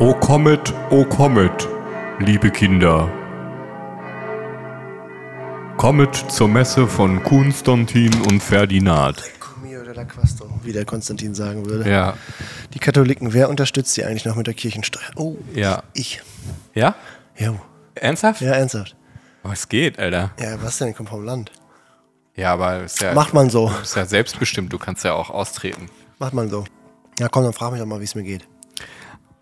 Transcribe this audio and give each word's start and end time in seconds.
O 0.00 0.14
kommet, 0.14 0.72
o 0.90 1.04
kommet, 1.04 1.68
liebe 2.18 2.50
Kinder. 2.50 3.08
Kommet 5.76 6.14
zur 6.14 6.48
Messe 6.48 6.86
von 6.86 7.22
Konstantin 7.22 8.10
und 8.30 8.42
Ferdinand. 8.42 9.22
Comio 9.38 9.82
de 9.84 9.94
la 9.94 10.04
Quasto, 10.04 10.48
wie 10.62 10.72
der 10.72 10.84
Konstantin 10.84 11.34
sagen 11.34 11.66
würde. 11.66 11.88
Ja. 11.90 12.14
Die 12.74 12.78
Katholiken, 12.78 13.32
wer 13.34 13.48
unterstützt 13.50 13.92
sie 13.94 14.04
eigentlich 14.04 14.24
noch 14.24 14.36
mit 14.36 14.46
der 14.46 14.54
Kirchensteuer? 14.54 15.10
Oh, 15.16 15.36
Ja. 15.54 15.82
ich. 15.92 16.22
Ja? 16.74 16.94
Ja, 17.36 17.54
Ernsthaft? 17.94 18.40
ja 18.40 18.52
ernsthaft. 18.52 18.96
Oh, 19.44 19.48
es 19.52 19.68
geht, 19.68 19.98
Alter. 19.98 20.30
Ja, 20.40 20.62
was 20.62 20.78
denn? 20.78 20.94
Kommt 20.94 21.08
vom 21.10 21.24
Land. 21.24 21.50
Ja, 22.36 22.52
aber 22.54 22.84
ist 22.84 23.00
ja, 23.02 23.12
Macht 23.14 23.34
man 23.34 23.50
so. 23.50 23.70
ist 23.82 23.96
ja 23.96 24.04
selbstbestimmt. 24.06 24.72
Du 24.72 24.78
kannst 24.78 25.04
ja 25.04 25.12
auch 25.14 25.30
austreten. 25.30 25.86
Macht 26.18 26.32
man 26.34 26.48
so. 26.48 26.64
Ja, 27.18 27.28
komm, 27.28 27.44
dann 27.44 27.52
frag 27.52 27.72
mich 27.72 27.80
doch 27.80 27.86
mal, 27.86 28.00
wie 28.00 28.04
es 28.04 28.14
mir 28.14 28.22
geht. 28.22 28.46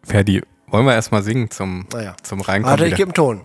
Ferdi, 0.09 0.41
wollen 0.69 0.87
wir 0.87 0.95
erstmal 0.95 1.23
singen 1.23 1.51
zum, 1.51 1.87
Naja. 1.93 2.17
zum 2.23 2.41
Reinkommen? 2.41 2.71
Warte, 2.79 2.87
ich 2.87 2.95
gebe 2.97 3.09
einen 3.09 3.15
Ton. 3.15 3.45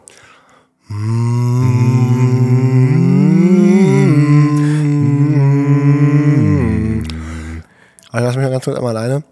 Also 8.11 8.25
lass 8.27 8.35
mich 8.35 8.43
mal 8.45 8.51
ganz 8.51 8.63
kurz 8.65 8.77
einmal 8.77 8.95
alleine. 8.95 9.23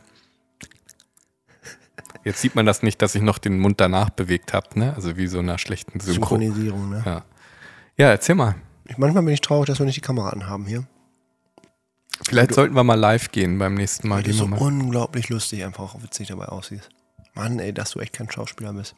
Jetzt 2.24 2.40
sieht 2.40 2.56
man 2.56 2.66
das 2.66 2.84
nicht, 2.84 3.02
dass 3.02 3.16
ich 3.16 3.22
noch 3.22 3.38
den 3.38 3.60
Mund 3.60 3.82
danach 3.82 4.10
bewegt 4.10 4.54
habe, 4.54 4.80
ne? 4.80 4.94
Also 4.96 5.18
wie 5.18 5.28
so 5.28 5.40
einer 5.40 5.58
schlechten 5.58 6.00
Synchro. 6.00 6.38
Synchronisierung, 6.38 6.90
ne? 6.90 7.04
Ja. 7.06 7.24
ja, 7.98 8.10
erzähl 8.12 8.36
mal. 8.36 8.56
Ich, 8.86 8.98
manchmal 8.98 9.24
bin 9.24 9.34
ich 9.34 9.42
traurig, 9.42 9.68
dass 9.68 9.80
wir 9.80 9.86
nicht 9.86 9.98
die 9.98 10.02
Kamera 10.02 10.30
anhaben 10.30 10.66
hier. 10.66 10.86
Vielleicht 12.26 12.54
sollten 12.54 12.76
wir 12.76 12.84
mal 12.84 12.96
live 12.96 13.32
gehen 13.32 13.58
beim 13.58 13.74
nächsten 13.74 14.08
Mal. 14.08 14.18
Weil 14.18 14.24
du 14.24 14.34
so 14.34 14.48
mal. 14.48 14.60
unglaublich 14.60 15.30
lustig 15.30 15.64
einfach 15.64 15.84
auch 15.96 16.02
witzig 16.04 16.28
dabei 16.28 16.46
aussiehst. 16.46 16.90
Mann, 17.34 17.60
ey, 17.60 17.74
dass 17.74 17.92
du 17.92 18.00
echt 18.00 18.14
kein 18.14 18.30
Schauspieler 18.32 18.74
bist. 18.74 18.96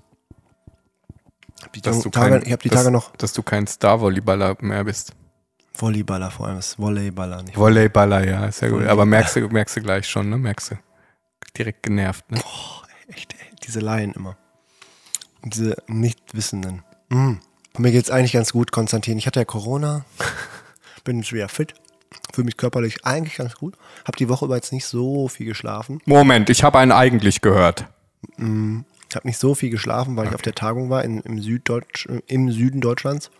Hab 1.63 1.71
die 1.73 1.81
Dass 1.81 2.01
du 2.01 2.09
Tage, 2.09 2.31
kein- 2.39 2.45
ich 2.45 2.51
habe 2.51 2.61
die 2.61 2.69
dass, 2.69 2.79
Tage 2.79 2.91
noch 2.91 3.15
Dass 3.15 3.33
du 3.33 3.41
kein 3.41 3.65
Star-Volleyballer 3.65 4.57
mehr 4.59 4.83
bist. 4.83 5.13
Volleyballer 5.73 6.31
vor 6.31 6.47
allem, 6.47 6.59
ist 6.59 6.77
Volleyballer 6.77 7.43
nicht. 7.43 7.57
Volleyballer, 7.57 8.25
ja, 8.27 8.45
ist 8.45 8.61
ja 8.61 8.69
gut. 8.69 8.83
Aber 8.85 9.05
merkst 9.05 9.35
du, 9.37 9.47
merkst 9.49 9.75
du 9.77 9.81
gleich 9.81 10.07
schon, 10.07 10.29
ne? 10.29 10.37
Merkst 10.37 10.71
du. 10.71 10.75
Direkt 11.57 11.83
genervt, 11.83 12.29
ne? 12.31 12.39
Echt, 13.07 13.33
ey, 13.33 13.55
diese 13.63 13.79
Laien 13.79 14.13
immer. 14.13 14.37
Und 15.41 15.55
diese 15.55 15.75
Nichtwissenden. 15.87 16.83
Mm. 17.09 17.33
Mir 17.77 17.91
geht's 17.91 18.09
eigentlich 18.09 18.31
ganz 18.33 18.53
gut, 18.53 18.71
Konstantin. 18.71 19.17
Ich 19.17 19.27
hatte 19.27 19.39
ja 19.41 19.45
Corona, 19.45 20.05
bin 21.03 21.19
jetzt 21.19 21.33
wieder 21.33 21.49
fit, 21.49 21.73
fühle 22.35 22.45
mich 22.45 22.57
körperlich 22.57 23.05
eigentlich 23.05 23.37
ganz 23.37 23.55
gut. 23.55 23.75
Hab 24.05 24.15
die 24.17 24.29
Woche 24.29 24.45
über 24.45 24.55
jetzt 24.55 24.71
nicht 24.71 24.85
so 24.85 25.27
viel 25.27 25.47
geschlafen. 25.47 26.01
Moment, 26.05 26.49
ich 26.49 26.63
habe 26.63 26.77
einen 26.77 26.91
eigentlich 26.91 27.41
gehört. 27.41 27.85
Ich 28.37 29.15
habe 29.15 29.27
nicht 29.27 29.39
so 29.39 29.55
viel 29.55 29.69
geschlafen, 29.69 30.15
weil 30.17 30.27
ich 30.27 30.35
auf 30.35 30.41
der 30.41 30.55
Tagung 30.55 30.89
war 30.89 31.03
in, 31.03 31.21
im, 31.21 31.41
Süddeutsch, 31.41 32.07
äh, 32.07 32.21
im 32.27 32.51
Süden 32.51 32.81
Deutschlands. 32.81 33.31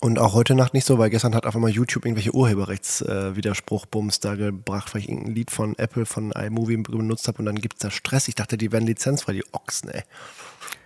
Und 0.00 0.18
auch 0.18 0.32
heute 0.32 0.54
Nacht 0.54 0.72
nicht 0.72 0.86
so, 0.86 0.98
weil 0.98 1.10
gestern 1.10 1.34
hat 1.34 1.44
auf 1.44 1.54
einmal 1.54 1.70
YouTube 1.70 2.06
irgendwelche 2.06 2.34
Urheberrechtswiderspruch-Bums 2.34 4.20
da 4.20 4.34
gebracht, 4.34 4.94
weil 4.94 5.02
ich 5.02 5.10
irgendein 5.10 5.34
Lied 5.34 5.50
von 5.50 5.76
Apple, 5.78 6.06
von 6.06 6.32
iMovie 6.32 6.78
benutzt 6.78 7.28
habe 7.28 7.40
und 7.40 7.46
dann 7.46 7.56
gibt's 7.56 7.80
da 7.80 7.90
Stress. 7.90 8.28
Ich 8.28 8.34
dachte, 8.34 8.56
die 8.56 8.72
werden 8.72 8.86
lizenzfrei, 8.86 9.34
die 9.34 9.44
Ochsen, 9.52 9.90
ey. 9.90 10.02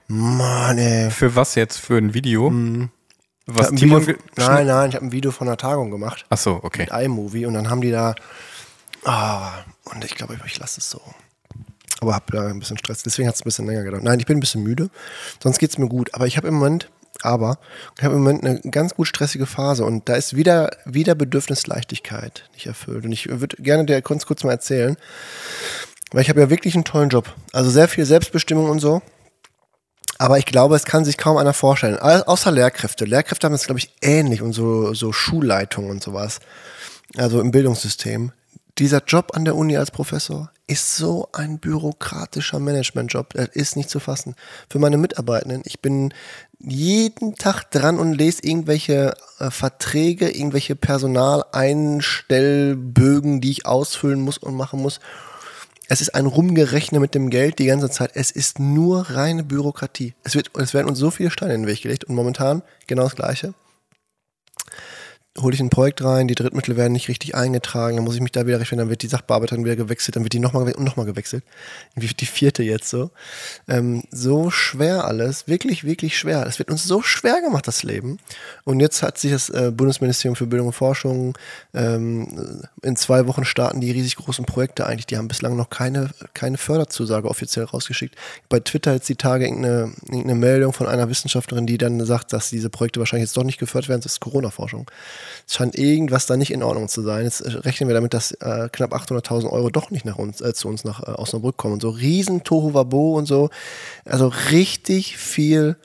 Mann, 0.09 0.79
ey. 0.79 1.11
Für 1.11 1.37
was 1.37 1.55
jetzt? 1.55 1.77
Für 1.77 1.97
ein 1.97 2.13
Video? 2.13 2.49
Ich 2.49 2.89
Was 3.47 3.71
Timon 3.73 4.07
nein, 4.37 4.67
nein, 4.67 4.89
ich 4.89 4.97
habe 4.97 5.05
ein 5.05 5.13
Video 5.13 5.31
von 5.31 5.47
einer 5.47 5.59
Tagung 5.59 5.91
gemacht 5.91 6.25
Ach 6.31 6.39
so, 6.39 6.61
okay. 6.63 6.89
mit 6.91 6.91
iMovie 6.91 7.45
und 7.47 7.55
dann 7.55 7.69
haben 7.69 7.83
die 7.83 7.91
da. 7.91 8.15
Ah, 9.05 9.53
und 9.85 10.03
ich 10.05 10.15
glaube, 10.15 10.39
ich 10.47 10.59
lasse 10.59 10.81
es 10.81 10.89
so. 10.89 11.01
Aber 12.01 12.15
habe 12.15 12.25
da 12.33 12.47
ein 12.47 12.59
bisschen 12.59 12.79
Stress, 12.79 13.03
deswegen 13.03 13.29
hat 13.29 13.35
es 13.35 13.43
ein 13.43 13.45
bisschen 13.45 13.67
länger 13.67 13.85
gedauert. 13.85 14.03
Nein, 14.03 14.19
ich 14.19 14.27
bin 14.27 14.39
ein 14.39 14.41
bisschen 14.41 14.63
müde, 14.63 14.91
sonst 15.43 15.59
geht 15.59 15.71
es 15.71 15.79
mir 15.79 15.89
gut. 15.89 16.15
Aber 16.15 16.27
ich 16.27 16.37
habe 16.39 16.49
im 16.49 16.55
Moment, 16.55 16.91
aber 17.23 17.59
ich 17.99 18.05
habe 18.05 18.15
im 18.15 18.23
Moment 18.23 18.45
eine 18.45 18.61
ganz 18.71 18.95
gut 18.95 19.09
stressige 19.09 19.47
Phase 19.47 19.85
und 19.85 20.09
da 20.09 20.15
ist 20.15 20.37
wieder, 20.37 20.71
wieder 20.87 21.15
Bedürfnis 21.15 21.67
Leichtigkeit 21.67 22.49
nicht 22.55 22.67
erfüllt. 22.67 23.05
Und 23.05 23.13
ich 23.13 23.29
würde 23.29 23.57
gerne 23.59 23.85
dir 23.85 24.01
kurz, 24.01 24.25
kurz 24.25 24.43
mal 24.43 24.53
erzählen, 24.53 24.97
weil 26.13 26.23
ich 26.23 26.31
habe 26.31 26.41
ja 26.41 26.51
wirklich 26.51 26.75
einen 26.75 26.85
tollen 26.85 27.11
Job. 27.11 27.35
Also 27.53 27.71
sehr 27.71 27.89
viel 27.89 28.07
Selbstbestimmung 28.07 28.71
und 28.71 28.81
so. 28.81 29.03
Aber 30.19 30.39
ich 30.39 30.47
glaube, 30.47 30.77
es 30.77 30.85
kann 30.85 31.05
sich 31.05 31.19
kaum 31.19 31.37
einer 31.37 31.55
vorstellen. 31.55 31.99
Au- 31.99 32.23
Außer 32.27 32.51
Lehrkräfte. 32.51 33.05
Lehrkräfte 33.05 33.47
haben 33.47 33.55
es, 33.55 33.67
glaube 33.67 33.81
ich, 33.81 33.93
ähnlich 34.01 34.43
und 34.43 34.53
so, 34.53 34.95
so 34.95 35.13
Schulleitungen 35.13 35.91
und 35.91 36.03
sowas. 36.03 36.41
Also 37.17 37.41
im 37.41 37.51
Bildungssystem. 37.51 38.33
Dieser 38.79 39.03
Job 39.05 39.33
an 39.35 39.45
der 39.45 39.55
Uni 39.57 39.77
als 39.77 39.91
Professor 39.93 40.51
ist 40.67 40.97
so 40.97 41.29
ein 41.33 41.59
bürokratischer 41.59 42.59
Managementjob. 42.59 43.35
Das 43.35 43.49
ist 43.49 43.77
nicht 43.77 43.91
zu 43.91 44.01
fassen. 44.01 44.35
Für 44.71 44.79
meine 44.79 44.97
Mitarbeitenden, 44.97 45.63
ich 45.65 45.81
bin 45.81 46.15
jeden 46.59 47.35
Tag 47.37 47.71
dran 47.71 47.99
und 47.99 48.15
lese 48.15 48.39
irgendwelche 48.43 49.15
äh, 49.39 49.51
Verträge, 49.51 50.31
irgendwelche 50.31 50.75
Personaleinstellbögen, 50.75 53.41
die 53.41 53.51
ich 53.51 53.67
ausfüllen 53.67 54.21
muss 54.21 54.39
und 54.39 54.55
machen 54.57 54.81
muss. 54.81 55.01
Es 55.89 56.01
ist 56.01 56.15
ein 56.15 56.27
Rumgerechne 56.27 56.99
mit 56.99 57.15
dem 57.15 57.29
Geld 57.29 57.59
die 57.59 57.67
ganze 57.67 57.91
Zeit. 57.91 58.13
Es 58.15 58.31
ist 58.31 58.59
nur 58.59 59.11
reine 59.11 59.45
Bürokratie. 59.45 60.15
Es, 60.25 60.35
wird, 60.35 60.51
es 60.57 60.73
werden 60.73 60.89
uns 60.89 60.99
so 60.99 61.11
viele 61.11 61.31
Steine 61.31 61.55
in 61.55 61.63
den 61.63 61.69
Weg 61.69 61.83
gelegt 61.83 62.05
und 62.05 62.15
momentan 62.15 62.63
genau 62.87 63.03
das 63.03 63.17
Gleiche. 63.17 63.55
Hole 65.41 65.53
ich 65.53 65.61
ein 65.61 65.71
Projekt 65.71 66.05
rein, 66.05 66.29
die 66.29 66.37
Drittmittel 66.37 66.77
werden 66.77 66.93
nicht 66.93 67.09
richtig 67.09 67.35
eingetragen, 67.35 67.97
dann 67.97 68.05
muss 68.05 68.15
ich 68.15 68.21
mich 68.21 68.31
da 68.31 68.47
wieder 68.47 68.61
richten, 68.61 68.79
dann 68.79 68.89
wird 68.89 69.03
die 69.03 69.09
Sachbearbeiterin 69.09 69.65
wieder 69.65 69.75
gewechselt, 69.75 70.15
dann 70.15 70.23
wird 70.23 70.33
die 70.33 70.39
nochmal 70.39 70.63
und 70.73 70.85
nochmal 70.85 71.07
gewechselt. 71.07 71.43
Wie 71.97 72.07
die 72.07 72.27
vierte 72.27 72.63
jetzt 72.63 72.89
so. 72.89 73.11
Ähm, 73.67 74.05
so 74.13 74.51
schwer 74.51 75.05
alles, 75.07 75.49
wirklich, 75.49 75.83
wirklich 75.83 76.17
schwer. 76.17 76.47
Es 76.47 76.61
wird 76.61 76.71
uns 76.71 76.85
so 76.85 77.03
schwer 77.03 77.41
gemacht, 77.41 77.67
das 77.67 77.83
Leben. 77.83 78.19
Und 78.63 78.79
jetzt 78.79 79.03
hat 79.03 79.19
sich 79.19 79.33
das 79.33 79.49
äh, 79.51 79.73
Bundesministerium 79.75 80.37
für 80.37 80.47
Bildung 80.47 80.69
und 80.69 80.73
Forschung 80.73 81.37
ähm, 81.75 82.63
in 82.83 82.95
zwei 82.95 83.27
Wochen 83.27 83.45
starten 83.45 83.81
die 83.81 83.91
riesig 83.91 84.17
großen 84.17 84.45
Projekte 84.45 84.87
eigentlich. 84.87 85.07
Die 85.07 85.17
haben 85.17 85.27
bislang 85.27 85.57
noch 85.57 85.69
keine, 85.69 86.11
keine 86.35 86.59
Förderzusage 86.59 87.29
offiziell 87.29 87.65
rausgeschickt. 87.65 88.15
Bei 88.49 88.61
Twitter 88.61 88.93
jetzt 88.93 89.09
die 89.09 89.17
Tage 89.17 89.47
irgendeine, 89.47 89.93
irgendeine 90.03 90.37
Meldung 90.37 90.73
von 90.73 90.87
einer 90.87 91.09
Wissenschaftlerin, 91.09 91.67
die 91.67 91.79
dann 91.79 92.05
sagt, 92.05 92.33
dass 92.33 92.51
diese 92.51 92.71
Projekte 92.71 93.01
wahrscheinlich 93.01 93.29
jetzt 93.29 93.37
doch 93.37 93.43
nicht 93.43 93.59
gefördert 93.59 93.89
werden. 93.89 94.03
Das 94.03 94.13
ist 94.13 94.21
Corona-Forschung. 94.21 94.89
Es 95.47 95.55
scheint 95.55 95.77
irgendwas 95.77 96.27
da 96.27 96.37
nicht 96.37 96.53
in 96.53 96.63
Ordnung 96.63 96.89
zu 96.89 97.03
sein. 97.03 97.25
Jetzt 97.25 97.41
äh, 97.41 97.51
rechnen 97.51 97.89
wir 97.89 97.95
damit, 97.95 98.15
dass 98.15 98.33
äh, 98.33 98.69
knapp 98.73 98.93
800.000 98.93 99.51
Euro 99.51 99.71
doch 99.71 99.91
nicht 99.91 100.05
nach 100.05 100.19
uns, 100.19 100.41
äh, 100.41 100.55
zu 100.55 100.69
uns 100.69 100.85
nach 100.85 101.03
äh, 101.03 101.13
Osnabrück 101.13 101.57
kommen. 101.57 101.75
Und 101.75 101.83
so 101.83 101.91
riesen 101.91 102.45
Tohuwabo 102.45 103.17
und 103.17 103.27
so. 103.27 103.51
Also 104.05 104.33
richtig 104.51 105.17
viel 105.17 105.77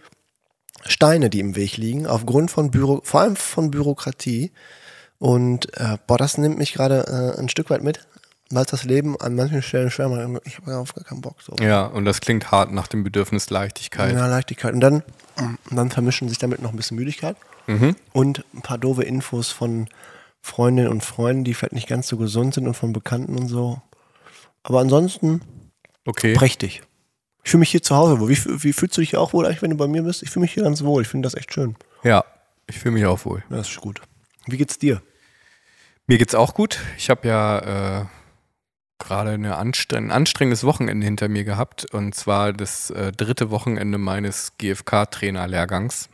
Steine, 0.86 1.30
die 1.30 1.40
im 1.40 1.56
Weg 1.56 1.78
liegen, 1.78 2.08
aufgrund 2.08 2.52
von 2.52 2.72
Büro, 2.72 3.02
vor 3.04 3.22
allem 3.22 3.36
von 3.36 3.72
Bürokratie. 3.72 4.52
Und 5.20 5.78
äh, 5.78 5.98
boah, 6.08 6.18
das 6.18 6.38
nimmt 6.38 6.58
mich 6.58 6.74
gerade 6.74 7.36
äh, 7.38 7.40
ein 7.40 7.50
Stück 7.50 7.70
weit 7.70 7.84
mit, 7.84 8.08
weil 8.52 8.66
es 8.66 8.72
das 8.72 8.84
Leben 8.84 9.20
an 9.20 9.36
manchen 9.36 9.62
Stellen 9.62 9.92
schwer 9.92 10.10
macht. 10.10 10.42
Ich 10.46 10.58
habe 10.58 10.78
auf 10.78 10.94
gar 10.94 11.04
keinen 11.04 11.22
Bock. 11.22 11.42
So. 11.42 11.56
Ja, 11.62 11.86
und 11.86 12.06
das 12.06 12.22
klingt 12.22 12.52
hart 12.52 12.72
nach 12.72 12.88
dem 12.88 13.04
Bedürfnis 13.04 13.50
Leichtigkeit. 13.50 14.14
Ja, 14.14 14.28
Leichtigkeit. 14.28 14.74
Und 14.74 14.80
dann, 14.82 15.04
und 15.38 15.76
dann 15.76 15.92
vermischen 15.92 16.30
sich 16.30 16.38
damit 16.38 16.62
noch 16.62 16.72
ein 16.72 16.78
bisschen 16.78 16.98
Müdigkeit 16.98 17.36
und 18.14 18.44
ein 18.56 18.62
paar 18.64 18.80
doofe 18.80 19.04
Infos 19.04 19.52
von, 19.52 19.88
Freundinnen 20.42 20.90
und 20.90 21.04
Freunden, 21.04 21.44
die 21.44 21.54
vielleicht 21.54 21.74
nicht 21.74 21.88
ganz 21.88 22.08
so 22.08 22.18
gesund 22.18 22.54
sind 22.54 22.68
und 22.68 22.74
von 22.74 22.94
Bekannten 22.94 23.38
und 23.38 23.48
so. 23.48 23.82
Aber 24.64 24.80
ansonsten 24.80 25.42
Okay. 26.06 26.34
prächtig. 26.34 26.82
Ich 27.44 27.52
fühle 27.52 27.60
mich 27.60 27.72
hier 27.72 27.84
zu 27.84 27.96
Hause 27.96 28.20
wohl. 28.20 28.30
Wie, 28.30 28.64
wie 28.64 28.74
fühlst 28.74 28.98
du 28.98 29.02
dich 29.02 29.16
auch 29.16 29.34
wohl 29.34 29.46
eigentlich, 29.46 29.62
wenn 29.62 29.72
du 29.72 29.78
bei 29.78 29.88
mir 29.88 30.04
bist? 30.04 30.24
Ich 30.24 30.30
fühle 30.30 30.42
mich 30.42 30.54
hier 30.54 30.64
ganz 30.64 30.84
wohl. 30.84 31.02
Ich 31.02 31.08
finde 31.08 31.26
das 31.28 31.36
echt 31.36 31.54
schön. 31.54 31.76
Ja, 32.04 32.24
ich 32.68 32.80
fühle 32.80 32.94
mich 32.94 33.06
auch 33.06 33.24
wohl. 33.26 33.44
Das 33.50 33.70
ist 33.70 33.80
gut. 33.82 34.02
Wie 34.48 34.58
geht's 34.58 34.78
dir? 34.80 35.02
Mir 36.08 36.18
geht's 36.18 36.36
auch 36.36 36.54
gut. 36.54 36.80
Ich 36.98 37.10
habe 37.10 37.28
ja 37.28 38.00
äh, 38.02 38.06
gerade 39.00 39.32
eine 39.32 39.58
anstreng 39.58 40.06
ein 40.06 40.12
anstrengendes 40.12 40.64
Wochenende 40.64 41.06
hinter 41.06 41.30
mir 41.30 41.44
gehabt 41.44 41.86
und 41.94 42.14
zwar 42.14 42.54
das 42.54 42.90
äh, 42.92 43.12
dritte 43.12 43.50
Wochenende 43.50 43.98
meines 43.98 44.54
GFK-Trainer-Lehrgangs. 44.58 46.10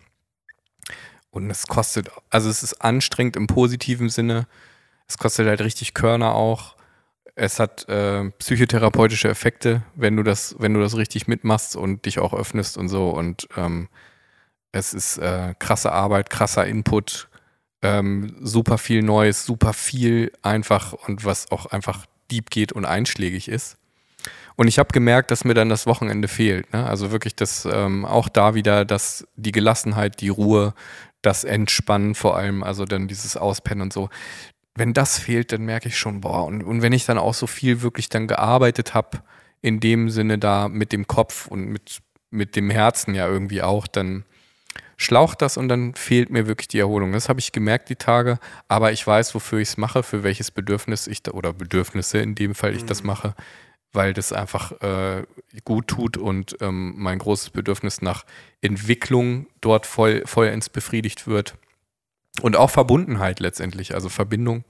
Und 1.32 1.50
es 1.50 1.68
kostet, 1.68 2.10
also 2.30 2.50
es 2.50 2.64
ist 2.64 2.82
anstrengend 2.82 3.36
im 3.36 3.48
positiven 3.48 4.10
Sinne. 4.10 4.48
Es 5.08 5.18
kostet 5.18 5.48
halt 5.48 5.62
richtig 5.62 5.94
Körner 5.94 6.34
auch. 6.34 6.76
Es 7.36 7.60
hat 7.60 7.90
äh, 7.90 8.30
psychotherapeutische 8.40 9.28
Effekte, 9.28 9.84
wenn 9.96 10.16
du 10.16 10.24
das, 10.24 10.56
wenn 10.60 10.74
du 10.74 10.80
das 10.80 10.96
richtig 10.96 11.28
mitmachst 11.28 11.76
und 11.76 12.06
dich 12.06 12.20
auch 12.20 12.34
öffnest 12.34 12.78
und 12.78 12.88
so. 12.88 13.10
Und 13.10 13.50
ähm, 13.58 13.90
es 14.72 14.94
ist 14.94 15.18
äh, 15.18 15.54
krasse 15.60 15.92
Arbeit, 15.92 16.30
krasser 16.30 16.66
Input, 16.66 17.28
ähm, 17.82 18.36
super 18.42 18.78
viel 18.78 19.04
Neues, 19.04 19.46
super 19.46 19.74
viel 19.74 20.32
einfach 20.42 20.94
und 20.94 21.26
was 21.26 21.52
auch 21.52 21.66
einfach 21.66 22.06
deep 22.31 22.50
geht 22.50 22.72
und 22.72 22.86
einschlägig 22.86 23.48
ist. 23.48 23.77
Und 24.56 24.68
ich 24.68 24.80
habe 24.80 24.94
gemerkt, 24.94 25.31
dass 25.31 25.44
mir 25.44 25.54
dann 25.54 25.69
das 25.69 25.86
Wochenende 25.86 26.27
fehlt. 26.27 26.72
Ne? 26.72 26.86
Also 26.86 27.12
wirklich 27.12 27.36
das 27.36 27.68
ähm, 27.69 28.06
auch 28.06 28.30
da 28.30 28.56
wieder, 28.56 28.86
dass 28.86 29.27
die 29.36 29.51
Gelassenheit, 29.51 30.22
die 30.22 30.30
Ruhe, 30.30 30.74
das 31.22 31.44
Entspannen 31.44 32.16
vor 32.16 32.38
allem, 32.38 32.63
also 32.63 32.86
dann 32.86 33.07
dieses 33.07 33.36
Auspennen 33.36 33.81
und 33.81 33.94
so. 33.94 34.10
Wenn 34.75 34.94
das 34.94 35.19
fehlt, 35.19 35.51
dann 35.51 35.63
merke 35.63 35.89
ich 35.89 35.98
schon, 35.98 36.22
boah, 36.22 36.45
und, 36.45 36.63
und 36.63 36.81
wenn 36.81 36.94
ich 36.94 37.06
dann 37.06 37.18
auch 37.18 37.33
so 37.33 37.48
viel 37.48 37.81
wirklich 37.81 38.10
dann 38.10 38.27
gearbeitet 38.27 38.94
habe, 38.94 39.22
in 39.62 39.80
dem 39.80 40.10
Sinne 40.10 40.38
da 40.38 40.69
mit 40.69 40.92
dem 40.92 41.07
Kopf 41.07 41.48
und 41.48 41.66
mit, 41.66 42.00
mit 42.30 42.56
dem 42.56 42.69
Herzen 42.69 43.16
ja 43.16 43.27
irgendwie 43.27 43.62
auch, 43.62 43.88
dann 43.88 44.25
schlaucht 44.98 45.42
das 45.42 45.58
und 45.58 45.68
dann 45.68 45.94
fehlt 45.96 46.30
mir 46.30 46.48
wirklich 46.48 46.68
die 46.68 46.80
Erholung. 46.80 47.12
Das 47.12 47.30
habe 47.30 47.40
ich 47.40 47.52
gemerkt 47.52 47.90
die 47.90 47.96
Tage, 47.96 48.40
aber 48.68 48.92
ich 48.92 49.06
weiß, 49.06 49.36
wofür 49.36 49.60
ich 49.60 49.70
es 49.70 49.78
mache, 49.78 50.04
für 50.04 50.24
welches 50.24 50.52
Bedürfnis 50.52 51.08
ich 51.08 51.24
da, 51.24 51.32
oder 51.32 51.54
Bedürfnisse 51.54 52.20
in 52.20 52.36
dem 52.36 52.56
Fall 52.56 52.76
ich 52.76 52.86
das 52.86 53.04
mache, 53.04 53.36
weil 53.92 54.14
das 54.14 54.34
einfach 54.34 54.72
äh, 54.82 55.24
gut 55.64 55.88
tut 55.88 56.18
und 56.18 56.58
ähm, 56.62 56.94
mein 56.98 57.20
großes 57.20 57.50
Bedürfnis 57.50 58.02
nach 58.02 58.26
Entwicklung 58.62 59.48
dort 59.62 59.86
voll, 59.86 60.24
vollends 60.26 60.70
befriedigt 60.70 61.28
wird. 61.28 61.56
Und 62.42 62.58
auch 62.58 62.70
Verbundenheit 62.70 63.40
letztendlich, 63.40 63.94
also 63.94 64.10
Verbindung, 64.10 64.66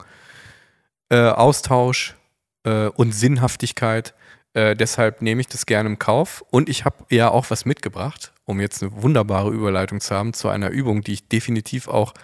äh, 1.08 1.18
Austausch 1.18 2.16
äh, 2.64 2.86
und 2.86 3.12
Sinnhaftigkeit. 3.12 4.14
Äh, 4.56 4.74
deshalb 4.74 5.20
nehme 5.20 5.42
ich 5.42 5.48
das 5.48 5.66
gerne 5.66 5.86
im 5.90 5.98
Kauf. 5.98 6.42
Und 6.50 6.70
ich 6.70 6.86
habe 6.86 7.04
ja 7.10 7.28
auch 7.28 7.50
was 7.50 7.66
mitgebracht, 7.66 8.32
um 8.46 8.58
jetzt 8.58 8.82
eine 8.82 9.02
wunderbare 9.02 9.50
Überleitung 9.50 10.00
zu 10.00 10.14
haben 10.14 10.32
zu 10.32 10.48
einer 10.48 10.70
Übung, 10.70 11.02
die 11.02 11.12
ich 11.12 11.28
definitiv 11.28 11.88
auch 11.88 12.14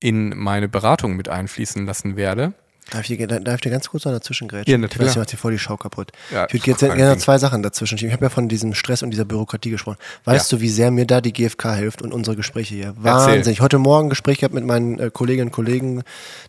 in 0.00 0.34
meine 0.38 0.68
Beratung 0.68 1.16
mit 1.16 1.28
einfließen 1.28 1.84
lassen 1.84 2.16
werde. 2.16 2.54
Darf 2.90 3.08
ich, 3.10 3.16
dir- 3.18 3.26
darf 3.26 3.56
ich 3.56 3.60
dir 3.62 3.70
ganz 3.70 3.88
kurz 3.88 4.04
noch 4.04 4.12
dazwischen 4.12 4.46
grätschen? 4.46 4.70
Ja, 4.70 4.78
natürlich. 4.78 5.08
Ich 5.08 5.08
weiß, 5.08 5.12
ich 5.14 5.18
mach 5.18 5.26
dir 5.26 5.36
voll 5.36 5.52
die 5.52 5.58
Schau 5.58 5.76
kaputt. 5.76 6.12
Ja, 6.30 6.46
ich 6.46 6.54
würde 6.54 6.70
jetzt 6.70 6.80
gerne 6.80 7.10
Ding. 7.10 7.18
zwei 7.18 7.36
Sachen 7.38 7.62
dazwischen 7.62 7.98
schieben. 7.98 8.10
Ich 8.10 8.14
habe 8.14 8.26
ja 8.26 8.30
von 8.30 8.48
diesem 8.48 8.74
Stress 8.74 9.02
und 9.02 9.10
dieser 9.10 9.24
Bürokratie 9.24 9.70
gesprochen. 9.70 9.96
Weißt 10.24 10.52
du, 10.52 10.60
wie 10.60 10.68
sehr 10.68 10.92
mir 10.92 11.04
da 11.04 11.20
die 11.20 11.32
GfK 11.32 11.74
hilft 11.74 12.00
und 12.02 12.12
unsere 12.14 12.36
Gespräche 12.36 12.74
hier? 12.76 12.94
Wahnsinnig. 12.96 13.60
Heute 13.60 13.78
Morgen 13.78 14.06
ein 14.06 14.10
Gespräch 14.10 14.38
gehabt 14.38 14.54
mit 14.54 14.64
meinen 14.64 15.00
äh, 15.00 15.10
Kolleginnen 15.12 15.48
und 15.48 15.52
Kollegen, 15.52 16.02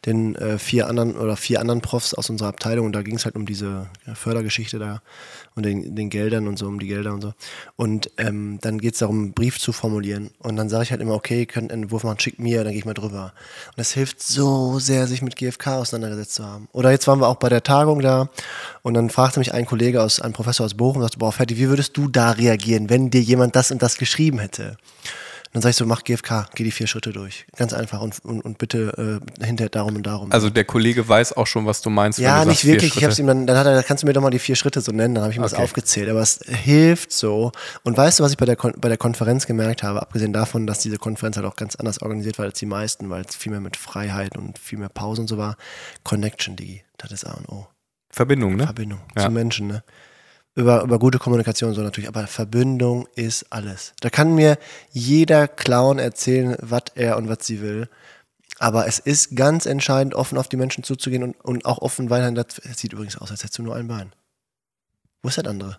den 0.06 0.36
äh, 0.36 0.60
vier 0.60 0.88
anderen 0.88 1.16
oder 1.16 1.38
vier 1.38 1.60
anderen 1.60 1.82
Profs 1.82 2.14
aus 2.14 2.30
unserer 2.30 2.50
Abteilung 2.50 2.86
und 2.86 2.94
da 2.94 3.02
ging 3.02 3.16
es 3.16 3.26
halt 3.26 3.36
um 3.36 3.46
diese 3.48 3.88
ja, 4.06 4.14
Fördergeschichte 4.14 4.78
da 4.78 5.02
und 5.58 5.64
den, 5.64 5.96
den 5.96 6.10
Geldern 6.10 6.48
und 6.48 6.58
so, 6.58 6.68
um 6.68 6.80
die 6.80 6.88
Gelder 6.88 7.14
und 7.14 7.22
so. 7.22 7.34
Und 7.76 8.12
ähm, 8.18 8.60
dann 8.62 8.80
geht 8.80 8.94
es 8.94 9.00
darum, 9.00 9.24
einen 9.24 9.34
Brief 9.34 9.60
zu 9.60 9.74
formulieren. 9.74 10.30
Und 10.40 10.56
dann 10.56 10.70
sage 10.70 10.84
ich 10.84 10.92
halt 10.92 11.02
immer, 11.02 11.16
okay, 11.16 11.40
ihr 11.40 11.46
könnt 11.46 11.72
einen 11.72 11.84
Entwurf 11.84 12.04
machen, 12.04 12.20
schickt 12.20 12.40
mir, 12.40 12.64
dann 12.64 12.72
gehe 12.72 12.80
ich 12.80 12.86
mal 12.86 12.94
drüber. 12.94 13.34
Und 13.76 13.82
es 13.82 13.92
hilft 13.92 14.22
so 14.22 14.80
sehr, 14.80 15.08
sich 15.08 15.22
mit 15.22 15.36
GfK 15.36 15.80
auseinandergesetzt 15.80 16.36
zu 16.36 16.46
haben. 16.46 16.70
Oder 16.72 16.92
jetzt 16.92 17.08
waren 17.08 17.20
wir 17.20 17.28
auch 17.28 17.36
bei 17.36 17.50
der 17.50 17.64
Tagung 17.64 18.02
da 18.02 18.30
und 18.84 18.94
dann 18.94 19.10
fragte 19.10 19.40
mich 19.40 19.54
ein 19.54 19.66
Kollege 19.66 20.02
aus, 20.02 20.22
ein 20.22 20.34
Professor 20.34 20.66
aus 20.66 20.76
Bochum, 20.76 21.02
sagte, 21.02 21.18
boah, 21.18 21.32
Ferdi, 21.32 21.58
wie 21.58 21.70
würdest 21.70 21.98
du 21.98 22.08
da 22.08 22.32
reagieren, 22.32 22.90
wenn 22.90 23.10
dir 23.10 23.22
jemand 23.22 23.56
das 23.56 23.72
und 23.72 23.82
das 23.82 23.98
geschrieben 23.98 24.40
hätte? 24.40 24.78
Dann 25.58 25.64
sag 25.64 25.72
ich 25.72 25.76
so, 25.76 25.88
mach 25.88 26.04
GfK, 26.04 26.46
geh 26.54 26.64
die 26.64 26.70
vier 26.70 26.86
Schritte 26.86 27.12
durch. 27.12 27.48
Ganz 27.56 27.74
einfach 27.74 28.00
und, 28.02 28.24
und, 28.24 28.42
und 28.46 28.60
bitte 28.60 29.20
äh, 29.42 29.44
hinterher 29.44 29.70
darum 29.72 29.96
und 29.96 30.04
darum. 30.06 30.32
Also 30.32 30.52
der 30.52 30.66
Kollege 30.66 31.10
weiß 31.10 31.34
auch 31.34 31.48
schon, 31.48 31.66
was 31.66 31.82
du 31.82 31.90
meinst. 31.90 32.20
wenn 32.20 32.26
Ja, 32.26 32.44
du 32.44 32.50
nicht 32.50 32.60
sagst, 32.60 32.66
wirklich. 32.72 32.96
Ich 32.96 33.04
hab's 33.04 33.18
ihm 33.18 33.26
dann, 33.26 33.48
dann 33.48 33.58
hat 33.58 33.66
er, 33.66 33.82
kannst 33.82 34.04
du 34.04 34.08
mir 34.08 34.14
doch 34.14 34.22
mal 34.22 34.30
die 34.30 34.38
vier 34.38 34.56
Schritte 34.56 34.82
so 34.82 34.92
nennen, 34.92 35.16
dann 35.16 35.24
habe 35.24 35.32
ich 35.32 35.38
ihm 35.38 35.42
das 35.42 35.54
Okay. 35.56 35.64
aufgezählt. 35.64 36.10
Aber 36.10 36.22
es 36.22 36.42
hilft 36.46 37.12
so. 37.12 37.52
Und 37.82 37.98
weißt 37.98 38.20
du, 38.20 38.24
was 38.24 38.30
ich 38.34 38.38
bei 38.38 38.46
der, 38.46 38.56
Kon 38.56 38.74
bei 38.78 38.88
der 38.88 39.00
Konferenz 39.00 39.48
gemerkt 39.48 39.82
habe, 39.82 40.00
abgesehen 40.00 40.32
davon, 40.32 40.68
dass 40.68 40.78
diese 40.78 40.98
Konferenz 41.00 41.38
halt 41.38 41.48
auch 41.48 41.56
ganz 41.56 41.76
anders 41.76 42.04
organisiert 42.04 42.38
war 42.38 42.46
als 42.46 42.60
die 42.60 42.68
meisten, 42.68 43.10
weil 43.10 43.24
es 43.28 43.36
viel 43.36 43.52
mehr 43.52 43.60
mit 43.62 43.78
Freiheit 43.78 44.38
und 44.38 44.60
viel 44.60 44.78
mehr 44.78 44.90
Pause 44.90 45.22
und 45.22 45.28
so 45.28 45.40
war. 45.40 45.58
Connection, 46.04 46.56
Digi. 46.56 46.84
Das 47.00 47.12
ist 47.12 47.26
A 47.26 47.34
und 47.34 47.50
O. 47.50 47.66
Verbindung, 48.12 48.58
ne? 48.58 48.66
Verbindung 48.66 49.00
Ja. 49.18 49.24
zu 49.26 49.32
Menschen, 49.32 49.66
ne? 49.66 49.84
Über, 50.58 50.82
über 50.82 50.98
gute 50.98 51.20
Kommunikation 51.20 51.76
so 51.76 51.84
natürlich, 51.84 52.08
aber 52.08 52.26
Verbindung 52.26 53.08
ist 53.14 53.46
alles. 53.52 53.94
Da 54.00 54.10
kann 54.10 54.34
mir 54.34 54.58
jeder 54.90 55.48
Clown 55.48 56.00
erzählen, 56.00 56.58
was 56.60 56.86
er 56.96 57.18
und 57.18 57.30
was 57.30 57.46
sie 57.46 57.62
will. 57.62 57.88
Aber 58.58 58.88
es 58.88 58.98
ist 58.98 59.36
ganz 59.36 59.68
entscheidend, 59.68 60.16
offen 60.16 60.36
auf 60.36 60.50
die 60.50 60.58
Menschen 60.58 60.84
zuzugehen 60.84 61.22
und, 61.22 61.40
und 61.46 61.66
auch 61.66 61.78
offen 61.78 62.10
weiterhin. 62.10 62.34
Das 62.34 62.58
es 62.58 62.80
sieht 62.80 62.94
übrigens 62.94 63.18
aus, 63.18 63.30
als 63.30 63.44
hättest 63.44 63.60
du 63.60 63.62
nur 63.62 63.76
ein 63.76 63.88
Bein. 63.88 64.14
Wo 65.22 65.30
ist 65.30 65.38
das 65.38 65.46
andere? 65.46 65.78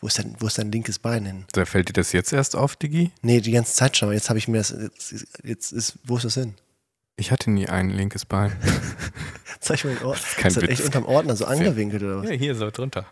Wo 0.00 0.08
ist 0.08 0.18
dein, 0.18 0.36
wo 0.38 0.46
ist 0.46 0.58
dein 0.58 0.70
linkes 0.70 0.98
Bein 0.98 1.24
hin? 1.24 1.46
Da 1.52 1.64
fällt 1.64 1.88
dir 1.88 1.94
das 1.94 2.12
jetzt 2.12 2.34
erst 2.34 2.54
auf, 2.54 2.76
Digi? 2.76 3.10
Nee, 3.22 3.40
die 3.40 3.52
ganze 3.52 3.72
Zeit 3.72 3.96
schon, 3.96 4.08
aber 4.08 4.14
jetzt 4.14 4.28
habe 4.28 4.38
ich 4.38 4.48
mir 4.48 4.58
das. 4.58 4.68
Jetzt, 4.68 5.14
jetzt 5.42 5.72
ist, 5.72 5.94
wo 6.04 6.18
ist 6.18 6.26
das 6.26 6.34
hin? 6.34 6.56
Ich 7.16 7.30
hatte 7.30 7.50
nie 7.50 7.70
ein 7.70 7.88
linkes 7.88 8.26
Bein. 8.26 8.52
Zeig 9.60 9.82
mal 9.86 9.94
den 9.94 10.04
Ordner. 10.04 10.26
kein 10.36 10.48
ist 10.48 10.56
das 10.58 10.64
echt 10.64 10.78
Witz. 10.80 10.86
unterm 10.86 11.06
Ordner 11.06 11.36
so 11.36 11.46
angewinkelt 11.46 12.02
oder 12.02 12.18
was? 12.18 12.28
ja, 12.28 12.34
hier 12.34 12.54
so 12.54 12.70
drunter. 12.70 13.06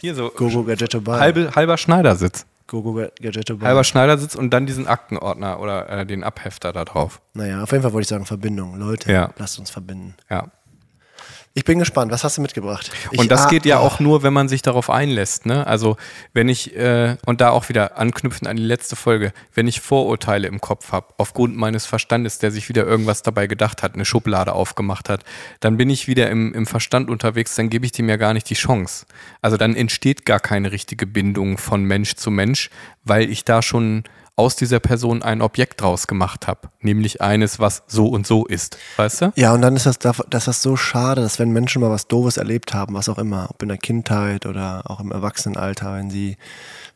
Hier 0.00 0.14
so 0.14 0.30
Gogo 0.30 0.64
Gadgetto 0.64 1.00
Bein. 1.00 1.20
halbe, 1.20 1.50
halber 1.54 1.76
Schneidersitz. 1.76 2.46
Gogo 2.66 2.92
Gadgetto 3.20 3.56
Bein. 3.56 3.68
Halber 3.68 3.84
Schneidersitz 3.84 4.34
und 4.34 4.50
dann 4.50 4.66
diesen 4.66 4.86
Aktenordner 4.86 5.58
oder 5.60 5.88
äh, 5.88 6.06
den 6.06 6.22
Abhefter 6.22 6.72
da 6.72 6.84
drauf. 6.84 7.20
Naja, 7.34 7.62
auf 7.62 7.70
jeden 7.72 7.82
Fall 7.82 7.92
wollte 7.92 8.02
ich 8.04 8.08
sagen, 8.08 8.26
Verbindung. 8.26 8.78
Leute, 8.78 9.10
Ja. 9.10 9.30
lasst 9.38 9.58
uns 9.58 9.70
verbinden. 9.70 10.14
Ja. 10.30 10.48
Ich 11.58 11.64
bin 11.64 11.80
gespannt, 11.80 12.12
was 12.12 12.22
hast 12.22 12.38
du 12.38 12.40
mitgebracht? 12.40 12.88
Ich, 13.10 13.18
Und 13.18 13.32
das 13.32 13.46
ah, 13.46 13.48
geht 13.48 13.66
ja 13.66 13.80
oh, 13.80 13.82
auch 13.82 13.98
nur, 13.98 14.22
wenn 14.22 14.32
man 14.32 14.48
sich 14.48 14.62
darauf 14.62 14.90
einlässt. 14.90 15.44
Ne? 15.44 15.66
Also 15.66 15.96
wenn 16.32 16.48
ich, 16.48 16.76
äh, 16.76 17.16
und 17.26 17.40
da 17.40 17.50
auch 17.50 17.68
wieder 17.68 17.98
anknüpfen 17.98 18.46
an 18.46 18.56
die 18.56 18.62
letzte 18.62 18.94
Folge, 18.94 19.32
wenn 19.54 19.66
ich 19.66 19.80
Vorurteile 19.80 20.46
im 20.46 20.60
Kopf 20.60 20.92
habe, 20.92 21.08
aufgrund 21.16 21.56
meines 21.56 21.84
Verstandes, 21.84 22.38
der 22.38 22.52
sich 22.52 22.68
wieder 22.68 22.86
irgendwas 22.86 23.24
dabei 23.24 23.48
gedacht 23.48 23.82
hat, 23.82 23.94
eine 23.94 24.04
Schublade 24.04 24.52
aufgemacht 24.52 25.08
hat, 25.08 25.24
dann 25.58 25.76
bin 25.76 25.90
ich 25.90 26.06
wieder 26.06 26.30
im, 26.30 26.54
im 26.54 26.64
Verstand 26.64 27.10
unterwegs, 27.10 27.56
dann 27.56 27.70
gebe 27.70 27.84
ich 27.84 27.90
dem 27.90 28.08
ja 28.08 28.14
gar 28.14 28.34
nicht 28.34 28.48
die 28.48 28.54
Chance. 28.54 29.06
Also 29.42 29.56
dann 29.56 29.74
entsteht 29.74 30.24
gar 30.24 30.38
keine 30.38 30.70
richtige 30.70 31.08
Bindung 31.08 31.58
von 31.58 31.82
Mensch 31.82 32.14
zu 32.14 32.30
Mensch, 32.30 32.70
weil 33.02 33.28
ich 33.28 33.44
da 33.44 33.62
schon 33.62 34.04
aus 34.38 34.54
dieser 34.56 34.78
Person 34.80 35.22
ein 35.22 35.42
Objekt 35.42 35.80
draus 35.80 36.06
gemacht 36.06 36.46
habe. 36.46 36.68
Nämlich 36.80 37.20
eines, 37.20 37.58
was 37.58 37.82
so 37.88 38.06
und 38.06 38.26
so 38.26 38.46
ist. 38.46 38.78
Weißt 38.96 39.20
du? 39.20 39.32
Ja, 39.36 39.52
und 39.52 39.62
dann 39.62 39.74
ist 39.76 39.86
das, 39.86 39.98
da- 39.98 40.12
das 40.30 40.46
ist 40.48 40.62
so 40.62 40.76
schade, 40.76 41.20
dass 41.22 41.38
wenn 41.38 41.50
Menschen 41.50 41.82
mal 41.82 41.90
was 41.90 42.06
Doofes 42.06 42.36
erlebt 42.36 42.72
haben, 42.72 42.94
was 42.94 43.08
auch 43.08 43.18
immer, 43.18 43.48
ob 43.50 43.60
in 43.62 43.68
der 43.68 43.78
Kindheit 43.78 44.46
oder 44.46 44.82
auch 44.88 45.00
im 45.00 45.10
Erwachsenenalter, 45.10 45.94
wenn 45.94 46.08
sie, 46.10 46.36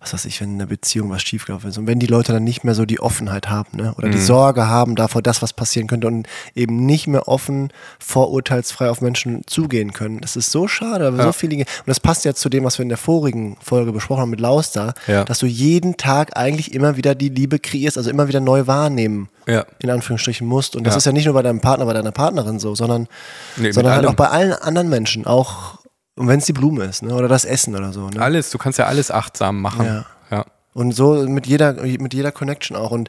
was 0.00 0.12
weiß 0.14 0.24
ich, 0.26 0.40
wenn 0.40 0.50
in 0.54 0.60
einer 0.60 0.66
Beziehung 0.68 1.10
was 1.10 1.22
schiefgelaufen 1.22 1.70
ist 1.70 1.78
und 1.78 1.86
wenn 1.88 1.98
die 1.98 2.06
Leute 2.06 2.32
dann 2.32 2.44
nicht 2.44 2.62
mehr 2.64 2.74
so 2.76 2.84
die 2.84 3.00
Offenheit 3.00 3.50
haben, 3.50 3.76
ne? 3.76 3.92
oder 3.98 4.08
die 4.08 4.18
Sorge 4.20 4.68
haben 4.68 4.94
davor, 4.94 5.20
das, 5.20 5.42
was 5.42 5.52
passieren 5.52 5.88
könnte 5.88 6.06
und 6.06 6.28
eben 6.54 6.86
nicht 6.86 7.06
mehr 7.08 7.26
offen, 7.28 7.72
vorurteilsfrei 7.98 8.88
auf 8.90 9.00
Menschen 9.00 9.42
zugehen 9.46 9.92
können. 9.92 10.20
Das 10.20 10.36
ist 10.36 10.50
so 10.52 10.68
schade, 10.68 11.06
aber 11.08 11.16
Ja. 11.18 11.24
so 11.24 11.32
viele, 11.32 11.56
und 11.56 11.66
das 11.86 11.98
passt 11.98 12.24
ja 12.24 12.34
zu 12.34 12.48
dem, 12.48 12.62
was 12.64 12.78
wir 12.78 12.82
in 12.84 12.88
der 12.88 12.98
vorigen 12.98 13.56
Folge 13.60 13.92
besprochen 13.92 14.20
haben 14.22 14.30
mit 14.30 14.40
Lauster, 14.40 14.94
Ja. 15.06 15.24
dass 15.24 15.38
du 15.40 15.46
jeden 15.46 15.96
Tag 15.96 16.36
eigentlich 16.36 16.72
immer 16.74 16.96
wieder 16.96 17.14
die 17.14 17.31
Liebe 17.32 17.58
kreierst, 17.58 17.98
also 17.98 18.08
immer 18.10 18.28
wieder 18.28 18.40
neu 18.40 18.66
wahrnehmen 18.66 19.28
Ja. 19.46 19.64
in 19.80 19.90
Anführungsstrichen 19.90 20.46
musst. 20.46 20.76
Und 20.76 20.84
das 20.86 20.94
Ja. 20.94 20.98
ist 20.98 21.04
ja 21.06 21.12
nicht 21.12 21.24
nur 21.24 21.34
bei 21.34 21.42
deinem 21.42 21.60
Partner, 21.60 21.86
bei 21.86 21.92
deiner 21.94 22.12
Partnerin 22.12 22.58
so, 22.60 22.74
sondern, 22.74 23.08
Nee, 23.56 23.72
sondern 23.72 23.94
halt 23.94 24.06
auch 24.06 24.14
bei 24.14 24.28
allen 24.28 24.52
anderen 24.52 24.88
Menschen, 24.88 25.26
auch 25.26 25.80
und 26.14 26.28
wenn 26.28 26.38
es 26.38 26.44
die 26.46 26.52
Blume 26.52 26.84
ist, 26.84 27.02
ne? 27.02 27.14
oder 27.14 27.26
das 27.26 27.44
Essen 27.44 27.74
oder 27.74 27.92
so. 27.92 28.08
Ne? 28.10 28.20
Alles, 28.20 28.50
du 28.50 28.58
kannst 28.58 28.78
ja 28.78 28.86
alles 28.86 29.10
achtsam 29.10 29.60
machen. 29.62 29.86
Ja. 29.86 30.06
ja. 30.30 30.44
Und 30.74 30.92
so 30.92 31.14
mit 31.26 31.46
jeder, 31.46 31.72
mit 31.72 32.12
jeder 32.14 32.32
Connection 32.32 32.76
auch. 32.76 32.90
Und, 32.90 33.08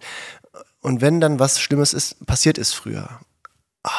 und 0.82 1.02
wenn 1.02 1.20
dann 1.20 1.38
was 1.40 1.60
Schlimmes 1.60 1.94
ist, 1.94 2.26
passiert 2.26 2.58
ist 2.58 2.74
früher. 2.74 3.10
Ah. 3.84 3.90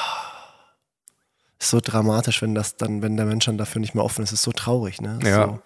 Ist 1.60 1.70
so 1.70 1.80
dramatisch, 1.82 2.42
wenn 2.42 2.54
das 2.54 2.76
dann, 2.76 3.02
wenn 3.02 3.16
der 3.16 3.26
Mensch 3.26 3.44
dann 3.46 3.58
dafür 3.58 3.80
nicht 3.80 3.94
mehr 3.94 4.04
offen 4.04 4.22
ist, 4.24 4.32
ist 4.32 4.42
so 4.42 4.52
traurig, 4.52 5.00
ne? 5.00 5.18
Ja. 5.22 5.46
So, 5.46 5.58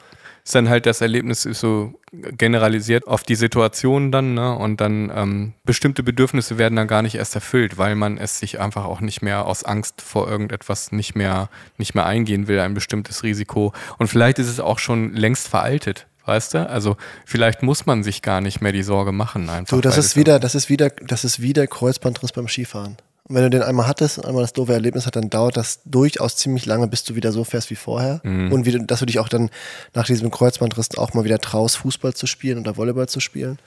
ist 0.48 0.54
dann 0.54 0.70
halt 0.70 0.86
das 0.86 1.02
Erlebnis 1.02 1.44
ist 1.44 1.60
so 1.60 1.92
generalisiert 2.10 3.06
auf 3.06 3.22
die 3.22 3.34
Situation 3.34 4.10
dann, 4.10 4.32
ne? 4.32 4.56
Und 4.56 4.80
dann 4.80 5.12
ähm, 5.14 5.52
bestimmte 5.64 6.02
Bedürfnisse 6.02 6.56
werden 6.56 6.74
dann 6.74 6.88
gar 6.88 7.02
nicht 7.02 7.16
erst 7.16 7.34
erfüllt, 7.34 7.76
weil 7.76 7.94
man 7.96 8.16
es 8.16 8.38
sich 8.38 8.58
einfach 8.58 8.86
auch 8.86 9.02
nicht 9.02 9.20
mehr 9.20 9.44
aus 9.44 9.62
Angst 9.62 10.00
vor 10.00 10.26
irgendetwas 10.26 10.90
nicht 10.90 11.14
mehr, 11.14 11.50
nicht 11.76 11.94
mehr 11.94 12.06
eingehen 12.06 12.48
will, 12.48 12.60
ein 12.60 12.72
bestimmtes 12.72 13.24
Risiko. 13.24 13.74
Und 13.98 14.06
vielleicht 14.06 14.38
ist 14.38 14.48
es 14.48 14.58
auch 14.58 14.78
schon 14.78 15.12
längst 15.12 15.48
veraltet. 15.48 16.06
Weißt 16.24 16.54
du? 16.54 16.66
Also 16.66 16.96
vielleicht 17.26 17.62
muss 17.62 17.84
man 17.84 18.02
sich 18.02 18.22
gar 18.22 18.40
nicht 18.40 18.62
mehr 18.62 18.72
die 18.72 18.82
Sorge 18.82 19.12
machen. 19.12 19.50
Einfach, 19.50 19.76
Du, 19.76 19.82
das 19.82 19.98
ist 19.98 20.16
wieder, 20.16 20.38
das 20.40 20.54
ist 20.54 20.70
wieder, 20.70 20.88
das 20.88 21.24
ist 21.24 21.42
wieder 21.42 21.66
Kreuzbandriss 21.66 22.32
beim 22.32 22.48
Skifahren. 22.48 22.96
Und 23.28 23.34
wenn 23.34 23.42
du 23.42 23.50
den 23.50 23.62
einmal 23.62 23.86
hattest 23.86 24.18
und 24.18 24.24
einmal 24.24 24.42
das 24.42 24.54
doofe 24.54 24.72
Erlebnis 24.72 25.06
hat, 25.06 25.16
dann 25.16 25.28
dauert 25.28 25.56
das 25.56 25.80
durchaus 25.84 26.36
ziemlich 26.36 26.64
lange, 26.64 26.88
bis 26.88 27.04
du 27.04 27.14
wieder 27.14 27.30
so 27.30 27.44
fährst 27.44 27.70
wie 27.70 27.76
vorher. 27.76 28.20
Mhm. 28.24 28.52
Und 28.52 28.64
wie, 28.64 28.78
dass 28.86 29.00
du 29.00 29.06
dich 29.06 29.18
auch 29.18 29.28
dann 29.28 29.50
nach 29.94 30.06
diesem 30.06 30.30
Kreuzbandriss 30.30 30.96
auch 30.96 31.12
mal 31.12 31.24
wieder 31.24 31.38
traust, 31.38 31.76
Fußball 31.78 32.14
zu 32.14 32.26
spielen 32.26 32.58
oder 32.58 32.76
Volleyball 32.76 33.08
zu 33.08 33.20
spielen. 33.20 33.58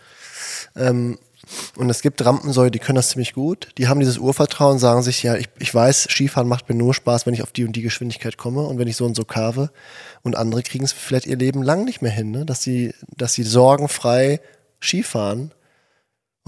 Ähm, 0.76 1.20
und 1.76 1.90
es 1.90 2.02
gibt 2.02 2.24
Rampensäue, 2.24 2.72
die 2.72 2.80
können 2.80 2.96
das 2.96 3.10
ziemlich 3.10 3.34
gut. 3.34 3.70
Die 3.78 3.88
haben 3.88 4.00
dieses 4.00 4.18
Urvertrauen, 4.18 4.80
sagen 4.80 5.02
sich, 5.02 5.24
ja, 5.24 5.36
ich, 5.36 5.50
ich 5.60 5.74
weiß, 5.74 6.08
Skifahren 6.10 6.48
macht 6.48 6.70
mir 6.70 6.76
nur 6.76 6.94
Spaß, 6.94 7.26
wenn 7.26 7.34
ich 7.34 7.44
auf 7.44 7.52
die 7.52 7.66
und 7.66 7.76
die 7.76 7.82
Geschwindigkeit 7.82 8.38
komme 8.38 8.62
und 8.62 8.78
wenn 8.78 8.88
ich 8.88 8.96
so 8.96 9.06
und 9.06 9.16
so 9.16 9.26
carve. 9.26 9.72
Und 10.22 10.36
andere 10.36 10.64
kriegen 10.64 10.86
es 10.86 10.94
vielleicht 10.94 11.26
ihr 11.26 11.38
Leben 11.38 11.64
lang 11.64 11.84
nicht 11.84 12.02
mehr 12.02 12.12
hin, 12.12 12.32
ne? 12.32 12.46
dass 12.46 12.62
sie, 12.62 12.94
dass 13.16 13.34
sie 13.34 13.44
sorgenfrei 13.44 14.40
Skifahren. 14.82 15.52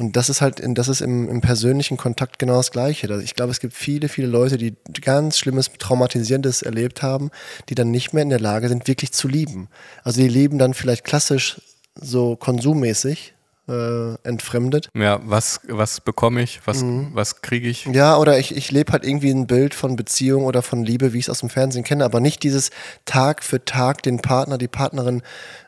Und 0.03 0.15
das 0.17 0.29
ist 0.29 0.41
halt, 0.41 0.59
in, 0.59 0.75
das 0.75 0.87
ist 0.89 1.01
im, 1.01 1.29
im 1.29 1.41
persönlichen 1.41 1.97
Kontakt 1.97 2.37
genau 2.39 2.57
das 2.57 2.71
Gleiche. 2.71 3.21
Ich 3.23 3.35
glaube, 3.35 3.51
es 3.51 3.59
gibt 3.59 3.73
viele, 3.73 4.09
viele 4.09 4.27
Leute, 4.27 4.57
die 4.57 4.75
ganz 5.01 5.37
Schlimmes, 5.37 5.71
Traumatisierendes 5.79 6.61
erlebt 6.61 7.01
haben, 7.01 7.31
die 7.69 7.75
dann 7.75 7.89
nicht 7.91 8.13
mehr 8.13 8.23
in 8.23 8.29
der 8.29 8.39
Lage 8.39 8.67
sind, 8.67 8.87
wirklich 8.87 9.13
zu 9.13 9.27
lieben. 9.27 9.69
Also 10.03 10.21
die 10.21 10.27
leben 10.27 10.57
dann 10.57 10.73
vielleicht 10.73 11.03
klassisch 11.05 11.61
so 11.95 12.35
konsummäßig 12.35 13.33
äh, 13.69 14.15
entfremdet. 14.23 14.89
Ja, 14.93 15.21
was, 15.23 15.61
was 15.69 16.01
bekomme 16.01 16.41
ich? 16.41 16.59
Was, 16.65 16.81
Mhm. 16.81 17.11
was 17.13 17.41
kriege 17.41 17.69
ich? 17.69 17.85
Ja, 17.85 18.17
oder 18.17 18.37
ich, 18.37 18.55
ich 18.57 18.71
lebe 18.71 18.91
halt 18.91 19.05
irgendwie 19.05 19.31
ein 19.31 19.47
Bild 19.47 19.73
von 19.73 19.95
Beziehung 19.95 20.43
oder 20.43 20.61
von 20.61 20.83
Liebe, 20.83 21.13
wie 21.13 21.19
ich 21.19 21.25
es 21.25 21.29
aus 21.29 21.39
dem 21.39 21.49
Fernsehen 21.49 21.85
kenne, 21.85 22.03
aber 22.03 22.19
nicht 22.19 22.43
dieses 22.43 22.71
Tag 23.05 23.41
für 23.41 23.63
Tag 23.63 24.03
den 24.03 24.19
Partner, 24.19 24.57
die 24.57 24.67
Partnerin 24.67 25.21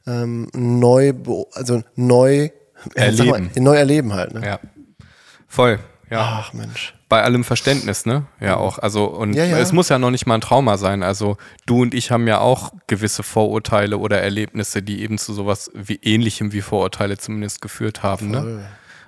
ähm, 0.05 0.49
neu, 0.53 1.13
also 1.53 1.83
neu 1.95 2.49
Erleben. 2.93 3.51
Mal, 3.55 3.61
neu 3.61 3.75
erleben 3.75 4.13
halt. 4.13 4.33
Ne? 4.33 4.45
Ja. 4.45 4.59
Voll. 5.47 5.79
Ja. 6.09 6.41
Ach 6.43 6.53
Mensch. 6.53 6.93
Bei 7.09 7.23
allem 7.23 7.43
Verständnis, 7.43 8.05
ne? 8.05 8.25
Ja, 8.39 8.57
auch. 8.57 8.79
Also, 8.79 9.05
und 9.05 9.33
Ja, 9.33 9.45
ja. 9.45 9.57
es 9.59 9.71
muss 9.71 9.89
ja 9.89 9.97
noch 9.99 10.11
nicht 10.11 10.25
mal 10.25 10.35
ein 10.35 10.41
Trauma 10.41 10.77
sein. 10.77 11.01
Also, 11.03 11.37
du 11.65 11.81
und 11.83 11.93
ich 11.93 12.11
haben 12.11 12.27
ja 12.27 12.39
auch 12.39 12.73
gewisse 12.87 13.23
Vorurteile 13.23 13.97
oder 13.97 14.21
Erlebnisse, 14.21 14.81
die 14.81 15.01
eben 15.01 15.17
zu 15.17 15.33
sowas 15.33 15.71
wie 15.73 15.99
ähnlichem 16.01 16.51
wie 16.51 16.61
Vorurteile 16.61 17.17
zumindest 17.17 17.61
geführt 17.61 18.03
haben, 18.03 18.29
ne? 18.31 18.41
Voll. 18.41 18.65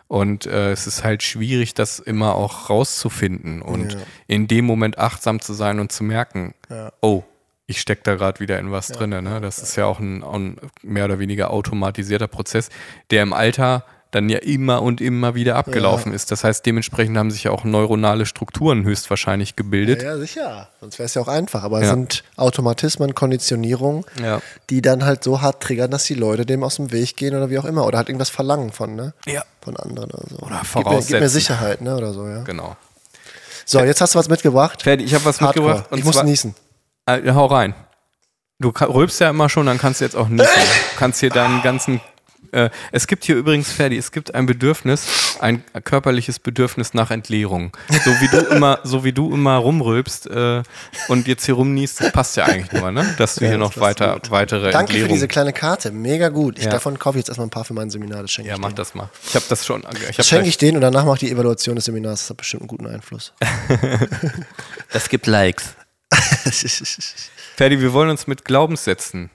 Und 0.10 0.46
äh, 0.46 0.72
es 0.72 0.88
ist 0.88 1.04
halt 1.04 1.22
schwierig, 1.22 1.74
das 1.74 2.00
immer 2.00 2.36
auch 2.36 2.70
rauszufinden 2.70 3.62
und 3.62 3.94
Ja. 3.94 4.00
in 4.28 4.48
dem 4.48 4.64
Moment 4.66 4.98
achtsam 5.00 5.42
zu 5.42 5.54
sein 5.54 5.80
und 5.82 5.92
zu 5.92 6.04
merken, 6.06 6.54
oh, 7.02 7.24
ich 7.68 7.82
stecke 7.82 8.02
da 8.04 8.16
gerade 8.16 8.40
wieder 8.40 8.58
in 8.60 8.72
was 8.72 8.88
drinne. 8.88 9.22
Ne? 9.22 9.42
Das 9.42 9.60
ist 9.60 9.76
ja 9.76 9.86
auch 9.86 10.00
ein, 10.00 10.24
ein 10.24 10.58
mehr 10.82 11.06
oder 11.06 11.20
weniger 11.20 11.52
automatisierter 11.52 12.28
Prozess, 12.28 12.70
der 13.12 13.24
im 13.24 13.34
Alter 13.34 13.84
dann 14.12 14.30
ja 14.30 14.38
immer 14.38 14.82
und 14.82 15.02
immer 15.02 15.36
wieder 15.36 15.58
abgelaufen 15.58 16.14
ist. 16.14 16.32
Das 16.32 16.46
heißt, 16.46 16.66
dementsprechend 16.66 17.18
haben 17.18 17.30
sich 17.30 17.44
ja 17.44 17.52
auch 17.52 17.66
neuronale 17.66 18.26
Strukturen 18.26 18.86
höchstwahrscheinlich 18.86 19.58
gebildet. 19.58 20.02
Ja, 20.02 20.12
ja, 20.12 20.18
sicher. 20.18 20.70
Sonst 20.80 20.98
wäre 20.98 21.08
es 21.08 21.14
ja 21.14 21.22
auch 21.22 21.28
einfach. 21.28 21.62
Aber 21.64 21.80
Ja. 21.80 21.88
es 21.88 21.90
sind 21.90 22.24
Automatismen, 22.38 23.14
Konditionierungen, 23.16 24.06
Ja. 24.24 24.40
die 24.70 24.82
dann 24.82 25.04
halt 25.04 25.26
so 25.26 25.42
hart 25.42 25.62
triggern, 25.62 25.92
dass 25.92 26.06
die 26.06 26.14
Leute 26.14 26.46
dem 26.46 26.64
aus 26.64 26.78
dem 26.78 26.94
Weg 26.94 27.18
gehen 27.18 27.36
oder 27.36 27.50
wie 27.50 27.60
auch 27.60 27.66
immer. 27.66 27.86
Oder 27.86 27.98
halt 27.98 28.08
irgendwas 28.08 28.30
verlangen 28.30 28.72
von, 28.72 28.96
ne? 28.96 29.14
Ja. 29.26 29.44
Von 29.62 29.76
anderen 29.76 30.10
oder 30.12 30.24
so. 30.30 30.38
Oder 30.38 30.46
Gib 30.46 30.52
mir, 30.52 30.60
gib 30.62 30.68
voraussetzen. 30.86 31.20
mir 31.20 31.30
Sicherheit, 31.30 31.82
ne? 31.82 31.98
Oder 31.98 32.14
so, 32.14 32.26
ja. 32.30 32.44
Genau. 32.44 32.78
So, 33.66 33.82
jetzt 33.82 34.00
hast 34.00 34.16
du 34.16 34.20
was 34.20 34.30
mitgebracht. 34.30 34.84
Fertig, 34.84 35.08
ich 35.08 35.14
habe 35.16 35.26
was 35.26 35.42
Hardcore. 35.42 35.68
mitgebracht. 35.74 36.00
Ich 36.00 36.06
muss 36.06 36.16
zwar- 36.16 36.24
niesen. 36.24 36.56
Äh, 37.08 37.32
hau 37.34 37.46
rein. 37.48 37.74
Du 38.60 38.70
rülpst 38.70 39.20
ja 39.20 39.30
immer 39.30 39.50
schon, 39.50 39.66
dann 39.66 39.78
kannst 39.78 40.02
du 40.02 40.06
jetzt 40.06 40.16
auch 40.16 40.28
niesen. 40.30 40.46
Du 40.48 41.00
kannst 41.00 41.20
hier 41.20 41.30
deinen 41.30 41.62
ganzen. 41.62 42.02
Äh, 42.54 42.70
es 42.92 43.08
gibt 43.08 43.26
hier 43.26 43.36
übrigens, 43.36 43.72
Ferdi, 43.72 43.98
es 43.98 44.12
gibt 44.12 44.34
ein 44.34 44.46
Bedürfnis, 44.46 45.38
ein 45.42 45.64
körperliches 45.84 46.40
Bedürfnis 46.40 46.94
nach 46.94 47.12
Entleerung. 47.12 47.76
So 48.06 48.10
wie 48.22 48.28
du 48.30 48.38
immer, 48.56 48.80
so 48.84 49.04
wie 49.04 49.12
du 49.12 49.34
immer 49.34 49.58
rumrülpst 49.58 50.28
äh, 50.28 50.64
und 51.10 51.28
jetzt 51.28 51.46
hier 51.46 51.56
rumniest, 51.56 52.00
das 52.00 52.12
passt 52.14 52.38
ja 52.38 52.46
eigentlich 52.46 52.72
nur, 52.72 52.90
ne? 52.92 53.06
Dass 53.18 53.36
du 53.36 53.44
Ja, 53.44 53.50
hier 53.50 53.58
noch 53.58 53.78
weiter, 53.78 54.14
gut. 54.14 54.32
weitere 54.32 54.72
Danke 54.72 54.94
für 54.94 54.98
Entleerung. 55.00 55.14
diese 55.16 55.28
kleine 55.28 55.52
Karte. 55.52 55.92
Mega 55.92 56.30
gut. 56.30 56.58
Ich, 56.58 56.64
Ja. 56.66 56.72
Davon 56.72 56.98
kaufe 56.98 57.18
ich 57.18 57.22
jetzt 57.24 57.30
erstmal 57.30 57.48
ein 57.48 57.52
paar 57.52 57.66
für 57.66 57.74
mein 57.74 57.90
Seminar. 57.90 58.22
Das 58.22 58.32
schenke 58.32 58.50
ja, 58.50 58.56
ich 58.56 58.62
mach 58.62 58.70
denen. 58.70 58.78
das 58.78 58.96
mal. 58.96 59.10
Ich 59.28 59.36
habe 59.36 59.46
das 59.50 59.66
schon. 59.66 59.82
Ich 59.82 60.08
hab 60.08 60.16
Das 60.16 60.28
schenke 60.28 60.48
ich 60.48 60.58
denen 60.58 60.78
und 60.78 60.82
danach 60.82 61.04
mache 61.06 61.16
ich 61.16 61.20
die 61.20 61.32
Evaluation 61.32 61.76
des 61.76 61.86
Seminars. 61.86 62.22
Das 62.22 62.30
hat 62.32 62.38
bestimmt 62.38 62.62
einen 62.64 62.70
guten 62.70 62.88
Einfluss. 62.88 63.34
Das 64.94 65.10
gibt 65.10 65.28
Likes. 65.28 65.76
Ferdi, 67.56 67.80
wir 67.82 67.94
wollen 67.94 68.10
uns 68.10 68.28
mit 68.28 68.46
Glaubenssätzen 68.46 69.30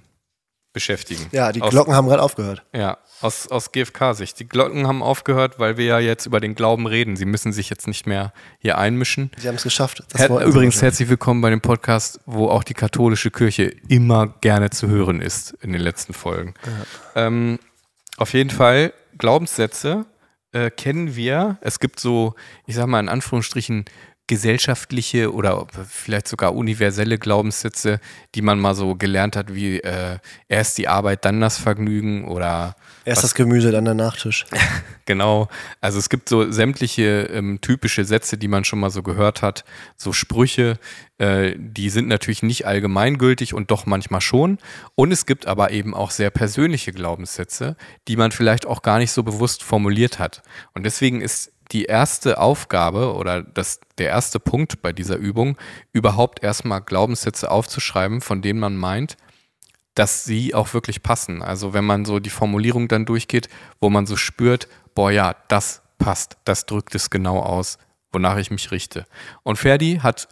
beschäftigen. 0.73 1.27
ja, 1.33 1.53
die 1.53 1.61
Aus- 1.61 1.71
Glocken 1.71 1.95
haben 1.95 2.09
gerade 2.09 2.23
aufgehört. 2.23 2.65
Ja, 2.75 2.97
aus, 3.21 3.47
aus 3.49 3.73
GfK-Sicht. 3.73 4.41
Die 4.41 4.49
Glocken 4.49 4.87
haben 4.87 5.03
aufgehört, 5.03 5.59
weil 5.59 5.77
wir 5.77 5.85
ja 5.85 5.99
jetzt 5.99 6.25
über 6.25 6.41
den 6.41 6.55
Glauben 6.55 6.87
reden. 6.87 7.15
Sie 7.17 7.27
müssen 7.27 7.53
sich 7.53 7.69
jetzt 7.69 7.87
nicht 7.87 8.07
mehr 8.07 8.33
hier 8.59 8.79
einmischen. 8.79 9.31
Sie 9.37 9.49
haben 9.49 9.57
es 9.57 9.63
geschafft. 9.65 10.03
Das 10.11 10.21
Her 10.23 10.31
übrigens 10.47 10.81
herzlich 10.81 11.09
willkommen 11.11 11.43
bei 11.43 11.51
dem 11.51 11.61
Podcast, 11.61 12.21
wo 12.25 12.49
auch 12.49 12.65
die 12.65 12.75
katholische 12.75 13.31
Kirche 13.31 13.65
immer 13.89 14.29
gerne 14.41 14.71
zu 14.71 14.89
hören 14.89 15.21
ist 15.21 15.53
in 15.61 15.73
den 15.73 15.83
letzten 15.83 16.15
Folgen. 16.15 16.55
Ähm, 17.15 17.59
auf 18.17 18.33
jeden 18.33 18.51
Fall, 18.51 18.95
Glaubenssätze 19.19 20.07
äh, 20.53 20.71
kennen 20.71 21.17
wir. 21.17 21.59
Es 21.61 21.81
gibt 21.81 22.01
so, 22.01 22.35
ich 22.67 22.75
sag 22.77 22.87
mal 22.87 23.01
in 23.01 23.09
Anführungsstrichen, 23.11 23.85
gesellschaftliche 24.33 25.31
oder 25.31 25.67
vielleicht 25.87 26.27
sogar 26.27 26.55
universelle 26.55 27.19
Glaubenssätze, 27.19 28.01
die 28.35 28.41
man 28.41 28.59
mal 28.59 28.75
so 28.75 28.95
gelernt 28.95 29.37
hat, 29.37 29.53
wie 29.55 29.81
äh, 29.81 30.21
erst 30.49 30.79
die 30.79 30.89
Arbeit, 30.89 31.27
dann 31.27 31.43
das 31.43 31.59
Vergnügen 31.59 32.27
oder 32.27 32.75
Erst 33.05 33.25
das 33.25 33.35
Gemüse, 33.35 33.73
dann 33.73 33.85
der 33.85 33.95
Nachtisch. 33.95 34.47
Genau. 35.05 35.49
Also 35.81 35.99
es 35.99 36.09
gibt 36.09 36.29
so 36.29 36.53
sämtliche 36.53 37.29
ähm, 37.33 37.61
typische 37.61 38.05
Sätze, 38.05 38.39
die 38.39 38.47
man 38.47 38.63
schon 38.63 38.79
mal 38.79 38.91
so 38.91 39.03
gehört 39.03 39.43
hat, 39.43 39.65
so 39.97 40.13
Sprüche, 40.13 40.79
äh, 41.19 41.55
die 41.57 41.91
sind 41.91 42.07
natürlich 42.07 42.45
nicht 42.45 42.67
allgemeingültig 42.67 43.53
und 43.53 43.73
doch 43.73 43.85
manchmal 43.85 44.21
schon. 44.21 44.59
Und 44.95 45.11
es 45.11 45.27
gibt 45.27 45.47
aber 45.47 45.73
eben 45.73 45.93
auch 45.93 46.13
sehr 46.13 46.31
persönliche 46.31 46.93
Glaubenssätze, 46.93 47.77
die 48.07 48.17
man 48.17 48.31
vielleicht 48.31 48.65
auch 48.65 48.81
gar 48.83 48.99
nicht 48.99 49.11
so 49.11 49.25
bewusst 49.25 49.65
formuliert 49.65 50.21
hat. 50.21 50.43
Und 50.73 50.85
deswegen 50.85 51.21
ist 51.21 51.52
die 51.73 51.85
erste 51.85 52.39
Aufgabe 52.39 53.15
oder 53.15 53.43
das, 53.43 53.81
der 53.99 54.09
erste 54.09 54.39
Punkt 54.39 54.83
bei 54.83 54.93
dieser 54.93 55.17
Übung, 55.17 55.57
überhaupt 55.93 56.43
erstmal 56.43 56.83
Glaubenssätze 56.83 57.51
aufzuschreiben, 57.51 58.21
von 58.21 58.43
denen 58.43 58.61
man 58.61 58.77
meint, 58.77 59.17
dass 59.95 60.25
sie 60.25 60.55
auch 60.55 60.73
wirklich 60.75 61.03
passen. 61.03 61.43
Also 61.43 61.75
wenn 61.75 61.85
man 61.85 62.05
so 62.05 62.19
die 62.19 62.31
Formulierung 62.31 62.89
dann 62.89 63.05
durchgeht, 63.05 63.49
wo 63.81 63.91
man 63.91 64.07
so 64.07 64.17
spürt, 64.17 64.69
boah 64.95 65.11
ja, 65.11 65.37
das 65.49 65.83
passt, 65.99 66.37
das 66.45 66.67
drückt 66.67 66.95
es 66.95 67.11
genau 67.11 67.41
aus, 67.41 67.79
wonach 68.13 68.37
ich 68.37 68.51
mich 68.51 68.71
richte. 68.71 69.07
Und 69.43 69.57
Ferdi 69.57 70.01
hat 70.03 70.29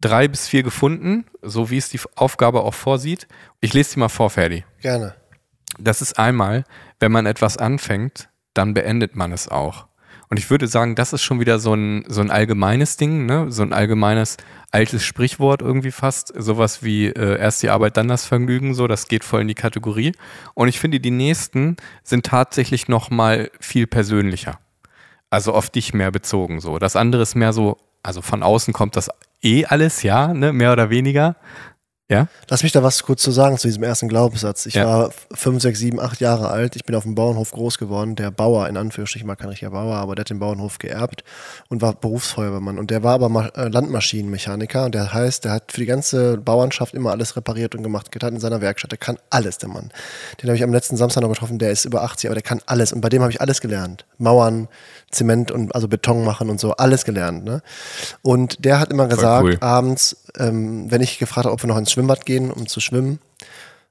drei 0.00 0.28
bis 0.28 0.48
vier 0.48 0.62
gefunden, 0.62 1.26
so 1.42 1.70
wie 1.70 1.78
es 1.78 1.88
die 1.88 2.00
Aufgabe 2.16 2.62
auch 2.62 2.74
vorsieht. 2.74 3.26
Ich 3.60 3.74
lese 3.74 3.94
die 3.94 4.00
mal 4.00 4.08
vor, 4.08 4.30
Ferdi. 4.30 4.64
Gerne. 4.80 5.14
Das 5.78 6.02
ist 6.02 6.18
einmal, 6.18 6.64
wenn 6.98 7.12
man 7.12 7.26
etwas 7.26 7.56
anfängt, 7.56 8.28
dann 8.54 8.74
beendet 8.74 9.14
man 9.14 9.32
es 9.32 9.48
auch. 9.48 9.86
Und 10.30 10.38
ich 10.38 10.48
würde 10.48 10.68
sagen, 10.68 10.94
das 10.94 11.12
ist 11.12 11.22
schon 11.22 11.40
wieder 11.40 11.58
so 11.58 11.74
ein, 11.74 12.04
so 12.06 12.20
ein 12.20 12.30
allgemeines 12.30 12.96
Ding, 12.96 13.26
ne? 13.26 13.46
so 13.50 13.62
ein 13.62 13.72
allgemeines 13.72 14.36
altes 14.70 15.04
Sprichwort 15.04 15.60
irgendwie 15.60 15.90
fast. 15.90 16.32
Sowas 16.36 16.84
wie 16.84 17.06
äh, 17.06 17.36
erst 17.36 17.64
die 17.64 17.68
Arbeit, 17.68 17.96
dann 17.96 18.06
das 18.06 18.26
Vergnügen, 18.26 18.74
so, 18.74 18.86
das 18.86 19.08
geht 19.08 19.24
voll 19.24 19.40
in 19.40 19.48
die 19.48 19.54
Kategorie. 19.54 20.12
Und 20.54 20.68
ich 20.68 20.78
finde, 20.78 21.00
die 21.00 21.10
nächsten 21.10 21.76
sind 22.04 22.26
tatsächlich 22.26 22.86
noch 22.86 23.10
mal 23.10 23.50
viel 23.58 23.88
persönlicher. 23.88 24.60
Also 25.30 25.52
auf 25.52 25.68
dich 25.68 25.94
mehr 25.94 26.12
bezogen, 26.12 26.60
so. 26.60 26.78
Das 26.78 26.94
andere 26.94 27.22
ist 27.22 27.34
mehr 27.34 27.52
so, 27.52 27.76
also 28.04 28.22
von 28.22 28.44
außen 28.44 28.72
kommt 28.72 28.94
das 28.94 29.10
eh 29.42 29.64
alles, 29.64 30.04
ja, 30.04 30.32
ne? 30.32 30.52
mehr 30.52 30.72
oder 30.72 30.90
weniger. 30.90 31.34
Ja? 32.10 32.26
Lass 32.48 32.62
mich 32.64 32.72
da 32.72 32.82
was 32.82 33.02
kurz 33.04 33.22
zu 33.22 33.30
sagen 33.30 33.56
zu 33.56 33.68
diesem 33.68 33.84
ersten 33.84 34.08
Glaubenssatz. 34.08 34.66
Ich 34.66 34.74
Ja. 34.74 34.84
war 34.84 35.10
fünf, 35.32 35.62
sechs, 35.62 35.78
sieben, 35.78 36.00
acht 36.00 36.20
Jahre 36.20 36.48
alt. 36.48 36.74
Ich 36.74 36.84
bin 36.84 36.96
auf 36.96 37.04
dem 37.04 37.14
Bauernhof 37.14 37.52
groß 37.52 37.78
geworden. 37.78 38.16
Der 38.16 38.32
Bauer, 38.32 38.68
in 38.68 38.76
Anführungsstrichen, 38.76 39.28
war 39.28 39.36
kein 39.36 39.48
richtiger 39.48 39.70
Bauer, 39.70 39.94
aber 39.94 40.16
der 40.16 40.22
hat 40.24 40.30
den 40.30 40.40
Bauernhof 40.40 40.78
geerbt 40.78 41.22
und 41.68 41.82
war 41.82 41.94
Berufsfeuerwehrmann. 41.94 42.78
Und 42.78 42.90
der 42.90 43.04
war 43.04 43.14
aber 43.14 43.56
äh, 43.56 43.68
Landmaschinenmechaniker. 43.68 44.84
Und 44.86 44.94
der 44.94 45.12
heißt, 45.12 45.44
der 45.44 45.52
hat 45.52 45.70
für 45.72 45.80
die 45.80 45.86
ganze 45.86 46.36
Bauernschaft 46.36 46.94
immer 46.94 47.10
alles 47.12 47.36
repariert 47.36 47.74
und 47.76 47.84
gemacht, 47.84 48.10
getan 48.10 48.34
in 48.34 48.40
seiner 48.40 48.60
Werkstatt. 48.60 48.90
Der 48.90 48.98
kann 48.98 49.16
alles, 49.30 49.58
der 49.58 49.68
Mann. 49.68 49.90
Den 50.42 50.48
habe 50.48 50.56
ich 50.56 50.64
am 50.64 50.72
letzten 50.72 50.96
Samstag 50.96 51.20
noch 51.22 51.30
getroffen. 51.30 51.58
Der 51.58 51.70
ist 51.70 51.84
über 51.84 52.02
80, 52.02 52.28
aber 52.28 52.34
der 52.34 52.42
kann 52.42 52.60
alles. 52.66 52.92
Und 52.92 53.00
bei 53.02 53.08
dem 53.08 53.22
habe 53.22 53.30
ich 53.30 53.40
alles 53.40 53.60
gelernt. 53.60 54.04
Mauern, 54.18 54.66
Zement 55.10 55.50
und 55.50 55.74
also 55.74 55.88
Beton 55.88 56.24
machen 56.24 56.50
und 56.50 56.60
so, 56.60 56.72
alles 56.72 57.04
gelernt. 57.04 57.44
Ne? 57.44 57.62
Und 58.22 58.64
der 58.64 58.78
hat 58.78 58.90
immer 58.90 59.08
gesagt, 59.08 59.44
cool. 59.44 59.56
abends, 59.60 60.24
ähm, 60.38 60.90
wenn 60.90 61.00
ich 61.00 61.18
gefragt 61.18 61.46
habe, 61.46 61.52
ob 61.52 61.62
wir 61.62 61.68
noch 61.68 61.76
ins 61.76 61.92
Schwimmbad 61.92 62.24
gehen, 62.24 62.50
um 62.50 62.66
zu 62.66 62.80
schwimmen, 62.80 63.18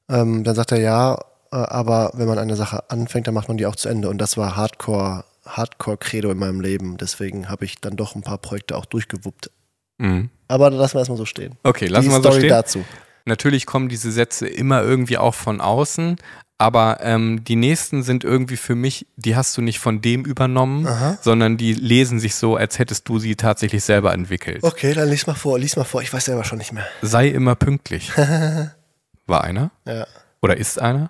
ähm, 0.09 0.43
dann 0.43 0.55
sagt 0.55 0.71
er 0.71 0.79
ja, 0.79 1.19
äh, 1.51 1.55
aber 1.55 2.11
wenn 2.13 2.27
man 2.27 2.37
eine 2.37 2.55
Sache 2.55 2.89
anfängt, 2.89 3.27
dann 3.27 3.33
macht 3.33 3.47
man 3.47 3.57
die 3.57 3.65
auch 3.65 3.75
zu 3.75 3.89
Ende. 3.89 4.09
Und 4.09 4.17
das 4.19 4.37
war 4.37 4.55
Hardcore, 4.55 5.25
Hardcore-Credo 5.45 6.31
in 6.31 6.37
meinem 6.37 6.61
Leben. 6.61 6.97
Deswegen 6.97 7.49
habe 7.49 7.65
ich 7.65 7.79
dann 7.81 7.95
doch 7.95 8.15
ein 8.15 8.21
paar 8.21 8.37
Projekte 8.37 8.77
auch 8.77 8.85
durchgewuppt. 8.85 9.51
Mhm. 9.97 10.29
Aber 10.47 10.69
lassen 10.69 10.95
wir 10.95 10.99
erstmal 10.99 11.17
so 11.17 11.25
stehen. 11.25 11.57
Okay, 11.63 11.87
lassen 11.87 12.07
wir 12.07 12.15
so 12.15 12.21
Story 12.21 12.39
stehen. 12.39 12.49
dazu. 12.49 12.85
Natürlich 13.25 13.65
kommen 13.65 13.89
diese 13.89 14.11
Sätze 14.11 14.47
immer 14.47 14.81
irgendwie 14.81 15.17
auch 15.17 15.35
von 15.35 15.61
außen, 15.61 16.17
aber 16.59 16.99
ähm, 17.01 17.43
die 17.45 17.55
nächsten 17.55 18.03
sind 18.03 18.23
irgendwie 18.23 18.57
für 18.57 18.75
mich, 18.75 19.07
die 19.15 19.35
hast 19.35 19.57
du 19.57 19.61
nicht 19.61 19.79
von 19.79 20.01
dem 20.01 20.25
übernommen, 20.25 20.85
Aha. 20.85 21.17
sondern 21.21 21.55
die 21.57 21.73
lesen 21.73 22.19
sich 22.19 22.35
so, 22.35 22.55
als 22.57 22.77
hättest 22.77 23.07
du 23.09 23.17
sie 23.17 23.35
tatsächlich 23.35 23.83
selber 23.83 24.13
entwickelt. 24.13 24.63
Okay, 24.63 24.93
dann 24.93 25.09
lies 25.09 25.25
mal 25.25 25.33
vor, 25.35 25.57
lies 25.57 25.75
mal 25.77 25.85
vor. 25.85 26.01
Ich 26.01 26.11
weiß 26.13 26.25
selber 26.25 26.43
schon 26.43 26.57
nicht 26.57 26.73
mehr. 26.73 26.85
Sei 27.01 27.29
immer 27.29 27.55
pünktlich. 27.55 28.11
War 29.25 29.43
einer 29.43 29.71
Ja. 29.85 30.05
oder 30.41 30.57
ist 30.57 30.79
einer? 30.79 31.09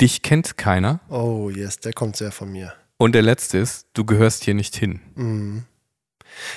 Dich 0.00 0.22
kennt 0.22 0.56
keiner. 0.56 1.00
Oh, 1.10 1.50
yes, 1.50 1.78
der 1.80 1.92
kommt 1.92 2.16
sehr 2.16 2.32
von 2.32 2.50
mir. 2.50 2.72
Und 2.96 3.14
der 3.14 3.22
letzte 3.22 3.58
ist, 3.58 3.86
du 3.94 4.04
gehörst 4.04 4.44
hier 4.44 4.54
nicht 4.54 4.74
hin. 4.74 5.00
Mhm. 5.16 5.64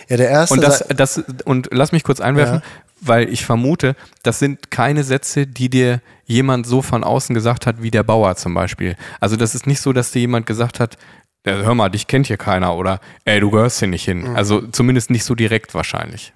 Ja, 0.10 0.18
der 0.18 0.30
erste. 0.30 0.54
Und 0.56 0.62
das, 0.64 0.84
das, 0.96 1.22
und 1.46 1.70
lass 1.72 1.92
mich 1.92 2.04
kurz 2.04 2.20
einwerfen, 2.22 2.56
Ja. 2.58 2.62
weil 3.02 3.30
ich 3.30 3.46
vermute, 3.46 3.96
das 4.24 4.40
sind 4.40 4.72
keine 4.72 5.04
Sätze, 5.04 5.48
die 5.48 5.70
dir 5.70 6.02
jemand 6.26 6.66
so 6.68 6.82
von 6.82 7.04
außen 7.04 7.34
gesagt 7.34 7.66
hat, 7.66 7.82
wie 7.82 7.92
der 7.92 8.04
Bauer 8.04 8.36
zum 8.36 8.54
Beispiel. 8.54 8.96
Also 9.20 9.36
das 9.36 9.56
ist 9.56 9.68
nicht 9.68 9.82
so, 9.82 9.92
dass 9.94 10.12
dir 10.12 10.20
jemand 10.20 10.46
gesagt 10.46 10.80
hat, 10.80 10.98
"Ja, 11.46 11.54
hör 11.56 11.74
mal, 11.74 11.90
dich 11.90 12.06
kennt 12.08 12.28
hier 12.28 12.38
keiner 12.38 12.76
oder 12.76 13.00
ey, 13.26 13.40
du 13.40 13.50
gehörst 13.50 13.80
hier 13.80 13.88
nicht 13.88 14.06
hin. 14.06 14.28
Also 14.36 14.62
zumindest 14.68 15.10
nicht 15.10 15.24
so 15.26 15.34
direkt 15.34 15.74
wahrscheinlich. 15.74 16.32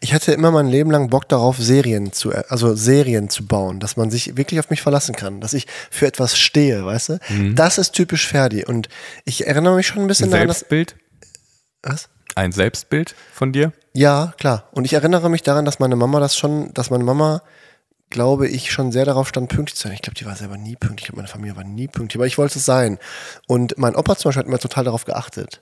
Ich 0.00 0.14
hatte 0.14 0.32
immer 0.32 0.50
mein 0.50 0.66
Leben 0.66 0.90
lang 0.90 1.10
Bock 1.10 1.28
darauf, 1.28 1.58
Serien 1.58 2.12
zu, 2.12 2.32
also 2.48 2.74
Serien 2.74 3.28
zu 3.28 3.46
bauen, 3.46 3.78
dass 3.80 3.98
man 3.98 4.10
sich 4.10 4.36
wirklich 4.38 4.58
auf 4.58 4.70
mich 4.70 4.80
verlassen 4.80 5.14
kann, 5.14 5.40
dass 5.42 5.52
ich 5.52 5.66
für 5.90 6.06
etwas 6.06 6.38
stehe, 6.38 6.84
weißt 6.86 7.08
du? 7.10 7.18
Das 7.54 7.76
ist 7.76 7.92
typisch 7.92 8.26
Ferdi. 8.26 8.64
Und 8.64 8.88
ich 9.26 9.46
erinnere 9.46 9.76
mich 9.76 9.86
schon 9.86 10.00
ein 10.00 10.06
bisschen 10.08 10.28
Ein 10.28 10.30
daran, 10.32 10.48
dass. 10.48 10.60
Selbstbild? 10.60 10.96
Was? 11.82 12.08
Ein 12.34 12.52
Selbstbild 12.52 13.14
von 13.32 13.52
dir? 13.52 13.72
Ja, 13.92 14.32
klar. 14.38 14.68
Und 14.72 14.84
ich 14.84 14.92
erinnere 14.92 15.28
mich 15.30 15.42
daran, 15.42 15.64
dass 15.64 15.78
meine 15.78 15.96
Mama 15.96 16.20
das 16.20 16.36
schon, 16.36 16.72
dass 16.74 16.90
meine 16.90 17.04
Mama, 17.04 17.42
glaube 18.08 18.48
ich, 18.48 18.70
schon 18.72 18.92
sehr 18.92 19.04
darauf 19.04 19.28
stand, 19.28 19.48
pünktlich 19.48 19.76
zu 19.76 19.82
sein. 19.84 19.92
Ich 19.92 20.02
glaube, 20.02 20.14
die 20.14 20.26
war 20.26 20.36
selber 20.36 20.56
nie 20.56 20.76
pünktlich. 20.76 21.02
Ich 21.02 21.06
glaube, 21.06 21.16
meine 21.18 21.28
Familie 21.28 21.56
war 21.56 21.64
nie 21.64 21.88
pünktlich, 21.88 22.16
aber 22.18 22.26
ich 22.26 22.38
wollte 22.38 22.58
es 22.58 22.64
sein. 22.64 22.98
Und 23.46 23.78
mein 23.78 23.96
Opa 23.96 24.16
zum 24.16 24.28
Beispiel 24.28 24.40
hat 24.40 24.46
immer 24.46 24.58
total 24.58 24.84
darauf 24.84 25.04
geachtet. 25.04 25.60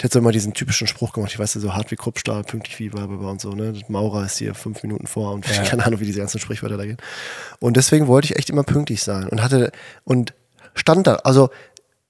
Der 0.00 0.04
hat 0.04 0.12
so 0.12 0.18
immer 0.20 0.32
diesen 0.32 0.54
typischen 0.54 0.86
Spruch 0.86 1.12
gemacht, 1.12 1.30
ich 1.32 1.38
weiß 1.38 1.52
ja, 1.54 1.60
so 1.60 1.74
hart 1.74 1.90
wie 1.90 1.96
Kruppstahl, 1.96 2.42
pünktlich 2.42 2.78
wie 2.78 2.88
Barber 2.88 3.30
und 3.30 3.38
so, 3.38 3.50
ne? 3.50 3.74
Das 3.74 3.86
Maurer 3.90 4.24
ist 4.24 4.38
hier 4.38 4.54
fünf 4.54 4.82
Minuten 4.82 5.06
vor 5.06 5.32
und 5.32 5.46
Ja. 5.54 5.62
keine 5.62 5.84
Ahnung, 5.84 6.00
wie 6.00 6.06
diese 6.06 6.20
ganzen 6.20 6.38
Sprichwörter 6.40 6.78
da 6.78 6.86
gehen. 6.86 6.96
Und 7.60 7.76
deswegen 7.76 8.06
wollte 8.06 8.26
ich 8.26 8.36
echt 8.36 8.48
immer 8.48 8.62
pünktlich 8.62 9.02
sein 9.02 9.28
und 9.28 9.42
hatte, 9.42 9.70
und 10.04 10.32
stand 10.74 11.06
da, 11.06 11.16
also 11.16 11.50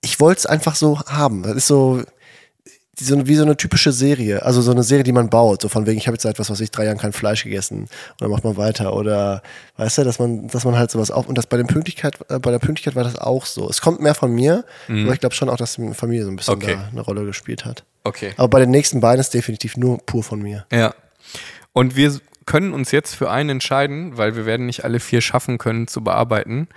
ich 0.02 0.20
wollte 0.20 0.38
es 0.38 0.46
einfach 0.46 0.76
so 0.76 1.00
haben. 1.00 1.42
Das 1.42 1.56
ist 1.56 1.66
so, 1.66 2.04
die 2.98 3.04
so, 3.04 3.26
wie 3.26 3.34
so 3.36 3.42
eine 3.44 3.56
typische 3.56 3.92
Serie, 3.92 4.42
also 4.44 4.60
so 4.60 4.70
eine 4.70 4.82
Serie, 4.82 5.04
die 5.04 5.12
man 5.12 5.30
baut, 5.30 5.62
so 5.62 5.68
von 5.68 5.86
wegen, 5.86 5.98
ich 5.98 6.06
habe 6.06 6.14
jetzt 6.14 6.22
seit 6.22 6.38
was 6.38 6.50
weiß 6.50 6.60
ich, 6.60 6.70
drei 6.70 6.84
Jahren 6.86 6.98
kein 6.98 7.12
Fleisch 7.12 7.44
gegessen 7.44 7.82
und 7.82 7.88
dann 8.20 8.30
macht 8.30 8.44
man 8.44 8.56
weiter 8.56 8.94
oder 8.94 9.42
weißt 9.76 9.98
du, 9.98 10.04
dass 10.04 10.18
man, 10.18 10.48
dass 10.48 10.64
man 10.64 10.76
halt 10.76 10.90
sowas 10.90 11.10
auf 11.10 11.26
und 11.26 11.38
das 11.38 11.46
bei 11.46 11.56
der 11.56 11.64
Pünktlichkeit, 11.64 12.18
äh, 12.28 12.38
bei 12.38 12.50
der 12.50 12.58
Pünktlichkeit 12.58 12.94
war 12.96 13.04
das 13.04 13.16
auch 13.16 13.46
so. 13.46 13.68
Es 13.68 13.80
kommt 13.80 14.00
mehr 14.00 14.14
von 14.14 14.32
mir, 14.34 14.64
aber 14.88 15.12
ich 15.12 15.20
glaube 15.20 15.34
schon 15.34 15.48
auch, 15.48 15.56
dass 15.56 15.74
die 15.76 15.94
Familie 15.94 16.24
so 16.24 16.30
ein 16.30 16.36
bisschen 16.36 16.58
Mhm. 16.58 16.62
Okay. 16.64 16.74
da 16.76 16.88
eine 16.90 17.00
Rolle 17.02 17.24
gespielt 17.24 17.64
hat. 17.64 17.84
Okay. 18.04 18.32
Aber 18.36 18.48
bei 18.48 18.60
den 18.60 18.70
nächsten 18.70 19.00
beiden 19.00 19.20
ist 19.20 19.34
definitiv 19.34 19.76
nur 19.76 19.98
pur 19.98 20.22
von 20.22 20.40
mir. 20.40 20.66
Ja. 20.72 20.94
Und 21.72 21.94
wir 21.96 22.18
können 22.46 22.72
uns 22.72 22.90
jetzt 22.90 23.14
für 23.14 23.30
einen 23.30 23.50
entscheiden, 23.50 24.16
weil 24.16 24.34
wir 24.34 24.46
werden 24.46 24.66
nicht 24.66 24.84
alle 24.84 25.00
vier 25.00 25.20
schaffen 25.20 25.58
können 25.58 25.86
zu 25.86 26.02
bearbeiten. 26.02 26.68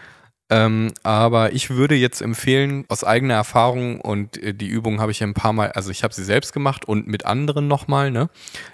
Ähm, 0.54 0.92
aber 1.02 1.54
ich 1.54 1.70
würde 1.70 1.96
jetzt 1.96 2.22
empfehlen, 2.22 2.84
aus 2.90 3.06
eigener 3.06 3.36
Erfahrung 3.36 4.02
und 4.02 4.36
äh, 4.44 4.54
die 4.54 4.68
Übung 4.68 5.00
habe 5.00 5.12
ich 5.12 5.22
ja 5.22 5.28
ein 5.28 5.34
paar 5.34 5.54
Mal, 5.54 5.72
also 5.72 5.92
ich 5.92 6.04
habe 6.04 6.14
sie 6.14 6.26
selbst 6.26 6.52
gemacht 6.52 6.84
und 6.84 7.08
mit 7.08 7.26
anderen 7.26 7.70
nochmal, 7.70 8.12
ne, 8.12 8.30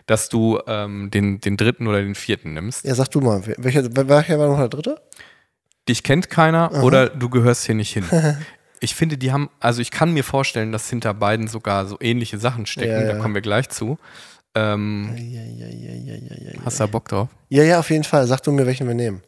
dass 0.07 0.27
du 0.27 0.59
ähm, 0.65 1.11
den, 1.11 1.39
den 1.39 1.55
dritten 1.55 1.85
oder 1.85 2.01
den 2.01 2.15
vierten 2.15 2.55
nimmst. 2.55 2.83
Ja, 2.83 2.95
sag 2.95 3.09
du 3.11 3.21
mal, 3.21 3.43
welcher, 3.57 3.83
welcher 3.95 4.39
war 4.39 4.47
noch 4.47 4.57
der 4.57 4.69
dritte? 4.69 4.99
Dich 5.87 6.01
kennt 6.01 6.31
keiner 6.31 6.83
oder 6.83 7.09
du 7.09 7.29
gehörst 7.29 7.65
hier 7.65 7.75
nicht 7.75 7.93
hin. 7.93 8.05
Ich 8.79 8.93
finde, 8.93 9.17
die 9.17 9.31
haben, 9.31 9.49
also 9.59 9.81
ich 9.81 9.89
kann 9.89 10.13
mir 10.13 10.23
vorstellen, 10.23 10.71
dass 10.71 10.87
hinter 10.87 11.15
beiden 11.15 11.47
sogar 11.47 11.87
so 11.87 11.97
ähnliche 11.99 12.37
Sachen 12.37 12.67
stecken, 12.67 12.91
Ja, 12.91 13.01
da 13.07 13.13
ja. 13.15 13.19
kommen 13.19 13.33
wir 13.33 13.41
gleich 13.41 13.69
zu. 13.69 13.97
Ähm, 14.53 15.15
ja. 15.17 15.41
hast 16.63 16.79
du 16.79 16.83
da 16.83 16.87
Bock 16.87 17.07
drauf? 17.07 17.27
ja, 17.49 17.63
ja, 17.63 17.79
auf 17.79 17.89
jeden 17.89 18.03
Fall. 18.03 18.27
Sag 18.27 18.43
du 18.43 18.51
mir, 18.51 18.67
welchen 18.67 18.87
wir 18.87 18.93
nehmen. 18.93 19.23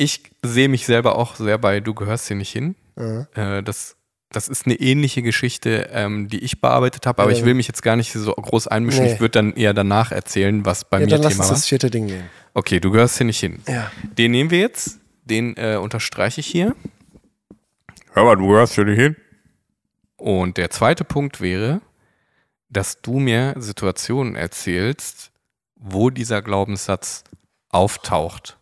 Ich 0.00 0.22
sehe 0.42 0.70
mich 0.70 0.86
selber 0.86 1.16
auch 1.16 1.34
sehr 1.36 1.58
bei 1.58 1.80
Du 1.80 1.92
gehörst 1.94 2.26
hier 2.28 2.36
nicht 2.36 2.50
hin. 2.50 2.74
Ja. 2.98 3.58
Äh, 3.58 3.62
das, 3.62 3.96
das 4.30 4.48
ist 4.48 4.64
eine 4.64 4.76
ähnliche 4.76 5.20
Geschichte, 5.20 5.90
ähm, 5.92 6.28
die 6.28 6.38
ich 6.38 6.62
bearbeitet 6.62 7.04
habe, 7.06 7.20
aber 7.22 7.30
Ja. 7.32 7.36
ich 7.36 7.44
will 7.44 7.52
mich 7.52 7.66
jetzt 7.68 7.82
gar 7.82 7.96
nicht 7.96 8.10
so 8.12 8.32
groß 8.32 8.66
einmischen. 8.68 9.04
Nee. 9.04 9.12
Ich 9.12 9.20
würde 9.20 9.32
dann 9.32 9.52
eher 9.52 9.74
danach 9.74 10.10
erzählen, 10.10 10.64
was 10.64 10.86
bei 10.88 11.00
ja, 11.00 11.04
mir 11.04 11.10
dann 11.10 11.22
lass 11.22 11.32
Thema 11.34 11.42
uns 11.42 11.50
war. 11.50 11.56
das 11.56 11.66
vierte 11.66 11.90
Ding 11.90 12.06
nehmen. 12.06 12.30
Okay, 12.54 12.80
du 12.80 12.90
gehörst 12.90 13.18
hier 13.18 13.26
nicht 13.26 13.40
hin. 13.40 13.60
Ja. 13.68 13.90
Den 14.16 14.30
nehmen 14.30 14.50
wir 14.50 14.60
jetzt. 14.60 14.98
Den 15.24 15.54
äh, 15.58 15.76
unterstreiche 15.76 16.40
ich 16.40 16.46
hier. 16.46 16.74
Hör 18.12 18.24
mal, 18.24 18.36
du 18.36 18.48
gehörst 18.48 18.74
hier 18.74 18.86
nicht 18.86 18.98
hin. 18.98 19.16
Und 20.16 20.56
der 20.56 20.70
zweite 20.70 21.04
Punkt 21.04 21.42
wäre, 21.42 21.82
dass 22.70 23.02
du 23.02 23.18
mir 23.20 23.54
Situationen 23.58 24.34
erzählst, 24.34 25.30
wo 25.76 26.08
dieser 26.08 26.40
Glaubenssatz 26.40 27.24
auftaucht. 27.68 28.56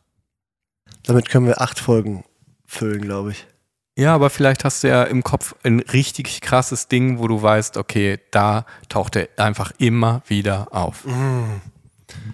Damit 1.08 1.30
können 1.30 1.46
wir 1.46 1.62
acht 1.62 1.78
Folgen 1.78 2.22
füllen, 2.66 3.00
glaube 3.00 3.30
ich. 3.30 3.46
Ja, 3.96 4.14
aber 4.14 4.28
vielleicht 4.28 4.62
hast 4.62 4.84
du 4.84 4.88
ja 4.88 5.04
im 5.04 5.24
Kopf 5.24 5.54
ein 5.64 5.80
richtig 5.80 6.42
krasses 6.42 6.86
Ding, 6.86 7.18
wo 7.18 7.26
du 7.26 7.40
weißt, 7.40 7.78
okay, 7.78 8.20
da 8.30 8.66
taucht 8.90 9.16
er 9.16 9.28
einfach 9.38 9.72
immer 9.78 10.20
wieder 10.26 10.68
auf. 10.70 11.04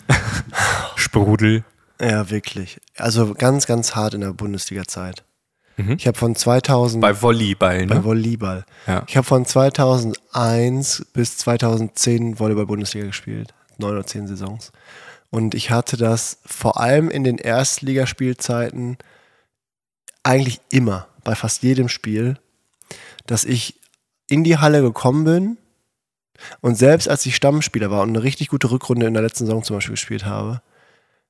Sprudel. 0.96 1.62
Ja, 2.00 2.28
wirklich. 2.30 2.80
Also 2.96 3.32
ganz, 3.34 3.66
ganz 3.66 3.94
hart 3.94 4.14
in 4.14 4.22
der 4.22 4.32
Bundesliga-Zeit. 4.32 5.22
Mhm. 5.76 5.92
Ich 5.92 6.08
habe 6.08 6.18
von 6.18 6.34
2000 6.34 7.00
Bei 7.00 7.22
Volleyball, 7.22 7.86
bei 7.86 7.94
ne? 7.94 8.04
Volleyball. 8.04 8.64
Ja. 8.88 9.04
Ich 9.06 9.16
habe 9.16 9.24
von 9.24 9.46
2001 9.46 11.06
bis 11.12 11.38
2010 11.38 12.40
Volleyball-Bundesliga 12.40 13.06
gespielt. 13.06 13.54
Neun 13.78 13.92
oder 13.92 14.04
zehn 14.06 14.26
Saisons. 14.26 14.72
Und 15.34 15.56
ich 15.56 15.72
hatte 15.72 15.96
das 15.96 16.38
vor 16.46 16.78
allem 16.78 17.10
in 17.10 17.24
den 17.24 17.38
Erstligaspielzeiten 17.38 18.98
eigentlich 20.22 20.60
immer, 20.70 21.08
bei 21.24 21.34
fast 21.34 21.64
jedem 21.64 21.88
Spiel, 21.88 22.38
dass 23.26 23.44
ich 23.44 23.80
in 24.28 24.44
die 24.44 24.58
Halle 24.58 24.80
gekommen 24.80 25.24
bin 25.24 25.58
und 26.60 26.76
selbst 26.76 27.08
als 27.08 27.26
ich 27.26 27.34
Stammspieler 27.34 27.90
war 27.90 28.02
und 28.02 28.10
eine 28.10 28.22
richtig 28.22 28.46
gute 28.46 28.70
Rückrunde 28.70 29.06
in 29.06 29.14
der 29.14 29.24
letzten 29.24 29.46
Saison 29.46 29.64
zum 29.64 29.78
Beispiel 29.78 29.94
gespielt 29.94 30.24
habe, 30.24 30.62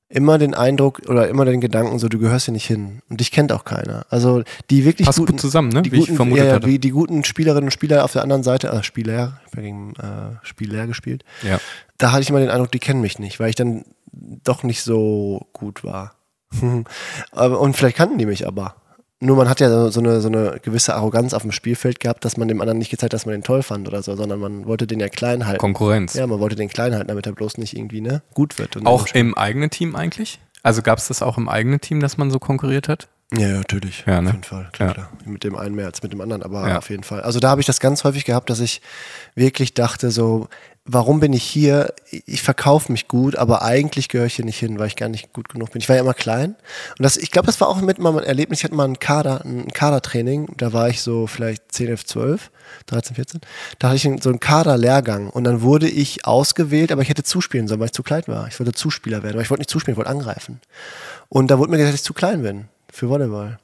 immer 0.07 0.37
den 0.37 0.53
Eindruck 0.53 1.01
oder 1.07 1.27
immer 1.27 1.45
den 1.45 1.61
Gedanken, 1.61 1.97
so 1.99 2.07
du 2.07 2.19
gehörst 2.19 2.45
hier 2.45 2.51
nicht 2.53 2.67
hin. 2.67 3.01
Und 3.09 3.19
dich 3.19 3.31
kennt 3.31 3.51
auch 3.51 3.65
keiner. 3.65 4.05
Also 4.09 4.43
die 4.69 4.85
wirklich 4.85 5.05
Passt 5.05 5.17
guten, 5.19 5.33
gut 5.33 5.41
zusammen, 5.41 5.69
ne? 5.69 5.81
die 5.81 5.91
Wie 5.91 5.95
ich 5.97 6.01
guten, 6.05 6.15
vermutet 6.15 6.45
ja, 6.45 6.65
wie 6.65 6.79
die 6.79 6.91
guten 6.91 7.23
Spielerinnen 7.23 7.65
und 7.65 7.71
Spieler 7.71 8.03
auf 8.03 8.11
der 8.13 8.21
anderen 8.21 8.43
Seite, 8.43 8.69
äh, 8.69 8.83
Spieler, 8.83 9.39
ich 9.45 9.51
habe 9.51 9.57
ja 9.57 9.61
gegen 9.63 9.93
äh, 9.95 10.35
Spieler 10.43 10.85
gespielt, 10.87 11.23
Ja. 11.43 11.59
da 11.97 12.11
hatte 12.11 12.21
ich 12.21 12.29
immer 12.29 12.39
den 12.39 12.49
Eindruck, 12.49 12.71
die 12.71 12.79
kennen 12.79 13.01
mich 13.01 13.17
nicht, 13.19 13.39
weil 13.39 13.49
ich 13.49 13.55
dann 13.55 13.83
doch 14.11 14.63
nicht 14.63 14.83
so 14.83 15.47
gut 15.53 15.83
war. 15.83 16.13
und 17.31 17.75
vielleicht 17.75 17.97
kannten 17.97 18.17
die 18.17 18.25
mich 18.25 18.47
aber. 18.47 18.75
Nur 19.21 19.37
man 19.37 19.47
hat 19.49 19.59
ja 19.61 19.89
so- 19.89 19.99
eine, 19.99 20.19
so 20.21 20.27
eine 20.27 20.59
gewisse 20.61 20.93
Arroganz 20.95 21.33
auf 21.33 21.41
dem 21.43 21.51
Spielfeld 21.51 21.99
gehabt, 21.99 22.25
dass 22.25 22.35
man 22.37 22.47
dem 22.47 22.59
anderen 22.61 22.79
nicht 22.79 22.89
gezeigt 22.91 23.11
hat, 23.11 23.13
dass 23.13 23.25
man 23.25 23.33
den 23.33 23.43
toll 23.43 23.63
fand 23.63 23.87
oder 23.87 24.03
so, 24.03 24.15
sondern 24.15 24.39
man 24.39 24.65
wollte 24.65 24.87
den 24.87 24.99
ja 24.99 25.07
klein 25.09 25.45
halten. 25.45 25.59
Konkurrenz. 25.59 26.13
Ja, 26.15 26.27
man 26.27 26.39
wollte 26.39 26.55
den 26.55 26.67
klein 26.69 26.93
halten, 26.93 27.07
damit 27.07 27.25
er 27.25 27.31
bloß 27.33 27.57
nicht 27.57 27.75
irgendwie 27.77 28.01
ne, 28.01 28.21
gut 28.33 28.59
wird. 28.59 28.75
Und 28.75 28.85
Auch 28.87 29.07
im 29.13 29.35
eigenen 29.37 29.69
Team 29.69 29.95
eigentlich? 29.95 30.39
Also 30.63 30.81
gab 30.81 30.97
es 30.97 31.07
das 31.07 31.21
auch 31.21 31.37
im 31.37 31.47
eigenen 31.47 31.79
Team, 31.79 32.01
dass 32.01 32.17
man 32.17 32.29
so 32.31 32.39
konkurriert 32.39 32.89
hat? 32.89 33.07
Ja, 33.33 33.47
ja, 33.47 33.57
natürlich. 33.57 34.03
Ja, 34.05 34.21
ne? 34.21 34.29
Auf 34.29 34.33
jeden 34.35 34.43
Fall. 34.43 34.69
Klar, 34.71 34.89
Ja. 34.89 34.93
klar. 34.93 35.11
Mit 35.25 35.43
dem 35.43 35.55
einen 35.55 35.75
mehr 35.75 35.87
als 35.87 36.03
mit 36.03 36.13
dem 36.13 36.21
anderen, 36.21 36.43
aber 36.43 36.67
Ja. 36.69 36.77
auf 36.77 36.89
jeden 36.91 37.03
Fall. 37.03 37.21
Also 37.21 37.39
da 37.39 37.49
habe 37.49 37.59
ich 37.59 37.67
das 37.67 37.79
ganz 37.79 38.03
häufig 38.03 38.23
gehabt, 38.23 38.49
dass 38.51 38.59
ich 38.59 38.81
wirklich 39.33 39.73
dachte, 39.73 40.11
so, 40.11 40.47
warum 40.85 41.19
bin 41.19 41.33
ich 41.33 41.43
hier? 41.43 41.91
Ich 42.11 42.43
verkaufe 42.43 42.91
mich 42.91 43.07
gut, 43.07 43.35
aber 43.35 43.63
eigentlich 43.63 44.09
gehöre 44.09 44.27
ich 44.27 44.35
hier 44.35 44.45
nicht 44.45 44.59
hin, 44.59 44.77
weil 44.77 44.87
ich 44.87 44.95
gar 44.95 45.09
nicht 45.09 45.33
gut 45.33 45.49
genug 45.49 45.71
bin. 45.71 45.81
Ich 45.81 45.89
war 45.89 45.95
ja 45.95 46.03
immer 46.03 46.13
klein. 46.13 46.51
Und 46.99 47.03
das, 47.03 47.17
ich 47.17 47.31
glaube, 47.31 47.47
das 47.47 47.59
war 47.59 47.67
auch 47.67 47.81
mit 47.81 47.97
mal 47.97 48.15
ein 48.15 48.23
Erlebnis. 48.23 48.59
Ich 48.59 48.63
hatte 48.63 48.75
mal 48.75 48.87
ein 48.87 48.99
Kader, 48.99 49.43
ein 49.43 49.73
Kadertraining, 49.73 50.53
da 50.57 50.71
war 50.71 50.87
ich 50.89 51.01
so 51.01 51.25
vielleicht 51.25 51.71
10, 51.71 51.87
11, 51.87 52.05
12, 52.05 52.51
13, 52.85 53.15
14. 53.15 53.41
Da 53.79 53.87
hatte 53.89 53.95
ich 53.97 54.21
so 54.23 54.29
einen 54.29 54.39
Kaderlehrgang 54.39 55.31
und 55.31 55.45
dann 55.45 55.63
wurde 55.63 55.89
ich 55.89 56.27
ausgewählt, 56.27 56.91
aber 56.91 57.01
ich 57.01 57.09
hätte 57.09 57.23
zuspielen 57.23 57.67
sollen, 57.67 57.79
weil 57.79 57.87
ich 57.87 57.93
zu 57.93 58.03
klein 58.03 58.23
war. 58.27 58.47
Ich 58.47 58.59
wollte 58.59 58.73
Zuspieler 58.73 59.23
werden, 59.23 59.33
aber 59.33 59.41
ich 59.41 59.49
wollte 59.49 59.61
nicht 59.61 59.71
zuspielen, 59.71 59.93
ich 59.95 59.97
wollte 59.97 60.11
angreifen. 60.11 60.61
Und 61.27 61.49
da 61.49 61.57
wurde 61.57 61.71
mir 61.71 61.77
gesagt, 61.77 61.93
dass 61.95 62.01
ich 62.01 62.05
zu 62.05 62.13
klein 62.13 62.43
bin 62.43 62.65
für 62.95 63.09
Volleyball. 63.09 63.59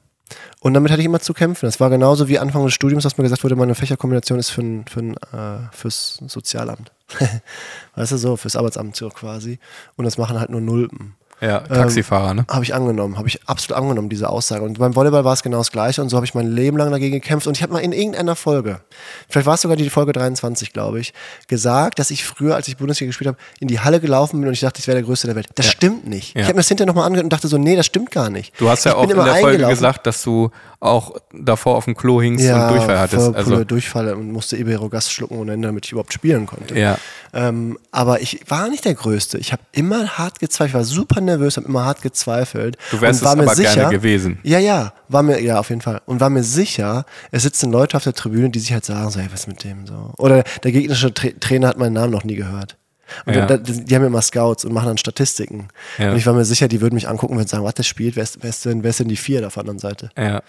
Und 0.60 0.74
damit 0.74 0.90
hatte 0.90 1.00
ich 1.00 1.06
immer 1.06 1.20
zu 1.20 1.34
kämpfen. 1.34 1.66
Das 1.66 1.80
war 1.80 1.90
genauso 1.90 2.28
wie 2.28 2.38
Anfang 2.38 2.64
des 2.64 2.74
Studiums, 2.74 3.02
dass 3.02 3.18
mir 3.18 3.24
gesagt 3.24 3.44
wurde, 3.44 3.56
meine 3.56 3.74
Fächerkombination 3.74 4.38
ist 4.38 4.50
für 4.50 4.62
ein, 4.62 4.84
für 4.86 5.00
ein, 5.00 5.16
äh, 5.32 5.68
fürs 5.72 6.22
Sozialamt. 6.26 6.92
weißt 7.94 8.12
du, 8.12 8.16
so, 8.16 8.36
fürs 8.36 8.56
Arbeitsamt 8.56 8.96
so 8.96 9.08
quasi. 9.08 9.58
Und 9.96 10.04
das 10.04 10.18
machen 10.18 10.38
halt 10.38 10.50
nur 10.50 10.60
Nulpen. 10.60 11.16
Ja, 11.42 11.58
Taxifahrer, 11.60 12.34
ne? 12.34 12.46
Habe 12.48 12.64
ich 12.64 12.74
angenommen, 12.74 13.18
habe 13.18 13.26
ich 13.28 13.40
absolut 13.46 13.76
angenommen, 13.82 14.08
diese 14.08 14.28
Aussage. 14.30 14.62
Und 14.64 14.78
beim 14.78 14.94
Volleyball 14.94 15.24
war 15.24 15.32
es 15.32 15.42
genau 15.42 15.58
das 15.58 15.72
Gleiche 15.72 16.00
und 16.00 16.08
so 16.08 16.16
habe 16.16 16.24
ich 16.24 16.34
mein 16.34 16.46
Leben 16.46 16.76
lang 16.76 16.90
dagegen 16.92 17.12
gekämpft. 17.12 17.46
Und 17.46 17.56
ich 17.56 17.62
habe 17.62 17.72
mal 17.72 17.80
in 17.80 17.92
irgendeiner 17.92 18.36
Folge, 18.36 18.80
vielleicht 19.28 19.46
war 19.46 19.54
es 19.54 19.62
sogar 19.62 19.76
die 19.76 19.90
Folge 19.90 20.12
23, 20.12 20.72
glaube 20.72 21.00
ich, 21.00 21.12
gesagt, 21.48 21.98
dass 21.98 22.10
ich 22.10 22.24
früher, 22.24 22.54
als 22.54 22.68
ich 22.68 22.76
Bundesliga 22.76 23.08
gespielt 23.08 23.28
habe, 23.28 23.38
in 23.60 23.68
die 23.68 23.80
Halle 23.80 24.00
gelaufen 24.00 24.38
bin 24.40 24.46
und 24.48 24.54
ich 24.54 24.60
dachte, 24.60 24.78
ich 24.78 24.86
wäre 24.86 24.96
der 24.98 25.04
Größte 25.04 25.26
der 25.26 25.36
Welt. 25.36 25.48
Das 25.56 25.66
Ja. 25.66 25.72
stimmt 25.72 26.06
nicht. 26.08 26.34
Ja. 26.34 26.42
Ich 26.42 26.46
habe 26.46 26.54
mir 26.54 26.60
das 26.60 26.68
hinterher 26.68 26.86
nochmal 26.86 27.06
angehört 27.06 27.24
und 27.24 27.32
dachte 27.32 27.48
so, 27.48 27.58
nee, 27.58 27.74
das 27.74 27.86
stimmt 27.86 28.10
gar 28.12 28.30
nicht. 28.30 28.52
Du 28.58 28.68
hast 28.68 28.84
ja 28.84 28.92
ich 28.92 28.96
auch 28.96 29.02
in 29.10 29.16
der 29.16 29.34
Folge 29.36 29.66
gesagt, 29.66 30.06
dass 30.06 30.22
du 30.22 30.50
auch 30.78 31.14
davor 31.32 31.76
auf 31.76 31.84
dem 31.84 31.96
Klo 31.96 32.20
hingst 32.20 32.44
ja, 32.44 32.66
und 32.68 32.74
Durchfall 32.76 32.98
hattest. 32.98 33.24
voll 33.24 33.36
Also, 33.36 33.64
Durchfall 33.64 34.12
und 34.14 34.32
musste 34.32 34.56
Iberogast 34.56 35.12
schlucken 35.12 35.38
ohne 35.38 35.52
Ende, 35.52 35.68
damit 35.68 35.86
ich 35.86 35.92
überhaupt 35.92 36.12
spielen 36.12 36.46
konnte. 36.46 36.78
ja. 36.78 36.98
Ähm, 37.34 37.78
aber 37.92 38.20
ich 38.20 38.40
war 38.48 38.68
nicht 38.68 38.84
der 38.84 38.94
Größte. 38.94 39.38
Ich 39.38 39.52
habe 39.52 39.62
immer 39.72 40.06
hart 40.18 40.38
gezweifelt. 40.38 40.68
Ich 40.70 40.74
war 40.74 40.84
super 40.84 41.20
nervös, 41.22 41.31
habe 41.40 41.66
immer 41.66 41.84
hart 41.84 42.02
gezweifelt. 42.02 42.76
Du 42.90 43.00
wärst 43.00 43.20
und 43.22 43.26
war 43.26 43.32
es 43.32 43.36
mir 43.38 43.42
aber 43.44 43.54
sicher, 43.54 43.74
gerne 43.74 43.90
gewesen. 43.92 44.38
Ja, 44.42 44.58
ja, 44.58 44.92
war 45.08 45.22
mir, 45.22 45.40
ja, 45.40 45.58
auf 45.58 45.68
jeden 45.70 45.80
Fall. 45.80 46.00
Und 46.06 46.20
war 46.20 46.30
mir 46.30 46.42
sicher, 46.42 47.04
es 47.30 47.42
sitzen 47.42 47.70
Leute 47.72 47.96
auf 47.96 48.04
der 48.04 48.14
Tribüne, 48.14 48.50
die 48.50 48.58
sich 48.60 48.72
halt 48.72 48.84
sagen, 48.84 49.10
so, 49.10 49.20
hey, 49.20 49.28
was 49.32 49.40
ist 49.40 49.46
mit 49.48 49.64
dem 49.64 49.86
so? 49.86 50.12
Oder 50.18 50.44
der 50.62 50.72
gegnerische 50.72 51.12
Tra 51.14 51.28
Trainer 51.40 51.68
hat 51.68 51.78
meinen 51.78 51.92
Namen 51.94 52.12
noch 52.12 52.24
nie 52.24 52.34
gehört. 52.36 52.76
Und 53.26 53.34
Ja. 53.36 53.44
da, 53.46 53.58
die 53.58 53.94
haben 53.94 54.02
ja 54.02 54.08
immer 54.08 54.22
Scouts 54.22 54.64
und 54.64 54.72
machen 54.72 54.86
dann 54.86 54.96
Statistiken. 54.98 55.68
Ja. 55.98 56.12
Und 56.12 56.16
ich 56.16 56.24
war 56.26 56.32
mir 56.32 56.44
sicher, 56.46 56.66
die 56.68 56.80
würden 56.80 56.94
mich 56.94 57.08
angucken 57.08 57.36
und 57.36 57.48
sagen, 57.48 57.62
was 57.64 57.74
der 57.74 57.82
spielt, 57.82 58.16
wer 58.16 58.22
ist, 58.22 58.38
wer, 58.42 58.48
ist 58.50 58.64
denn, 58.64 58.82
wer 58.82 58.90
ist 58.90 59.00
denn 59.00 59.08
die 59.08 59.16
vier 59.16 59.46
auf 59.46 59.54
der 59.54 59.60
anderen 59.62 59.78
Seite? 59.78 60.10
ja. 60.16 60.42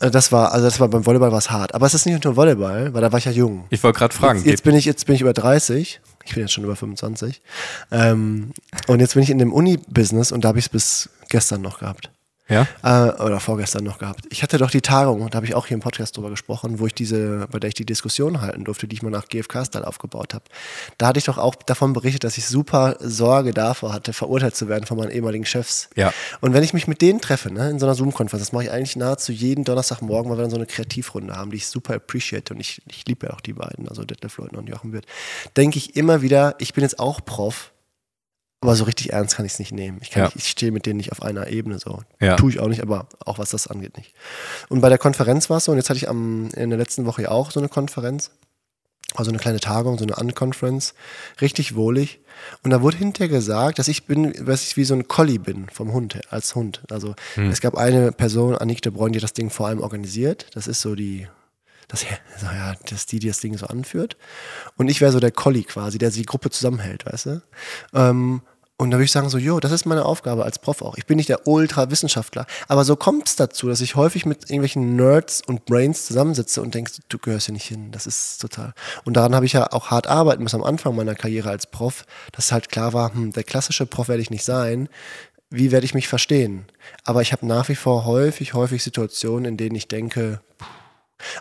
Also 0.00 0.12
das 0.12 0.30
war, 0.30 0.52
also 0.52 0.64
das 0.64 0.78
war 0.78 0.86
beim 0.86 1.04
Volleyball 1.04 1.32
war 1.32 1.38
es 1.38 1.50
hart. 1.50 1.74
Aber 1.74 1.84
es 1.84 1.92
ist 1.92 2.06
nicht 2.06 2.22
nur 2.22 2.36
Volleyball, 2.36 2.94
weil 2.94 3.02
da 3.02 3.10
war 3.10 3.18
ich 3.18 3.24
ja 3.24 3.32
jung. 3.32 3.64
Ich 3.70 3.82
wollte 3.82 3.98
gerade 3.98 4.14
fragen. 4.14 4.38
Jetzt, 4.38 4.46
jetzt, 4.46 4.62
bin 4.62 4.76
ich, 4.76 4.84
jetzt 4.84 5.06
bin 5.06 5.16
ich 5.16 5.22
über 5.22 5.32
30. 5.32 6.00
Ich 6.28 6.34
bin 6.34 6.42
jetzt 6.42 6.52
schon 6.52 6.64
über 6.64 6.76
25. 6.76 7.40
Ähm, 7.90 8.52
und 8.86 9.00
jetzt 9.00 9.14
bin 9.14 9.22
ich 9.22 9.30
in 9.30 9.38
dem 9.38 9.50
Uni-Business 9.50 10.30
und 10.30 10.44
da 10.44 10.48
habe 10.48 10.58
ich 10.58 10.66
es 10.66 10.68
bis 10.68 11.08
gestern 11.30 11.62
noch 11.62 11.78
gehabt. 11.78 12.10
Ja? 12.48 12.66
Äh, 12.82 13.22
oder 13.22 13.40
vorgestern 13.40 13.84
noch 13.84 13.98
gehabt. 13.98 14.24
Ich 14.30 14.42
hatte 14.42 14.58
doch 14.58 14.70
die 14.70 14.80
Tagung, 14.80 15.20
und 15.20 15.34
da 15.34 15.36
habe 15.36 15.46
ich 15.46 15.54
auch 15.54 15.66
hier 15.66 15.74
im 15.74 15.80
Podcast 15.80 16.16
drüber 16.16 16.30
gesprochen, 16.30 16.78
wo 16.78 16.86
ich 16.86 16.94
diese, 16.94 17.46
bei 17.50 17.58
der 17.58 17.68
ich 17.68 17.74
die 17.74 17.84
Diskussion 17.84 18.40
halten 18.40 18.64
durfte, 18.64 18.88
die 18.88 18.96
ich 18.96 19.02
mal 19.02 19.10
nach 19.10 19.28
GFK-Style 19.28 19.86
aufgebaut 19.86 20.34
habe. 20.34 20.44
Da 20.96 21.08
hatte 21.08 21.18
ich 21.18 21.24
doch 21.24 21.38
auch 21.38 21.54
davon 21.54 21.92
berichtet, 21.92 22.24
dass 22.24 22.38
ich 22.38 22.46
super 22.46 22.96
Sorge 23.00 23.52
davor 23.52 23.92
hatte, 23.92 24.12
verurteilt 24.12 24.56
zu 24.56 24.68
werden 24.68 24.86
von 24.86 24.96
meinen 24.96 25.10
ehemaligen 25.10 25.44
Chefs. 25.44 25.90
Ja. 25.94 26.12
Und 26.40 26.54
wenn 26.54 26.62
ich 26.62 26.72
mich 26.72 26.86
mit 26.86 27.02
denen 27.02 27.20
treffe, 27.20 27.52
ne, 27.52 27.70
in 27.70 27.78
so 27.78 27.86
einer 27.86 27.94
Zoom-Konferenz, 27.94 28.46
das 28.46 28.52
mache 28.52 28.64
ich 28.64 28.70
eigentlich 28.70 28.96
nahezu 28.96 29.32
jeden 29.32 29.64
Donnerstagmorgen, 29.64 30.30
weil 30.30 30.38
wir 30.38 30.42
dann 30.42 30.50
so 30.50 30.56
eine 30.56 30.66
Kreativrunde 30.66 31.36
haben, 31.36 31.50
die 31.50 31.58
ich 31.58 31.66
super 31.66 31.94
appreciate 31.94 32.54
und 32.54 32.60
ich, 32.60 32.80
ich 32.88 33.06
liebe 33.06 33.26
ja 33.26 33.34
auch 33.34 33.40
die 33.40 33.52
beiden, 33.52 33.88
also 33.88 34.04
Detlef 34.04 34.38
Leutner 34.38 34.58
und 34.58 34.68
Jochen 34.68 34.92
Wirth, 34.92 35.06
denke 35.56 35.78
ich 35.78 35.96
immer 35.96 36.22
wieder, 36.22 36.54
ich 36.58 36.72
bin 36.72 36.82
jetzt 36.82 36.98
auch 36.98 37.20
Prof, 37.24 37.72
aber 38.60 38.74
so 38.74 38.84
richtig 38.84 39.12
ernst 39.12 39.36
kann 39.36 39.46
ich 39.46 39.52
es 39.52 39.58
nicht 39.58 39.72
nehmen. 39.72 39.98
Ich, 40.02 40.10
Ja. 40.14 40.24
nicht, 40.24 40.36
ich 40.36 40.48
stehe 40.48 40.72
mit 40.72 40.84
denen 40.86 40.96
nicht 40.96 41.12
auf 41.12 41.22
einer 41.22 41.46
Ebene 41.48 41.78
so. 41.78 42.02
Ja. 42.20 42.36
Tue 42.36 42.50
ich 42.50 42.58
auch 42.60 42.68
nicht, 42.68 42.82
aber 42.82 43.06
auch 43.24 43.38
was 43.38 43.50
das 43.50 43.66
angeht 43.68 43.96
nicht. 43.96 44.14
Und 44.68 44.80
bei 44.80 44.88
der 44.88 44.98
Konferenz 44.98 45.48
war 45.48 45.58
es 45.58 45.64
so, 45.64 45.72
und 45.72 45.78
jetzt 45.78 45.90
hatte 45.90 45.98
ich 45.98 46.08
am, 46.08 46.48
in 46.54 46.70
der 46.70 46.78
letzten 46.78 47.06
Woche 47.06 47.22
ja 47.22 47.30
auch 47.30 47.50
so 47.52 47.60
eine 47.60 47.68
Konferenz, 47.68 48.30
also 49.14 49.30
eine 49.30 49.38
kleine 49.38 49.60
Tagung, 49.60 49.96
so 49.96 50.04
eine 50.04 50.16
Unconference, 50.16 50.94
richtig 51.40 51.76
wohlig. 51.76 52.20
Und 52.62 52.70
da 52.72 52.82
wurde 52.82 52.96
hinterher 52.98 53.28
gesagt, 53.28 53.78
dass 53.78 53.88
ich 53.88 54.06
bin, 54.06 54.32
dass 54.44 54.62
ich 54.64 54.76
wie 54.76 54.84
so 54.84 54.94
ein 54.94 55.08
Collie 55.08 55.38
bin 55.38 55.68
vom 55.72 55.92
Hund, 55.92 56.20
als 56.30 56.54
Hund. 56.54 56.82
Also 56.90 57.14
es 57.36 57.60
gab 57.60 57.76
eine 57.76 58.12
Person, 58.12 58.54
Annick 58.56 58.82
de 58.82 58.92
Bruyne, 58.92 59.12
die 59.12 59.20
das 59.20 59.32
Ding 59.32 59.50
vor 59.50 59.68
allem 59.68 59.80
organisiert. 59.80 60.46
Das 60.54 60.66
ist 60.66 60.80
so 60.82 60.94
die, 60.94 61.26
das, 61.88 62.02
ja, 62.02 62.74
das 62.82 62.92
ist 62.92 63.12
die, 63.12 63.18
die 63.18 63.28
das 63.28 63.40
Ding 63.40 63.56
so 63.56 63.66
anführt. 63.66 64.16
Und 64.76 64.88
ich 64.88 65.00
wäre 65.00 65.12
so 65.12 65.20
der 65.20 65.32
Collie 65.32 65.64
quasi, 65.64 65.98
der 65.98 66.10
die 66.10 66.26
Gruppe 66.26 66.50
zusammenhält, 66.50 67.06
weißt 67.06 67.26
du? 67.26 67.42
Ähm, 67.94 68.42
und 68.80 68.92
da 68.92 68.96
würde 68.96 69.06
ich 69.06 69.12
sagen, 69.12 69.28
so, 69.28 69.38
jo, 69.38 69.58
das 69.58 69.72
ist 69.72 69.86
meine 69.86 70.04
Aufgabe 70.04 70.44
als 70.44 70.60
Prof 70.60 70.82
auch. 70.82 70.96
Ich 70.96 71.04
bin 71.04 71.16
nicht 71.16 71.28
der 71.28 71.48
Ultra-Wissenschaftler. 71.48 72.46
Aber 72.68 72.84
so 72.84 72.94
kommt 72.94 73.26
es 73.26 73.34
dazu, 73.34 73.66
dass 73.66 73.80
ich 73.80 73.96
häufig 73.96 74.24
mit 74.24 74.44
irgendwelchen 74.44 74.94
Nerds 74.94 75.42
und 75.44 75.64
Brains 75.64 76.06
zusammensitze 76.06 76.62
und 76.62 76.76
denke, 76.76 76.92
du 77.08 77.18
gehörst 77.18 77.46
hier 77.46 77.54
nicht 77.54 77.66
hin. 77.66 77.90
Das 77.90 78.06
ist 78.06 78.40
total. 78.40 78.74
Und 79.04 79.16
daran 79.16 79.34
habe 79.34 79.46
ich 79.46 79.52
ja 79.52 79.72
auch 79.72 79.90
hart 79.90 80.06
arbeiten 80.06 80.44
müssen 80.44 80.60
am 80.60 80.62
Anfang 80.62 80.94
meiner 80.94 81.16
Karriere 81.16 81.50
als 81.50 81.66
Prof, 81.66 82.04
dass 82.30 82.52
halt 82.52 82.68
klar 82.68 82.92
war, 82.92 83.12
hm, 83.12 83.32
der 83.32 83.42
klassische 83.42 83.84
Prof 83.84 84.06
werde 84.06 84.22
ich 84.22 84.30
nicht 84.30 84.44
sein. 84.44 84.88
Wie 85.50 85.72
werde 85.72 85.84
ich 85.84 85.94
mich 85.94 86.06
verstehen? 86.06 86.66
Aber 87.02 87.20
ich 87.20 87.32
habe 87.32 87.46
nach 87.46 87.68
wie 87.68 87.74
vor 87.74 88.04
häufig, 88.04 88.54
häufig 88.54 88.84
Situationen, 88.84 89.44
in 89.46 89.56
denen 89.56 89.74
ich 89.74 89.88
denke, 89.88 90.40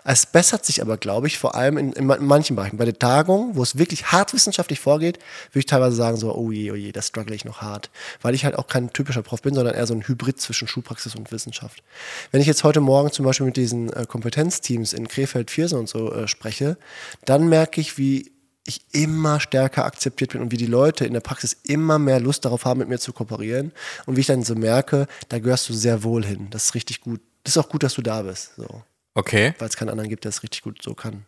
es 0.04 0.26
bessert 0.26 0.66
sich 0.66 0.82
aber, 0.82 0.98
glaube 0.98 1.28
ich, 1.28 1.38
vor 1.38 1.56
allem 1.56 1.78
in, 1.78 1.94
in, 1.94 2.06
ma- 2.06 2.16
in 2.16 2.26
manchen 2.26 2.56
Bereichen. 2.56 2.78
Bei 2.78 2.86
der 2.86 2.98
Tagung, 2.98 3.56
wo 3.56 3.64
es 3.64 3.78
wirklich 3.78 4.12
hart 4.12 4.34
wissenschaftlich 4.34 4.80
vorgeht, 4.80 5.20
würde 5.52 5.60
ich 5.60 5.66
teilweise 5.66 5.96
sagen, 5.96 6.18
so, 6.18 6.34
oh 6.34 6.52
je, 6.52 6.72
oh 6.72 6.76
je, 6.76 6.92
da 6.92 7.02
struggle 7.02 7.36
ich 7.36 7.46
noch 7.46 7.62
hart. 7.62 7.90
Weil 8.22 8.34
ich 8.34 8.46
halt 8.46 8.58
auch 8.58 8.68
kein 8.68 8.92
typischer 8.92 9.22
Prof 9.22 9.42
bin, 9.42 9.54
sondern 9.54 9.76
eher 9.76 9.86
so 9.88 9.94
ein 9.94 10.08
Hybrid 10.08 10.42
zwischen 10.42 10.68
Schulpraxis 10.68 11.16
und 11.16 11.32
Wissenschaft. 11.32 11.84
Wenn 12.32 12.42
ich 12.42 12.48
jetzt 12.48 12.64
heute 12.64 12.82
Morgen 12.82 13.12
zum 13.12 13.26
Beispiel 13.26 13.46
mit 13.46 13.58
diesen 13.58 13.94
äh, 13.94 14.06
Kompetenzteams 14.08 14.94
in 14.94 15.08
Krefeld, 15.08 15.52
Viersen 15.52 15.80
und 15.80 15.90
so 15.90 16.12
äh, 16.14 16.28
spreche, 16.28 16.78
dann 17.26 17.48
merke 17.48 17.80
ich, 17.80 17.98
wie 17.98 18.32
ich 18.66 18.82
immer 18.92 19.40
stärker 19.40 19.86
akzeptiert 19.86 20.34
bin 20.34 20.42
und 20.42 20.52
wie 20.52 20.58
die 20.58 20.66
Leute 20.66 21.06
in 21.06 21.14
der 21.14 21.22
Praxis 21.22 21.56
immer 21.64 22.00
mehr 22.00 22.20
Lust 22.20 22.44
darauf 22.44 22.66
haben, 22.66 22.80
mit 22.80 22.90
mir 22.90 23.00
zu 23.00 23.14
kooperieren. 23.14 23.72
Und 24.06 24.18
wie 24.18 24.22
ich 24.22 24.28
dann 24.28 24.44
so 24.44 24.56
merke, 24.56 25.08
da 25.30 25.40
gehörst 25.40 25.70
du 25.70 25.74
sehr 25.74 26.04
wohl 26.04 26.26
hin. 26.26 26.48
Das 26.50 26.66
ist 26.66 26.76
richtig 26.76 27.02
gut. 27.02 27.22
Das 27.44 27.56
ist 27.56 27.58
auch 27.64 27.70
gut, 27.70 27.84
dass 27.84 27.94
du 27.94 28.02
da 28.02 28.24
bist. 28.24 28.56
So 28.58 28.84
Okay. 29.18 29.56
weil 29.58 29.68
es 29.68 29.76
keinen 29.76 29.90
anderen 29.90 30.10
gibt, 30.10 30.26
der 30.26 30.30
es 30.30 30.44
richtig 30.44 30.62
gut 30.62 30.80
so 30.84 30.94
kann. 30.94 31.26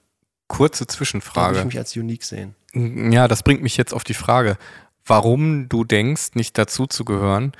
Kurze 0.47 0.85
Da 0.85 0.87
würde 0.87 0.91
ich 0.91 0.97
Zwischenfrage. 0.97 1.65
mich 1.65 1.77
als 1.79 1.95
unique 1.97 2.23
sehen. 2.23 2.53
Ja, 2.73 3.27
das 3.27 3.41
bringt 3.41 3.63
mich 3.63 3.77
jetzt 3.77 3.93
auf 3.93 4.03
die 4.03 4.13
Frage, 4.13 4.57
warum 5.05 5.69
du 5.69 5.83
denkst, 5.83 6.35
nicht 6.35 6.55
dazu 6.57 6.85
zu 6.85 7.03
gehören. 7.03 7.51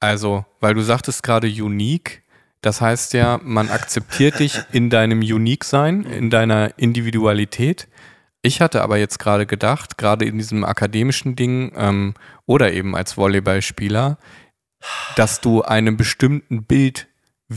Also, 0.00 0.44
weil 0.58 0.74
du 0.74 0.82
sagtest 0.82 1.22
gerade 1.22 1.46
unique. 1.46 2.22
Das 2.62 2.80
heißt 2.80 3.12
ja, 3.12 3.38
man 3.44 3.68
akzeptiert 3.68 4.40
dich 4.40 4.58
in 4.72 4.90
deinem 4.90 5.20
Unique-Sein, 5.20 6.02
in 6.04 6.30
deiner 6.30 6.76
Individualität. 6.76 7.86
Ich 8.42 8.60
hatte 8.60 8.82
aber 8.82 8.96
jetzt 8.98 9.18
gerade 9.20 9.46
gedacht, 9.46 9.98
gerade 9.98 10.24
in 10.24 10.36
diesem 10.36 10.64
akademischen 10.64 11.36
Ding 11.36 11.72
ähm, 11.76 12.14
oder 12.44 12.72
eben 12.72 12.96
als 12.96 13.16
Volleyballspieler, 13.16 14.18
dass 15.14 15.40
du 15.40 15.62
einem 15.62 15.96
bestimmten 15.96 16.64
Bild, 16.64 17.06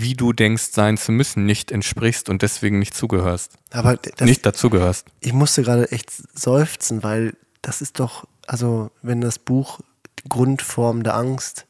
wie 0.01 0.13
du 0.15 0.33
denkst, 0.33 0.69
sein 0.71 0.97
zu 0.97 1.12
müssen, 1.12 1.45
nicht 1.45 1.71
entsprichst 1.71 2.29
und 2.29 2.41
deswegen 2.41 2.79
nicht 2.79 2.93
zugehörst. 2.93 3.53
Aber 3.71 3.97
das, 3.97 4.21
nicht 4.27 4.45
dazugehörst. 4.45 5.05
ich 5.19 5.33
musste 5.33 5.63
gerade 5.63 5.91
echt 5.91 6.12
seufzen, 6.38 7.03
weil 7.03 7.36
das 7.62 7.81
ist 7.81 7.99
doch, 7.99 8.25
also 8.47 8.91
wenn 9.01 9.21
das 9.21 9.39
Buch 9.39 9.79
die 10.23 10.29
Grundform 10.29 11.03
der 11.03 11.15
Angst, 11.15 11.65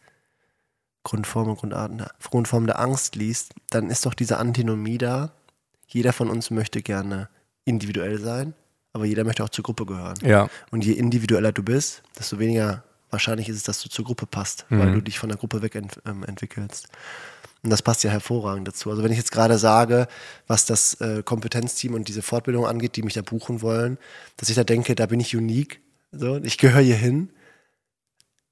Grundform 1.04 1.50
und 1.50 1.58
Grundarten, 1.60 1.98
der- 2.00 2.12
Grundform 2.24 2.66
der 2.66 2.80
Angst 2.80 3.16
liest, 3.16 3.54
dann 3.70 3.90
ist 3.90 4.06
doch 4.06 4.14
diese 4.14 4.38
Antinomie 4.38 4.98
da. 4.98 5.32
Jeder 5.88 6.12
von 6.12 6.30
uns 6.30 6.52
möchte 6.52 6.82
gerne 6.82 7.30
individuell 7.64 8.20
sein, 8.20 8.54
aber 8.94 9.06
jeder 9.06 9.24
möchte 9.24 9.44
auch 9.44 9.50
zur 9.50 9.64
Gruppe 9.64 9.86
gehören. 9.86 10.18
Ja, 10.24 10.50
Und 10.72 10.84
je 10.84 10.94
individueller 10.94 11.52
du 11.54 11.64
bist, 11.64 12.04
desto 12.20 12.40
weniger 12.40 12.84
wahrscheinlich 13.10 13.48
ist 13.48 13.56
es, 13.56 13.64
dass 13.64 13.82
du 13.82 13.88
zur 13.90 14.04
Gruppe 14.04 14.26
passt, 14.26 14.66
weil 14.70 14.88
Mhm. 14.90 14.94
du 14.96 15.02
dich 15.02 15.18
von 15.18 15.30
der 15.30 15.38
Gruppe 15.38 15.62
weg 15.62 15.76
ent 15.76 16.02
ähm, 16.06 16.24
entwickelst. 16.26 16.90
Und 17.64 17.70
das 17.72 17.82
passt 17.82 18.04
ja 18.04 18.12
hervorragend 18.12 18.68
dazu. 18.68 18.90
Also 18.90 19.04
wenn 19.04 19.12
ich 19.12 19.18
jetzt 19.18 19.32
gerade 19.32 19.58
sage, 19.58 20.08
was 20.46 20.66
das 20.66 20.96
äh, 21.02 21.24
Kompetenzteam 21.24 21.94
und 21.96 22.08
diese 22.08 22.22
Fortbildung 22.22 22.66
angeht, 22.66 22.96
die 22.96 23.02
mich 23.04 23.16
da 23.16 23.22
buchen 23.22 23.62
wollen, 23.62 23.98
dass 24.38 24.50
ich 24.50 24.56
da 24.56 24.64
denke, 24.64 24.96
da 24.96 25.06
bin 25.08 25.20
ich 25.20 25.36
unique, 25.36 25.82
so, 26.12 26.38
ich 26.38 26.58
gehöre 26.58 26.82
hier 26.82 26.96
hin, 26.96 27.30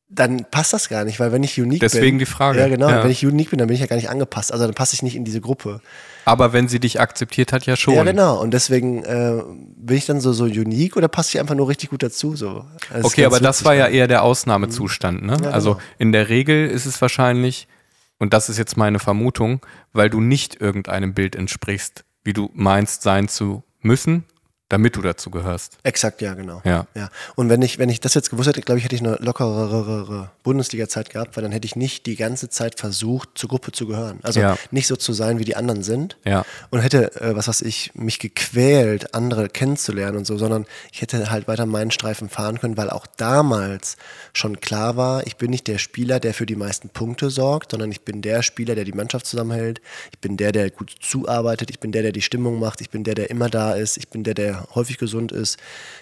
dann 0.08 0.46
passt 0.52 0.72
das 0.72 0.88
gar 0.88 1.04
nicht, 1.04 1.20
weil 1.20 1.32
wenn 1.32 1.44
ich 1.44 1.60
unique 1.60 1.80
bin. 1.80 1.90
Deswegen 1.90 2.20
die 2.20 2.26
Frage. 2.28 2.60
Ja, 2.60 2.68
genau. 2.68 2.90
Ja. 2.90 3.04
Wenn 3.04 3.10
ich 3.12 3.26
unique 3.26 3.50
bin, 3.50 3.58
dann 3.60 3.68
bin 3.68 3.76
ich 3.76 3.82
ja 3.82 3.88
gar 3.88 3.96
nicht 3.96 4.10
angepasst. 4.10 4.52
Also 4.52 4.66
dann 4.66 4.76
passe 4.76 4.94
ich 4.94 5.02
nicht 5.02 5.16
in 5.16 5.26
diese 5.26 5.42
Gruppe. 5.42 5.82
aber 6.26 6.54
wenn 6.54 6.68
sie 6.68 6.80
dich 6.80 7.00
akzeptiert 7.00 7.52
hat, 7.52 7.66
ja 7.66 7.76
schon. 7.76 7.96
Ja, 7.96 8.04
genau. 8.04 8.40
Und 8.40 8.54
deswegen 8.54 9.04
äh, 9.04 9.42
bin 9.78 9.98
ich 9.98 10.06
dann 10.06 10.22
so, 10.22 10.32
so 10.32 10.44
unique 10.46 10.96
oder 10.96 11.08
passe 11.08 11.30
ich 11.30 11.40
einfach 11.40 11.56
nur 11.56 11.68
richtig 11.70 11.90
gut 11.90 12.04
dazu? 12.04 12.36
So. 12.36 12.50
Also 12.50 12.66
es 12.92 12.98
ist 13.00 13.06
Okay, 13.06 13.26
aber 13.26 13.40
das 13.40 13.66
war 13.66 13.74
ja 13.74 13.88
eher 13.88 14.08
der 14.08 14.22
Ausnahmezustand. 14.24 15.24
Ne? 15.24 15.38
Ja, 15.44 15.50
Also 15.50 15.74
genau. 15.74 15.84
in 15.98 16.12
der 16.12 16.30
Regel 16.30 16.68
ist 16.70 16.86
es 16.86 17.02
wahrscheinlich, 17.02 17.68
und 18.18 18.34
das 18.34 18.50
ist 18.50 18.58
jetzt 18.58 18.78
meine 18.78 19.00
Vermutung, 19.00 19.66
weil 19.94 20.10
du 20.10 20.22
nicht 20.22 20.62
irgendeinem 20.62 21.14
Bild 21.14 21.36
entsprichst, 21.36 22.06
wie 22.24 22.34
du 22.34 22.50
meinst 22.54 23.02
sein 23.02 23.28
zu 23.28 23.64
müssen, 23.82 24.26
damit 24.70 24.96
du 24.96 25.02
dazu 25.02 25.30
gehörst. 25.30 25.78
Exakt, 25.84 26.22
ja, 26.22 26.34
genau. 26.34 26.62
Ja. 26.66 26.88
Ja. 26.96 27.10
Und 27.36 27.50
wenn 27.50 27.62
ich, 27.62 27.78
wenn 27.78 27.90
ich 27.90 28.00
das 28.00 28.16
jetzt 28.16 28.32
gewusst 28.32 28.50
hätte, 28.50 28.62
glaube 28.62 28.80
ich, 28.80 28.84
hätte 28.86 28.96
ich 28.96 29.02
eine 29.02 29.16
lockerere 29.22 30.32
Bundesliga-Zeit 30.44 31.12
gehabt, 31.12 31.36
weil 31.38 31.44
dann 31.44 31.52
hätte 31.52 31.66
ich 31.66 31.76
nicht 31.76 32.06
die 32.08 32.16
ganze 32.16 32.50
Zeit 32.50 32.80
versucht, 32.80 33.30
zur 33.36 33.50
Gruppe 33.50 33.72
zu 33.72 33.86
gehören. 33.86 34.20
Also 34.24 34.40
Ja. 34.40 34.58
nicht 34.72 34.88
so 34.88 34.96
zu 34.96 35.14
sein, 35.14 35.38
wie 35.40 35.46
die 35.46 35.56
anderen 35.56 35.84
sind. 35.84 36.18
Ja. 36.26 36.46
Und 36.72 36.80
hätte, 36.80 37.16
äh, 37.22 37.36
was 37.36 37.48
weiß 37.48 37.62
ich, 37.62 37.92
mich 37.94 38.18
gequält, 38.20 39.14
andere 39.14 39.50
kennenzulernen 39.50 40.18
und 40.18 40.26
so, 40.26 40.38
sondern 40.38 40.66
ich 40.92 41.02
hätte 41.02 41.30
halt 41.30 41.48
weiter 41.48 41.66
meinen 41.68 41.92
Streifen 41.92 42.30
fahren 42.30 42.60
können, 42.60 42.76
weil 42.78 42.90
auch 42.90 43.06
damals 43.18 43.98
schon 44.34 44.60
klar 44.60 44.98
war, 44.98 45.26
ich 45.28 45.38
bin 45.38 45.52
nicht 45.52 45.68
der 45.68 45.78
Spieler, 45.78 46.20
der 46.20 46.34
für 46.34 46.46
die 46.48 46.56
meisten 46.56 46.90
Punkte 46.90 47.30
sorgt, 47.30 47.72
sondern 47.72 47.92
ich 47.92 48.02
bin 48.02 48.22
der 48.22 48.42
Spieler, 48.42 48.74
der 48.76 48.84
die 48.84 48.94
Mannschaft 48.94 49.26
zusammenhält. 49.28 49.82
Ich 50.12 50.20
bin 50.20 50.38
der, 50.38 50.52
der 50.52 50.72
gut 50.72 50.94
zuarbeitet. 51.02 51.70
Ich 51.70 51.80
bin 51.80 51.92
der, 51.92 52.02
der 52.02 52.12
die 52.12 52.22
Stimmung 52.22 52.60
macht. 52.60 52.82
Ich 52.82 52.90
bin 52.90 53.04
der, 53.04 53.16
der 53.16 53.30
immer 53.30 53.50
da 53.50 53.74
ist. 53.74 53.98
Ich 53.98 54.10
bin 54.10 54.24
der, 54.24 54.34
der 54.34 54.65
häufig 54.74 54.98
gesund 54.98 55.32
ist. 55.32 55.58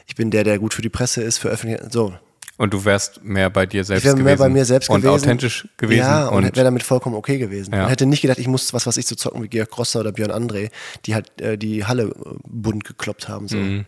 Ich 0.07 0.15
bin 0.15 0.31
der, 0.31 0.43
der 0.43 0.59
gut 0.59 0.73
für 0.73 0.81
die 0.81 0.89
Presse 0.89 1.21
ist, 1.21 1.37
für 1.37 1.49
Öffentlichkeit. 1.49 1.91
So. 1.91 2.13
Und 2.57 2.73
du 2.73 2.85
wärst 2.85 3.23
mehr 3.23 3.49
bei 3.49 3.65
dir 3.65 3.83
selbst 3.83 4.01
Ich 4.01 4.05
wäre 4.05 4.15
gewesen. 4.15 4.25
mehr 4.25 4.37
bei 4.37 4.49
mir 4.49 4.63
selbst 4.65 4.89
und 4.89 5.01
gewesen. 5.01 5.15
authentisch 5.15 5.67
gewesen. 5.77 5.99
Ja, 5.99 6.27
und, 6.27 6.45
und 6.45 6.55
wäre 6.55 6.63
damit 6.63 6.83
vollkommen 6.83 7.15
okay 7.15 7.37
gewesen. 7.39 7.73
Ja. 7.73 7.85
Und 7.85 7.89
hätte 7.89 8.05
nicht 8.05 8.21
gedacht, 8.21 8.37
ich 8.37 8.47
muss 8.47 8.73
was, 8.73 8.85
was 8.85 8.97
ich 8.97 9.07
so 9.07 9.15
zocken 9.15 9.41
wie 9.41 9.47
Georg 9.47 9.71
Grosser 9.71 10.01
oder 10.01 10.11
Björn 10.11 10.31
André, 10.31 10.69
die 11.05 11.15
halt 11.15 11.41
äh, 11.41 11.57
die 11.57 11.85
Halle 11.85 12.03
äh, 12.03 12.13
bunt 12.47 12.83
gekloppt 12.83 13.27
haben. 13.27 13.47
So. 13.47 13.57
Mhm. 13.57 13.85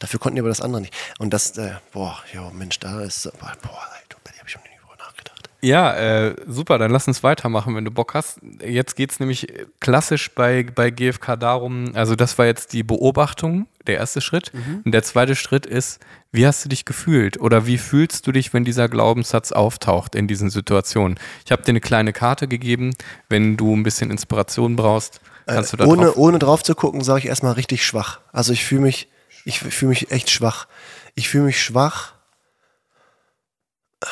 Dafür 0.00 0.18
konnten 0.18 0.36
die 0.36 0.40
aber 0.40 0.48
das 0.48 0.60
andere 0.60 0.80
nicht. 0.80 0.94
Und 1.18 1.32
das, 1.32 1.56
äh, 1.58 1.72
boah, 1.92 2.18
jo, 2.32 2.50
Mensch, 2.50 2.80
da 2.80 3.00
ist, 3.02 3.30
boah, 3.38 3.52
boah 3.62 3.86
ey, 3.94 4.04
da 4.08 4.16
habe 4.16 4.46
ich 4.46 4.50
schon 4.52 4.62
nie 4.62 4.78
drüber 4.80 4.96
nachgedacht. 4.98 5.49
Ja, 5.62 5.94
äh, 5.94 6.36
super, 6.46 6.78
dann 6.78 6.90
lass 6.90 7.06
uns 7.06 7.22
weitermachen, 7.22 7.74
wenn 7.76 7.84
du 7.84 7.90
Bock 7.90 8.14
hast. 8.14 8.38
Jetzt 8.66 8.96
geht 8.96 9.10
es 9.12 9.20
nämlich 9.20 9.46
klassisch 9.80 10.30
bei, 10.34 10.62
bei 10.62 10.90
GFK 10.90 11.36
darum, 11.36 11.90
also 11.94 12.16
das 12.16 12.38
war 12.38 12.46
jetzt 12.46 12.72
die 12.72 12.82
Beobachtung, 12.82 13.66
der 13.86 13.96
erste 13.98 14.20
Schritt. 14.22 14.52
Mhm. 14.54 14.80
Und 14.84 14.92
der 14.92 15.02
zweite 15.02 15.36
Schritt 15.36 15.66
ist, 15.66 16.00
wie 16.32 16.46
hast 16.46 16.64
du 16.64 16.68
dich 16.70 16.84
gefühlt 16.86 17.38
oder 17.40 17.66
wie 17.66 17.76
fühlst 17.76 18.26
du 18.26 18.32
dich, 18.32 18.54
wenn 18.54 18.64
dieser 18.64 18.88
Glaubenssatz 18.88 19.52
auftaucht 19.52 20.14
in 20.14 20.28
diesen 20.28 20.48
Situationen? 20.48 21.18
Ich 21.44 21.52
habe 21.52 21.62
dir 21.62 21.70
eine 21.70 21.80
kleine 21.80 22.12
Karte 22.14 22.48
gegeben, 22.48 22.94
wenn 23.28 23.56
du 23.58 23.76
ein 23.76 23.82
bisschen 23.82 24.10
Inspiration 24.10 24.76
braust, 24.76 25.20
kannst 25.46 25.72
du 25.74 25.76
da 25.76 25.84
Äh, 25.84 25.88
ohne, 25.88 26.06
drauf. 26.06 26.16
ohne 26.16 26.38
drauf 26.38 26.62
zu 26.62 26.74
gucken, 26.74 27.02
sage 27.04 27.18
ich 27.20 27.26
erstmal 27.26 27.52
richtig 27.52 27.84
schwach. 27.84 28.20
Also 28.32 28.52
ich 28.54 28.64
fühle 28.64 28.82
mich, 28.82 29.08
ich 29.44 29.58
fühle 29.60 29.90
mich 29.90 30.10
echt 30.10 30.30
schwach. 30.30 30.68
Ich 31.16 31.28
fühle 31.28 31.44
mich 31.44 31.60
schwach, 31.62 32.12
äh, 34.02 34.06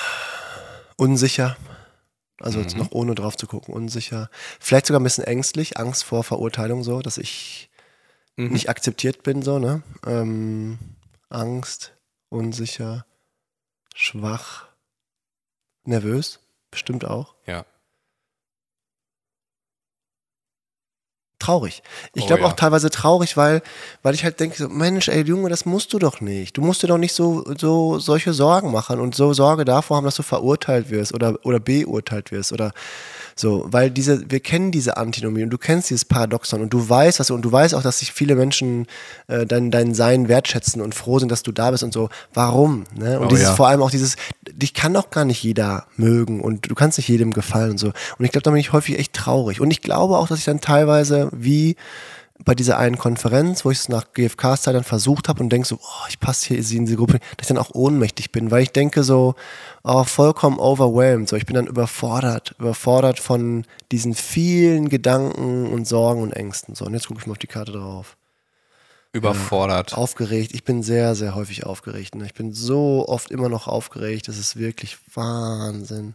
unsicher. 0.99 1.57
Also 2.41 2.61
jetzt 2.61 2.77
noch 2.77 2.93
ohne 2.93 3.15
drauf 3.15 3.37
zu 3.37 3.47
gucken, 3.47 3.75
unsicher. 3.75 4.31
Vielleicht 4.61 4.87
sogar 4.87 5.01
ein 5.01 5.05
bisschen 5.05 5.25
ängstlich, 5.25 5.77
Angst 5.79 6.05
vor 6.05 6.23
Verurteilung 6.23 6.85
so, 6.85 7.01
dass 7.01 7.19
ich 7.19 7.71
Mhm. 8.37 8.53
nicht 8.53 8.69
akzeptiert 8.69 9.25
bin, 9.25 9.43
so, 9.43 9.59
ne? 9.59 9.83
Ähm, 10.07 10.79
Angst, 11.29 11.95
unsicher, 12.29 13.05
schwach, 13.97 14.69
nervös, 15.85 16.39
bestimmt 16.71 17.05
auch. 17.05 17.35
Ja. 17.47 17.65
Traurig. 21.39 21.83
Ich 22.15 22.25
Oh 22.25 22.27
glaube 22.27 22.43
ja. 22.43 22.49
auch 22.49 22.53
teilweise 22.55 22.91
traurig, 22.91 23.37
weil, 23.37 23.63
weil 24.03 24.15
ich 24.15 24.25
halt 24.25 24.41
denke, 24.41 24.57
so, 24.57 24.69
Mensch, 24.69 25.09
ey 25.09 25.23
Junge, 25.23 25.49
das 25.49 25.65
musst 25.65 25.93
du 25.93 25.99
doch 25.99 26.21
nicht. 26.21 26.57
Du 26.57 26.63
musst 26.63 26.83
dir 26.83 26.89
doch 26.89 26.99
nicht 26.99 27.13
so, 27.13 27.45
so 27.57 27.99
solche 27.99 28.33
Sorgen 28.33 28.73
machen 28.73 29.01
und 29.01 29.15
so 29.15 29.33
Sorge 29.33 29.65
davor 29.65 29.97
haben, 29.99 30.05
dass 30.05 30.17
du 30.17 30.23
verurteilt 30.23 30.91
wirst 30.91 31.15
oder, 31.15 31.37
oder 31.45 31.61
beurteilt 31.61 32.33
wirst 32.33 32.53
oder 32.53 32.73
so, 33.39 33.67
weil 33.69 33.91
diese, 33.91 34.29
wir 34.31 34.41
kennen 34.41 34.73
diese 34.73 34.97
Antinomie 34.97 35.45
und 35.45 35.51
du 35.51 35.59
kennst 35.59 35.91
dieses 35.91 36.05
Paradoxon 36.05 36.61
und 36.61 36.73
du 36.73 36.89
weißt, 36.89 37.21
dass, 37.21 37.31
und 37.31 37.43
du 37.43 37.53
weißt 37.53 37.75
auch, 37.75 37.83
dass 37.83 38.01
sich 38.01 38.13
viele 38.13 38.35
Menschen 38.35 38.87
äh, 39.29 39.47
dein, 39.47 39.71
dein 39.71 39.95
Sein 39.95 40.29
wertschätzen 40.29 40.83
und 40.83 40.95
froh 40.95 41.21
sind, 41.21 41.31
dass 41.31 41.45
du 41.45 41.53
da 41.53 41.71
bist 41.71 41.85
und 41.85 41.93
so. 41.93 42.09
Warum? 42.35 42.85
Ne? 42.97 43.21
Und 43.21 43.27
Oh 43.27 43.29
dieses, 43.29 43.47
ja. 43.47 43.55
vor 43.55 43.69
allem 43.69 43.83
auch 43.83 43.93
dieses, 43.93 44.17
dich 44.51 44.75
kann 44.75 44.93
doch 44.93 45.11
gar 45.11 45.25
nicht 45.25 45.43
jeder 45.43 45.87
mögen 45.97 46.41
und 46.41 46.69
du 46.69 46.75
kannst 46.75 46.99
nicht 46.99 47.09
jedem 47.09 47.33
gefallen 47.33 47.73
und 47.73 47.79
so. 47.79 47.93
Und 48.19 48.25
ich 48.25 48.33
glaube, 48.33 48.43
da 48.43 48.51
bin 48.51 48.59
ich 48.61 48.73
häufig 48.73 48.99
echt 48.99 49.13
traurig. 49.13 49.61
Und 49.61 49.71
ich 49.71 49.83
glaube 49.83 50.19
auch, 50.19 50.27
dass 50.27 50.41
ich 50.41 50.45
dann 50.45 50.61
teilweise 50.61 51.29
wie 51.33 51.77
bei 52.45 52.55
dieser 52.55 52.79
einen 52.79 52.99
Konferenz, 52.99 53.65
wo 53.65 53.71
ich 53.71 53.79
es 53.79 53.89
nach 53.89 54.13
GFK-Zeit 54.13 54.75
dann 54.75 54.85
versucht 54.85 55.29
habe 55.29 55.43
und 55.43 55.51
denke 55.51 55.67
so, 55.67 55.77
oh, 55.77 56.07
ich 56.09 56.21
passe 56.21 56.55
hier 56.55 56.59
in 56.59 56.87
diese 56.87 56.97
Gruppe, 56.97 57.19
dass 57.37 57.45
ich 57.45 57.49
dann 57.49 57.59
auch 57.59 57.75
ohnmächtig 57.75 58.33
bin, 58.33 58.51
weil 58.51 58.63
ich 58.63 58.73
denke 58.73 59.03
so, 59.03 59.35
oh, 59.83 60.05
vollkommen 60.05 60.59
overwhelmed, 60.59 61.29
so 61.29 61.37
ich 61.37 61.47
bin 61.47 61.55
dann 61.55 61.67
überfordert, 61.67 62.55
überfordert 62.59 63.19
von 63.19 63.65
diesen 63.91 64.15
vielen 64.15 64.89
Gedanken 64.89 65.67
und 65.67 65.87
Sorgen 65.87 66.23
und 66.23 66.33
Ängsten. 66.33 66.75
So, 66.75 66.85
und 66.85 66.95
jetzt 66.95 67.09
gucke 67.09 67.21
ich 67.21 67.27
mal 67.27 67.33
auf 67.33 67.39
die 67.39 67.47
Karte 67.47 67.73
drauf. 67.73 68.17
Überfordert. 69.13 69.95
Aufgeregt, 69.95 70.53
ich 70.55 70.65
bin 70.65 70.83
sehr, 70.83 71.15
sehr 71.15 71.35
häufig 71.35 71.65
aufgeregt. 71.65 72.15
Ne? 72.15 72.27
Ich 72.27 72.35
bin 72.35 72.53
so 72.53 73.07
oft 73.09 73.31
immer 73.31 73.49
noch 73.49 73.67
aufgeregt, 73.67 74.29
das 74.29 74.39
ist 74.39 74.57
wirklich 74.57 74.99
Wahnsinn. 75.15 76.15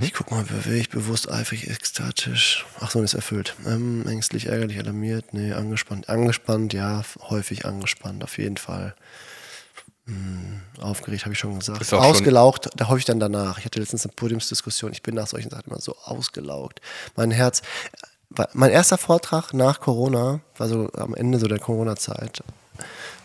Ich 0.00 0.12
guck 0.14 0.30
mal, 0.30 0.44
bewegt, 0.44 0.92
bewusst, 0.92 1.28
eifrig, 1.28 1.68
ekstatisch. 1.68 2.64
Ach 2.78 2.90
so, 2.92 3.02
ist 3.02 3.14
erfüllt. 3.14 3.56
Ähm, 3.66 4.06
ängstlich, 4.06 4.46
ärgerlich, 4.46 4.78
alarmiert, 4.78 5.34
nee, 5.34 5.52
angespannt. 5.52 6.08
Angespannt, 6.08 6.72
ja, 6.72 7.02
häufig 7.30 7.66
angespannt, 7.66 8.22
auf 8.22 8.38
jeden 8.38 8.58
Fall. 8.58 8.94
Hm, 10.06 10.60
aufgeregt, 10.80 11.24
habe 11.24 11.32
ich 11.32 11.38
schon 11.40 11.58
gesagt. 11.58 11.80
Auch 11.82 11.84
schon- 11.84 11.98
Ausgelaugt, 11.98 12.70
da 12.76 12.86
häufig 12.88 13.06
dann 13.06 13.18
danach. 13.18 13.58
Ich 13.58 13.64
hatte 13.64 13.80
letztens 13.80 14.04
eine 14.06 14.12
Podiumsdiskussion, 14.14 14.92
ich 14.92 15.02
bin 15.02 15.16
nach 15.16 15.26
solchen 15.26 15.50
Sachen 15.50 15.64
immer 15.70 15.80
so 15.80 15.96
ausgelaugt. 16.04 16.80
Mein 17.16 17.32
Herz, 17.32 17.62
mein 18.52 18.70
erster 18.70 18.98
Vortrag 18.98 19.52
nach 19.52 19.80
Corona, 19.80 20.40
war 20.58 20.68
so 20.68 20.90
am 20.92 21.14
Ende 21.14 21.38
so 21.40 21.48
der 21.48 21.58
Corona-Zeit, 21.58 22.42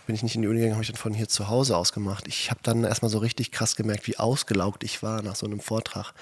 bin 0.08 0.16
ich 0.16 0.24
nicht 0.24 0.36
in 0.36 0.42
die 0.42 0.48
Uni 0.48 0.58
gegangen, 0.58 0.74
habe 0.74 0.84
ich 0.84 0.90
dann 0.90 0.98
von 0.98 1.14
hier 1.14 1.28
zu 1.28 1.48
Hause 1.50 1.78
aus 1.78 1.92
gemacht. 1.94 2.26
Ich 2.28 2.50
habe 2.50 2.60
dann 2.64 2.84
erstmal 2.84 3.10
so 3.12 3.20
richtig 3.20 3.52
krass 3.52 3.76
gemerkt, 3.76 4.08
wie 4.08 4.18
ausgelaugt 4.18 4.84
ich 4.84 5.04
war 5.04 5.22
nach 5.22 5.36
so 5.36 5.46
einem 5.46 5.60
Vortrag. 5.60 6.14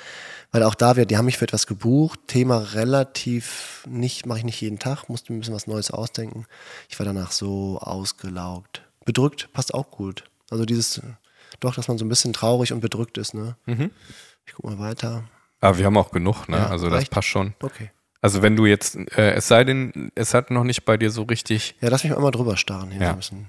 Weil 0.51 0.63
auch 0.63 0.75
da, 0.75 0.95
wir, 0.97 1.05
die 1.05 1.15
haben 1.17 1.25
mich 1.25 1.37
für 1.37 1.45
etwas 1.45 1.67
gebucht, 1.67 2.19
Thema 2.27 2.57
relativ 2.73 3.83
nicht, 3.87 4.25
mache 4.25 4.39
ich 4.39 4.43
nicht 4.43 4.59
jeden 4.59 4.79
Tag, 4.79 5.07
musste 5.07 5.31
mir 5.31 5.37
ein 5.37 5.39
bisschen 5.39 5.55
was 5.55 5.67
Neues 5.67 5.91
ausdenken. 5.91 6.45
Ich 6.89 6.99
war 6.99 7.05
danach 7.05 7.31
so 7.31 7.79
ausgelaugt. 7.79 8.81
Bedrückt, 9.05 9.49
passt 9.53 9.73
auch 9.73 9.89
gut. 9.91 10.23
Also 10.49 10.65
dieses, 10.65 11.01
doch, 11.59 11.75
dass 11.75 11.87
man 11.87 11.97
so 11.97 12.05
ein 12.05 12.09
bisschen 12.09 12.33
traurig 12.33 12.73
und 12.73 12.81
bedrückt 12.81 13.17
ist, 13.17 13.33
ne? 13.33 13.55
Ich 14.45 14.53
guck 14.53 14.65
mal 14.65 14.79
weiter. 14.79 15.23
Aber 15.61 15.77
wir 15.77 15.85
haben 15.85 15.97
auch 15.97 16.11
genug, 16.11 16.49
ne? 16.49 16.57
Ja, 16.57 16.67
also 16.69 16.89
das 16.89 16.99
reicht. 16.99 17.11
passt 17.11 17.27
schon. 17.27 17.53
Okay. 17.61 17.91
Also 18.21 18.41
wenn 18.41 18.55
du 18.55 18.65
jetzt, 18.65 18.95
äh, 19.17 19.33
es 19.33 19.47
sei 19.47 19.63
denn, 19.63 20.11
es 20.15 20.33
hat 20.33 20.49
noch 20.49 20.63
nicht 20.63 20.85
bei 20.85 20.97
dir 20.97 21.11
so 21.11 21.23
richtig. 21.23 21.75
Ja, 21.81 21.89
lass 21.89 22.03
mich 22.03 22.15
mal 22.17 22.31
drüber 22.31 22.57
starren. 22.57 22.89
Hier 22.89 22.99
Ja. 23.01 23.07
so 23.09 23.13
ein 23.13 23.17
bisschen. 23.17 23.47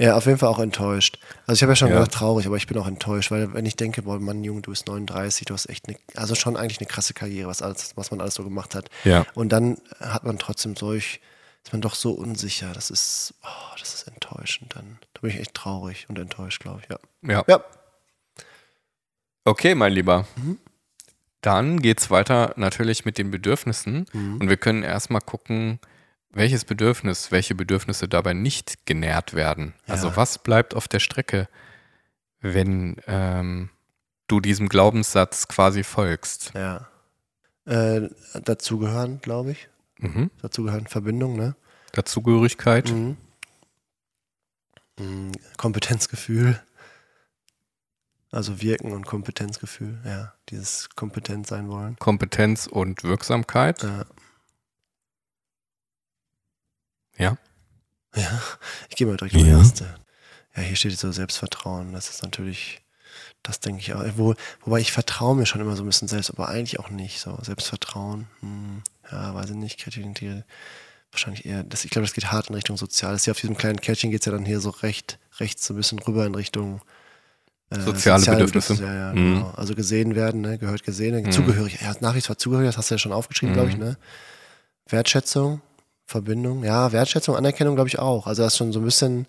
Ja, 0.00 0.16
auf 0.16 0.24
jeden 0.24 0.38
Fall 0.38 0.48
auch 0.48 0.58
enttäuscht. 0.58 1.18
Also 1.46 1.58
ich 1.58 1.62
habe 1.62 1.72
ja 1.72 1.76
schon 1.76 1.88
Ja. 1.88 1.96
gesagt 1.96 2.14
traurig, 2.14 2.46
aber 2.46 2.56
ich 2.56 2.66
bin 2.66 2.78
auch 2.78 2.86
enttäuscht, 2.86 3.30
weil 3.30 3.52
wenn 3.52 3.66
ich 3.66 3.76
denke, 3.76 4.00
boah, 4.00 4.18
Mann, 4.18 4.42
Junge, 4.42 4.62
du 4.62 4.70
bist 4.70 4.86
39, 4.88 5.44
du 5.44 5.52
hast 5.52 5.68
echt 5.68 5.88
eine, 5.88 5.98
also 6.16 6.34
schon 6.34 6.56
eigentlich 6.56 6.78
eine 6.80 6.86
krasse 6.86 7.12
Karriere, 7.12 7.48
was 7.48 7.60
alles, 7.60 7.96
was 7.98 8.10
man 8.10 8.22
alles 8.22 8.32
so 8.34 8.42
gemacht 8.42 8.74
hat. 8.74 8.88
Ja. 9.04 9.26
Und 9.34 9.50
dann 9.50 9.76
hat 10.00 10.24
man 10.24 10.38
trotzdem 10.38 10.74
solch, 10.74 11.20
ist 11.64 11.72
man 11.74 11.82
doch 11.82 11.94
so 11.94 12.12
unsicher. 12.12 12.72
Das 12.72 12.90
ist, 12.90 13.34
oh, 13.44 13.76
das 13.78 13.92
ist 13.92 14.08
enttäuschend. 14.08 14.74
Dann, 14.74 14.98
da 15.12 15.20
bin 15.20 15.30
ich 15.32 15.38
echt 15.38 15.52
traurig 15.52 16.06
und 16.08 16.18
enttäuscht, 16.18 16.60
glaube 16.62 16.80
ich. 16.82 16.88
Ja. 16.88 16.98
Ja. 17.30 17.44
Ja. 17.46 17.64
Okay, 19.44 19.74
mein 19.74 19.92
Lieber. 19.92 20.26
Mhm. 20.36 20.58
Dann 21.42 21.80
geht's 21.80 22.10
weiter 22.10 22.54
natürlich 22.56 23.04
mit 23.04 23.18
den 23.18 23.30
Bedürfnissen. 23.30 24.06
Mhm. 24.14 24.38
Und 24.38 24.48
wir 24.48 24.56
können 24.56 24.82
erstmal 24.82 25.20
gucken, 25.20 25.78
welches 26.32 26.64
Bedürfnis, 26.64 27.32
welche 27.32 27.54
Bedürfnisse 27.54 28.08
dabei 28.08 28.32
nicht 28.34 28.86
genährt 28.86 29.34
werden. 29.34 29.74
Also 29.86 30.08
Ja. 30.08 30.16
was 30.16 30.38
bleibt 30.38 30.74
auf 30.74 30.88
der 30.88 31.00
Strecke, 31.00 31.48
wenn 32.40 32.96
ähm, 33.06 33.70
du 34.28 34.40
diesem 34.40 34.68
Glaubenssatz 34.68 35.48
quasi 35.48 35.82
folgst. 35.82 36.52
Ja. 36.54 36.88
Äh, 37.66 38.08
dazugehören, 38.44 39.20
glaube 39.20 39.52
ich. 39.52 39.68
Mhm. 39.98 40.30
Dazugehören 40.40 40.86
Verbindung, 40.86 41.36
ne? 41.36 41.54
Dazugehörigkeit. 41.92 42.90
Mhm. 42.90 43.16
Mhm. 44.98 45.32
Kompetenzgefühl. 45.56 46.60
Also 48.32 48.60
Wirken 48.62 48.92
und 48.92 49.06
Kompetenzgefühl, 49.06 49.98
ja. 50.04 50.32
Dieses 50.50 50.88
kompetent 50.90 51.46
sein 51.48 51.68
wollen. 51.68 51.96
Kompetenz 51.98 52.66
und 52.68 53.02
Wirksamkeit. 53.02 53.82
Ja. 53.82 54.04
Ja. 57.20 57.36
Ja, 58.16 58.42
ich 58.88 58.96
gehe 58.96 59.06
mal 59.06 59.16
direkt 59.16 59.34
in 59.36 59.44
die 59.44 59.50
erste. 59.50 59.84
Ja, 60.56 60.62
hier 60.62 60.74
steht 60.74 60.98
so 60.98 61.12
Selbstvertrauen. 61.12 61.92
Das 61.92 62.10
ist 62.10 62.22
natürlich, 62.24 62.80
das 63.44 63.60
denke 63.60 63.80
ich 63.80 63.94
auch. 63.94 64.02
Wo, 64.16 64.34
wobei 64.64 64.80
ich 64.80 64.90
vertraue 64.90 65.36
mir 65.36 65.46
schon 65.46 65.60
immer 65.60 65.76
so 65.76 65.84
ein 65.84 65.86
bisschen 65.86 66.08
selbst, 66.08 66.30
aber 66.30 66.48
eigentlich 66.48 66.80
auch 66.80 66.90
nicht. 66.90 67.20
So 67.20 67.38
Selbstvertrauen, 67.40 68.26
hm, 68.40 68.82
ja, 69.12 69.32
weiß 69.34 69.50
ich 69.50 69.56
nicht. 69.56 69.78
Kreativität, 69.78 70.44
wahrscheinlich 71.12 71.44
eher. 71.46 71.62
Das, 71.62 71.84
ich 71.84 71.90
glaube, 71.90 72.06
das 72.06 72.14
geht 72.14 72.32
hart 72.32 72.48
in 72.48 72.56
Richtung 72.56 72.76
Soziales. 72.76 73.24
Hier 73.24 73.30
auf 73.32 73.40
diesem 73.40 73.56
kleinen 73.56 73.80
Kärtchen 73.80 74.10
geht 74.10 74.22
es 74.22 74.26
ja 74.26 74.32
dann 74.32 74.44
hier 74.44 74.60
so 74.60 74.70
recht, 74.70 75.20
rechts 75.38 75.64
so 75.66 75.74
ein 75.74 75.76
bisschen 75.76 76.00
rüber 76.00 76.26
in 76.26 76.34
Richtung 76.34 76.80
äh, 77.70 77.78
Soziale 77.80 78.24
Bedürfnisse. 78.26 78.74
Ja, 78.82 78.92
ja, 78.94 79.12
Mhm. 79.12 79.34
genau. 79.34 79.50
Also 79.56 79.76
gesehen 79.76 80.16
werden, 80.16 80.40
ne? 80.40 80.58
gehört 80.58 80.82
gesehen, 80.82 81.30
zugehörig. 81.30 81.80
Ja, 81.80 81.94
nach 82.00 82.16
wie 82.16 82.20
vor 82.20 82.36
zugehörig, 82.38 82.68
das 82.70 82.76
hast 82.76 82.90
du 82.90 82.94
ja 82.94 82.98
schon 82.98 83.12
aufgeschrieben, 83.12 83.52
glaube 83.54 83.68
ich, 83.68 83.76
Mhm. 83.76 83.84
ne? 83.84 83.98
Wertschätzung, 84.88 85.60
Verbindung, 86.10 86.64
ja, 86.64 86.90
Wertschätzung, 86.90 87.36
Anerkennung, 87.36 87.76
glaube 87.76 87.88
ich 87.88 88.00
auch. 88.00 88.26
Also 88.26 88.42
das 88.42 88.54
ist 88.54 88.58
schon 88.58 88.72
so 88.72 88.80
ein 88.80 88.84
bisschen. 88.84 89.26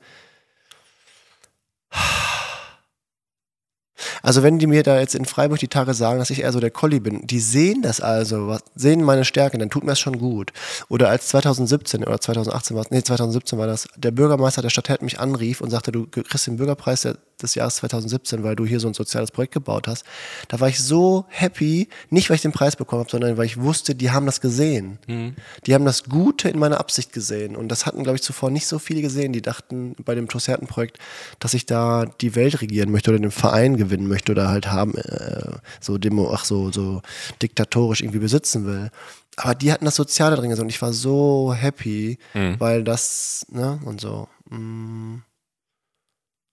Also 4.22 4.44
wenn 4.44 4.60
die 4.60 4.68
mir 4.68 4.84
da 4.84 5.00
jetzt 5.00 5.16
in 5.16 5.26
Freiburg 5.26 5.60
die 5.60 5.68
Tage 5.68 5.94
sagen, 5.94 6.20
dass 6.20 6.30
ich 6.30 6.42
eher 6.42 6.52
so 6.52 6.60
der 6.60 6.72
Colli 6.72 7.00
bin, 7.00 7.26
die 7.26 7.40
sehen 7.40 7.82
das 7.82 8.02
also, 8.02 8.48
was, 8.48 8.64
sehen 8.76 9.04
meine 9.04 9.26
Stärken, 9.26 9.60
dann 9.60 9.70
tut 9.70 9.84
mir 9.84 9.92
das 9.92 10.00
schon 10.00 10.18
gut. 10.18 10.52
Oder 10.90 11.10
als 11.10 11.28
2017 11.30 12.04
oder 12.04 12.20
2018 12.20 12.76
war 12.76 12.86
nee 12.90 13.02
2017 13.02 13.60
war 13.60 13.68
das, 13.68 13.88
der 13.96 14.12
Bürgermeister 14.12 14.62
der 14.62 14.70
Stadt 14.70 14.90
Herd 14.90 15.02
mich 15.02 15.20
anrief 15.20 15.62
und 15.62 15.70
sagte, 15.70 15.92
du 15.92 16.08
kriegst 16.08 16.48
den 16.48 16.58
Bürgerpreis 16.58 17.08
des 17.42 17.56
Jahres 17.56 17.76
2017, 17.78 18.44
weil 18.44 18.56
du 18.56 18.66
hier 18.66 18.80
so 18.80 18.88
ein 18.88 18.94
soziales 18.94 19.32
Projekt 19.32 19.54
gebaut 19.54 19.88
hast. 19.88 20.06
Da 20.48 20.60
war 20.60 20.70
ich 20.70 20.80
so 20.80 21.26
happy, 21.30 21.90
nicht 22.10 22.30
weil 22.30 22.36
ich 22.36 22.42
den 22.42 22.52
Preis 22.52 22.76
bekommen 22.76 23.02
habe, 23.02 23.12
sondern 23.12 23.38
weil 23.38 23.46
ich 23.46 23.60
wusste, 23.60 23.96
die 23.96 24.12
haben 24.12 24.26
das 24.26 24.42
gesehen. 24.42 25.00
Mhm. 25.08 25.36
Die 25.66 25.74
haben 25.74 25.86
das 25.86 26.04
Gute 26.04 26.50
in 26.50 26.60
meiner 26.60 26.80
Absicht 26.80 27.14
gesehen. 27.14 27.56
Und 27.56 27.70
das 27.70 27.86
hatten, 27.86 28.04
glaube 28.04 28.18
ich, 28.18 28.24
zuvor 28.24 28.52
nicht 28.52 28.68
so 28.68 28.80
viele 28.80 29.02
gesehen. 29.02 29.34
Die 29.34 29.42
dachten 29.42 29.96
bei 30.04 30.16
dem 30.16 30.28
Tosserten-Projekt, 30.28 30.98
dass 31.40 31.54
ich 31.54 31.66
da 31.66 32.06
die 32.22 32.36
Welt 32.36 32.62
regieren 32.62 32.92
möchte 32.92 33.12
oder 33.12 33.20
den 33.20 33.32
Verein 33.32 33.78
gewinnen 33.78 34.10
möchte 34.12 34.34
oder 34.34 34.50
halt 34.50 34.68
haben, 34.68 34.96
äh, 34.96 35.58
so 35.80 35.98
Demo, 35.98 36.32
ach 36.34 36.46
so, 36.46 36.72
so 36.72 37.02
diktatorisch 37.42 38.02
irgendwie 38.02 38.20
besitzen 38.20 38.66
will. 38.66 38.92
Aber 39.38 39.56
die 39.56 39.72
hatten 39.72 39.86
das 39.86 39.96
Soziale 39.96 40.36
drin 40.36 40.50
gesehen 40.50 40.66
und 40.66 40.70
ich 40.70 40.82
war 40.82 40.94
so 40.94 41.54
happy, 41.54 42.18
mhm. 42.34 42.60
weil 42.60 42.84
das, 42.84 43.46
ne, 43.50 43.80
und 43.86 44.02
so. 44.02 44.28
Mm. 44.50 45.20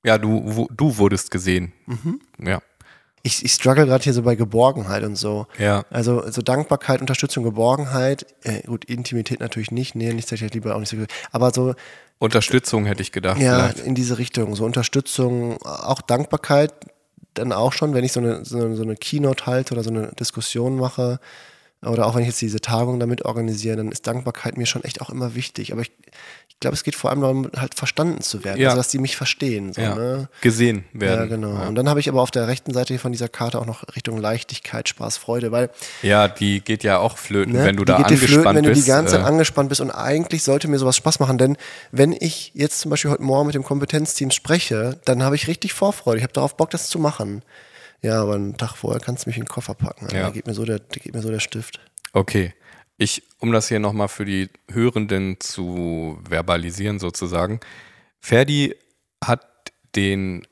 Ja, 0.04 0.16
du, 0.16 0.68
du 0.70 0.96
wurdest 0.96 1.30
gesehen. 1.30 1.72
Mhm. 1.86 2.20
Ja. 2.40 2.62
Ich, 3.24 3.44
ich 3.44 3.52
struggle 3.52 3.84
gerade 3.84 4.04
hier 4.04 4.14
so 4.14 4.22
bei 4.22 4.36
Geborgenheit 4.36 5.02
und 5.02 5.16
so. 5.16 5.46
Ja. 5.58 5.84
Also 5.90 6.30
so 6.30 6.40
Dankbarkeit, 6.40 7.00
Unterstützung, 7.00 7.42
Geborgenheit. 7.42 8.26
Äh, 8.42 8.62
gut, 8.62 8.84
Intimität 8.84 9.40
natürlich 9.40 9.72
nicht. 9.72 9.96
Nee, 9.96 10.14
nicht 10.14 10.30
ich 10.30 10.54
lieber 10.54 10.76
auch 10.76 10.80
nicht 10.80 10.90
so. 10.90 10.96
Aber 11.32 11.50
so. 11.52 11.74
Unterstützung 12.18 12.86
hätte 12.86 13.02
ich 13.02 13.12
gedacht. 13.12 13.40
Ja, 13.40 13.68
vielleicht. 13.68 13.86
in 13.86 13.94
diese 13.94 14.18
Richtung. 14.18 14.54
So 14.54 14.64
Unterstützung, 14.64 15.60
auch 15.62 16.00
Dankbarkeit 16.00 16.72
dann 17.38 17.52
auch 17.52 17.72
schon, 17.72 17.94
wenn 17.94 18.04
ich 18.04 18.12
so 18.12 18.20
eine, 18.20 18.44
so 18.44 18.58
eine, 18.58 18.76
so 18.76 18.82
eine 18.82 18.96
Keynote 18.96 19.46
halte 19.46 19.74
oder 19.74 19.82
so 19.82 19.90
eine 19.90 20.12
Diskussion 20.18 20.76
mache 20.76 21.20
oder 21.82 22.06
auch 22.06 22.14
wenn 22.14 22.22
ich 22.22 22.28
jetzt 22.28 22.40
diese 22.40 22.60
Tagung 22.60 22.98
damit 22.98 23.24
organisiere, 23.24 23.76
dann 23.76 23.92
ist 23.92 24.06
Dankbarkeit 24.06 24.56
mir 24.56 24.66
schon 24.66 24.82
echt 24.84 25.00
auch 25.00 25.10
immer 25.10 25.34
wichtig. 25.34 25.72
Aber 25.72 25.82
ich, 25.82 25.92
ich 26.58 26.60
glaube, 26.60 26.74
es 26.74 26.82
geht 26.82 26.96
vor 26.96 27.10
allem 27.10 27.20
darum, 27.20 27.48
halt 27.56 27.76
verstanden 27.76 28.20
zu 28.20 28.42
werden, 28.42 28.60
ja. 28.60 28.70
also 28.70 28.78
dass 28.78 28.88
die 28.88 28.98
mich 28.98 29.16
verstehen. 29.16 29.72
So, 29.72 29.80
ja. 29.80 29.94
ne? 29.94 30.28
Gesehen 30.40 30.86
werden. 30.92 31.20
Ja, 31.20 31.26
genau. 31.26 31.54
Ja. 31.54 31.68
Und 31.68 31.76
dann 31.76 31.88
habe 31.88 32.00
ich 32.00 32.08
aber 32.08 32.20
auf 32.20 32.32
der 32.32 32.48
rechten 32.48 32.74
Seite 32.74 32.98
von 32.98 33.12
dieser 33.12 33.28
Karte 33.28 33.60
auch 33.60 33.64
noch 33.64 33.84
Richtung 33.94 34.18
Leichtigkeit, 34.18 34.88
Spaß, 34.88 35.18
Freude, 35.18 35.52
weil. 35.52 35.70
Ja, 36.02 36.26
die 36.26 36.60
geht 36.60 36.82
ja 36.82 36.98
auch 36.98 37.16
flöten, 37.16 37.52
ne? 37.52 37.64
wenn 37.64 37.76
du 37.76 37.84
die 37.84 37.92
da 37.92 37.98
angespannt 37.98 38.28
flöten, 38.28 38.44
wenn 38.44 38.54
bist. 38.54 38.64
Wenn 38.64 38.74
du 38.74 38.80
die 38.80 38.86
ganze 38.88 39.12
Zeit 39.12 39.20
äh, 39.20 39.28
angespannt 39.28 39.68
bist 39.68 39.80
und 39.80 39.92
eigentlich 39.92 40.42
sollte 40.42 40.66
mir 40.66 40.80
sowas 40.80 40.96
Spaß 40.96 41.20
machen, 41.20 41.38
denn 41.38 41.56
wenn 41.92 42.10
ich 42.10 42.50
jetzt 42.54 42.80
zum 42.80 42.90
Beispiel 42.90 43.12
heute 43.12 43.22
Morgen 43.22 43.46
mit 43.46 43.54
dem 43.54 43.62
Kompetenzteam 43.62 44.32
spreche, 44.32 44.98
dann 45.04 45.22
habe 45.22 45.36
ich 45.36 45.46
richtig 45.46 45.72
Vorfreude. 45.74 46.18
Ich 46.18 46.24
habe 46.24 46.32
darauf 46.32 46.56
Bock, 46.56 46.70
das 46.70 46.88
zu 46.88 46.98
machen. 46.98 47.42
Ja, 48.02 48.20
aber 48.20 48.34
einen 48.34 48.56
Tag 48.56 48.74
vorher 48.74 49.00
kannst 49.00 49.26
du 49.26 49.30
mich 49.30 49.36
in 49.36 49.44
den 49.44 49.48
Koffer 49.48 49.74
packen. 49.74 50.08
Ja. 50.12 50.24
Da, 50.24 50.30
geht 50.30 50.48
mir 50.48 50.54
so 50.54 50.64
der, 50.64 50.80
da 50.80 50.98
geht 51.00 51.14
mir 51.14 51.22
so 51.22 51.30
der 51.30 51.38
Stift. 51.38 51.78
Okay. 52.12 52.52
Ich, 52.96 53.22
um 53.40 53.52
das 53.52 53.68
hier 53.68 53.78
nochmal 53.78 54.08
für 54.08 54.24
die 54.24 54.48
Hörenden 54.70 55.40
zu 55.40 56.18
verbalisieren 56.28 56.98
sozusagen. 56.98 57.60
Ferdi 58.20 58.74
hat 59.24 59.46
den 59.94 60.46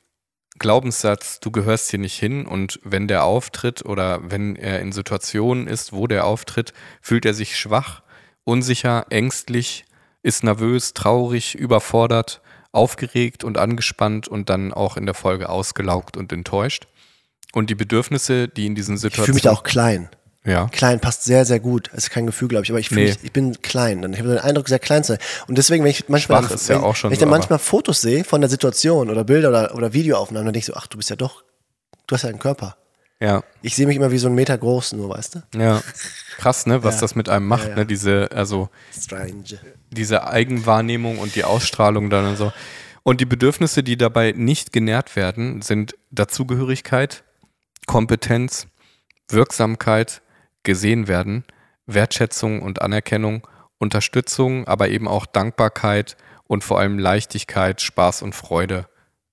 Glaubenssatz, 0.59 1.41
du 1.41 1.51
gehörst 1.51 1.91
hier 1.91 1.99
nicht 1.99 2.19
hin 2.19 2.47
und 2.47 2.81
wenn 2.83 3.09
der 3.09 3.25
auftritt 3.25 3.85
oder 3.85 4.31
wenn 4.31 4.57
er 4.57 4.81
in 4.81 4.93
Situationen 4.93 5.67
ist, 5.67 5.93
wo 5.93 6.07
der 6.07 6.25
auftritt, 6.25 6.73
fühlt 7.03 7.27
er 7.27 7.35
sich 7.35 7.59
schwach, 7.59 8.03
unsicher, 8.45 9.07
ängstlich, 9.11 9.85
ist 10.23 10.45
nervös, 10.45 10.95
traurig, 10.95 11.55
überfordert, 11.55 12.41
aufgeregt 12.73 13.45
und 13.45 13.59
angespannt 13.59 14.29
und 14.29 14.49
dann 14.49 14.73
auch 14.73 14.97
in 14.97 15.07
der 15.07 15.15
Folge 15.15 15.49
ausgelaugt 15.49 16.17
und 16.17 16.33
enttäuscht. 16.33 16.87
Und 17.53 17.71
die 17.71 17.75
Bedürfnisse, 17.75 18.49
die 18.49 18.67
in 18.67 18.75
diesen 18.75 18.97
Situationen. 18.97 19.37
Ich 19.37 19.43
fühle 19.43 19.53
mich 19.53 19.59
auch 19.59 19.63
klein. 19.63 20.09
Ja. 20.47 20.69
Klein 20.69 21.01
passt 21.01 21.25
sehr, 21.25 21.45
sehr 21.45 21.59
gut. 21.59 21.91
Das 21.93 22.05
ist 22.05 22.11
kein 22.11 22.25
Gefühl, 22.25 22.49
glaube 22.49 22.65
ich, 22.65 22.71
aber 22.71 22.79
ich 22.79 22.89
fühle 22.89 23.07
nee. 23.07 23.17
ich 23.23 23.33
bin 23.33 23.61
klein. 23.63 24.05
Und 24.05 24.13
ich 24.13 24.21
habe 24.21 24.31
den 24.31 24.39
Eindruck, 24.39 24.69
sehr 24.69 24.79
klein 24.79 25.03
zu 25.03 25.15
sein. 25.15 25.19
Und 25.49 25.59
deswegen, 25.59 25.83
wenn 25.83 25.91
ich 25.91 26.09
manchmal, 26.09 26.45
Schwach 26.45 26.53
ist 26.53 26.69
ja 26.69 26.81
wenn 27.03 27.13
ich 27.13 27.19
dann 27.19 27.29
manchmal 27.29 27.59
Fotos 27.59 28.01
sehe 28.01 28.23
von 28.23 28.41
der 28.41 28.49
Situation 28.49 29.11
oder 29.11 29.25
Bilder 29.25 29.49
oder, 29.49 29.75
oder 29.75 29.93
Videoaufnahmen, 29.93 30.47
dann 30.47 30.53
denke 30.53 30.61
ich 30.61 30.67
so, 30.67 30.75
ach, 30.75 30.87
du 30.87 30.97
bist 30.97 31.11
ja 31.11 31.17
doch, 31.17 31.43
du 32.07 32.15
hast 32.15 32.23
ja 32.23 32.29
einen 32.29 32.39
Körper. 32.39 32.77
Ja. 33.19 33.43
Ich 33.63 33.75
sehe 33.75 33.87
mich 33.87 33.97
immer 33.97 34.11
wie 34.13 34.19
so 34.19 34.29
ein 34.29 34.35
Meter 34.35 34.57
groß, 34.57 34.93
nur, 34.93 35.09
weißt 35.09 35.37
du? 35.37 35.59
Ja. 35.59 35.83
Krass, 36.37 36.67
ne, 36.67 36.85
was 36.85 36.97
ja. 36.97 37.01
das 37.01 37.15
mit 37.15 37.29
einem 37.29 37.47
macht, 37.47 37.65
ja, 37.65 37.71
ja. 37.71 37.77
ne, 37.77 37.87
diese, 37.87 38.31
also, 38.31 38.69
Strange. 38.97 39.59
diese 39.91 40.27
Eigenwahrnehmung 40.27 41.19
und 41.19 41.35
die 41.35 41.45
Ausstrahlung 41.45 42.11
dann 42.11 42.27
und 42.27 42.37
so. 42.37 42.53
Und 43.03 43.21
die 43.21 43.25
Bedürfnisse, 43.25 43.83
die 43.83 43.97
dabei 43.97 44.33
nicht 44.37 44.73
genährt 44.73 45.17
werden, 45.17 45.63
sind 45.63 45.95
Dazugehörigkeit, 46.11 47.25
Kompetenz, 47.87 48.67
Wirksamkeit, 49.29 50.23
gesehen 50.67 51.09
werden, 51.09 51.45
Wertschätzung 51.87 52.61
und 52.61 52.83
Anerkennung, 52.83 53.47
Unterstützung, 53.79 54.67
aber 54.67 54.89
eben 54.89 55.09
auch 55.09 55.25
Dankbarkeit 55.25 56.19
und 56.45 56.63
vor 56.63 56.79
allem 56.79 56.99
Leichtigkeit, 56.99 57.81
Spaß 57.81 58.21
und 58.21 58.35
Freude. 58.35 58.87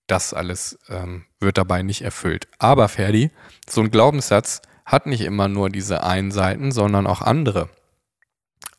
Das 0.07 0.33
alles 0.33 0.77
ähm, 0.89 1.25
wird 1.39 1.57
dabei 1.57 1.81
nicht 1.81 2.01
erfüllt. 2.01 2.47
Aber 2.59 2.87
Ferdi, 2.87 3.31
so 3.67 3.81
ein 3.81 3.91
Glaubenssatz 3.91 4.61
hat 4.85 5.05
nicht 5.05 5.21
immer 5.21 5.47
nur 5.47 5.69
diese 5.69 6.03
einen 6.03 6.31
Seiten, 6.31 6.71
sondern 6.71 7.07
auch 7.07 7.21
andere. 7.21 7.69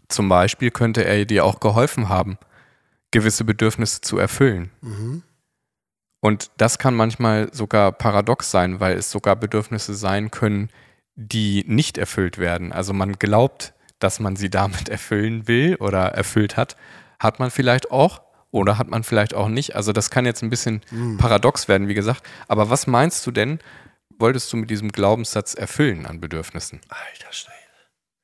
Zum 0.08 0.28
Beispiel 0.28 0.70
könnte 0.70 1.04
er 1.04 1.24
dir 1.24 1.44
auch 1.44 1.60
geholfen 1.60 2.08
haben, 2.08 2.38
gewisse 3.10 3.44
Bedürfnisse 3.44 4.00
zu 4.00 4.18
erfüllen. 4.18 4.70
Mhm. 4.82 5.22
Und 6.20 6.50
das 6.56 6.78
kann 6.78 6.94
manchmal 6.94 7.52
sogar 7.52 7.92
paradox 7.92 8.50
sein, 8.50 8.80
weil 8.80 8.96
es 8.96 9.10
sogar 9.10 9.36
Bedürfnisse 9.36 9.94
sein 9.94 10.30
können, 10.30 10.70
die 11.16 11.64
nicht 11.66 11.98
erfüllt 11.98 12.38
werden. 12.38 12.72
Also 12.72 12.92
man 12.92 13.14
glaubt, 13.14 13.74
dass 13.98 14.20
man 14.20 14.36
sie 14.36 14.50
damit 14.50 14.88
erfüllen 14.90 15.48
will 15.48 15.76
oder 15.76 16.06
erfüllt 16.08 16.56
hat, 16.56 16.76
hat 17.18 17.38
man 17.38 17.50
vielleicht 17.50 17.90
auch 17.90 18.22
oder 18.50 18.78
hat 18.78 18.88
man 18.88 19.02
vielleicht 19.02 19.34
auch 19.34 19.48
nicht. 19.48 19.74
Also 19.74 19.92
das 19.92 20.10
kann 20.10 20.26
jetzt 20.26 20.42
ein 20.42 20.50
bisschen 20.50 20.82
mhm. 20.90 21.16
paradox 21.16 21.68
werden, 21.68 21.88
wie 21.88 21.94
gesagt. 21.94 22.22
Aber 22.48 22.70
was 22.70 22.86
meinst 22.86 23.26
du 23.26 23.30
denn, 23.30 23.58
wolltest 24.18 24.52
du 24.52 24.56
mit 24.56 24.70
diesem 24.70 24.92
Glaubenssatz 24.92 25.54
erfüllen 25.54 26.06
an 26.06 26.20
Bedürfnissen? 26.20 26.80
Alter 26.88 27.32
Schwede. 27.32 27.54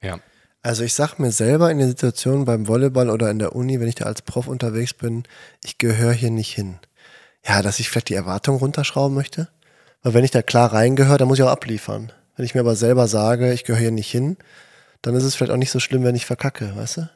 Ja. 0.03 0.21
Also 0.63 0.85
ich 0.85 0.95
sag 0.95 1.19
mir 1.19 1.33
selber 1.33 1.71
in 1.71 1.79
der 1.79 1.89
Situation 1.89 2.45
beim 2.45 2.69
Volleyball 2.69 3.09
oder 3.09 3.31
in 3.31 3.39
der 3.39 3.57
Uni, 3.57 3.81
wenn 3.81 3.89
ich 3.89 3.95
da 3.95 4.05
als 4.05 4.23
Prof 4.23 4.47
unterwegs 4.47 4.93
bin, 4.93 5.25
ich 5.65 5.79
gehöre 5.79 6.13
hier 6.13 6.31
nicht 6.31 6.55
hin. 6.55 6.79
Ja, 7.47 7.63
dass 7.63 7.81
ich 7.81 7.89
vielleicht 7.89 8.11
die 8.11 8.15
Erwartung 8.15 8.57
runterschrauben 8.57 9.15
möchte. 9.15 9.49
Weil 10.03 10.15
wenn 10.15 10.25
ich 10.25 10.31
da 10.31 10.43
klar 10.43 10.73
reingehöre, 10.73 11.19
dann 11.19 11.29
muss 11.29 11.39
ich 11.39 11.45
auch 11.45 11.51
abliefern. 11.51 12.13
Wenn 12.41 12.47
ich 12.47 12.55
mir 12.55 12.63
aber 12.63 12.75
selber 12.75 13.07
sage, 13.07 13.53
ich 13.53 13.65
gehöre 13.65 13.81
hier 13.83 13.91
nicht 13.91 14.11
hin, 14.11 14.39
dann 15.03 15.15
ist 15.15 15.25
es 15.25 15.35
vielleicht 15.35 15.53
auch 15.53 15.59
nicht 15.59 15.71
so 15.71 15.79
schlimm, 15.79 16.05
wenn 16.05 16.15
ich 16.15 16.25
verkacke, 16.25 16.75
weißt 16.75 16.97
du? 16.97 17.11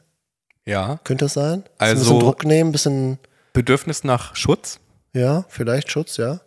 Ja. 0.65 0.99
Könnte 1.03 1.25
das 1.25 1.33
sein? 1.33 1.63
Also 1.79 1.95
ein 1.95 1.97
bisschen 1.97 2.19
Druck 2.19 2.43
nehmen, 2.45 2.69
ein 2.69 2.71
bisschen. 2.71 3.17
Bedürfnis 3.51 4.03
nach 4.03 4.35
Schutz? 4.35 4.79
Ja, 5.13 5.43
vielleicht 5.49 5.89
Schutz, 5.89 6.17
ja. 6.17 6.41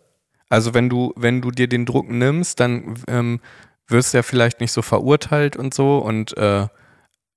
Also 0.47 0.73
wenn 0.73 0.87
du, 0.87 1.11
wenn 1.17 1.41
du 1.41 1.51
dir 1.51 1.67
den 1.67 1.85
Druck 1.85 2.09
nimmst, 2.09 2.61
dann 2.61 3.03
ähm, 3.09 3.41
wirst 3.89 4.13
du 4.13 4.19
ja 4.19 4.23
vielleicht 4.23 4.61
nicht 4.61 4.71
so 4.71 4.81
verurteilt 4.81 5.57
und 5.57 5.73
so 5.73 5.97
und 5.97 6.37
äh, 6.37 6.67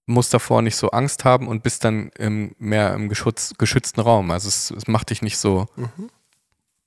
musst 0.06 0.32
davor 0.32 0.62
nicht 0.62 0.76
so 0.76 0.92
Angst 0.92 1.24
haben 1.24 1.48
und 1.48 1.64
bist 1.64 1.82
dann 1.82 2.12
im, 2.18 2.54
mehr 2.60 2.94
im 2.94 3.08
geschütz, 3.08 3.54
geschützten 3.58 4.00
Raum. 4.00 4.30
Also 4.30 4.46
es, 4.46 4.70
es 4.70 4.86
macht 4.86 5.10
dich 5.10 5.22
nicht 5.22 5.38
so 5.38 5.66
mhm. 5.74 6.08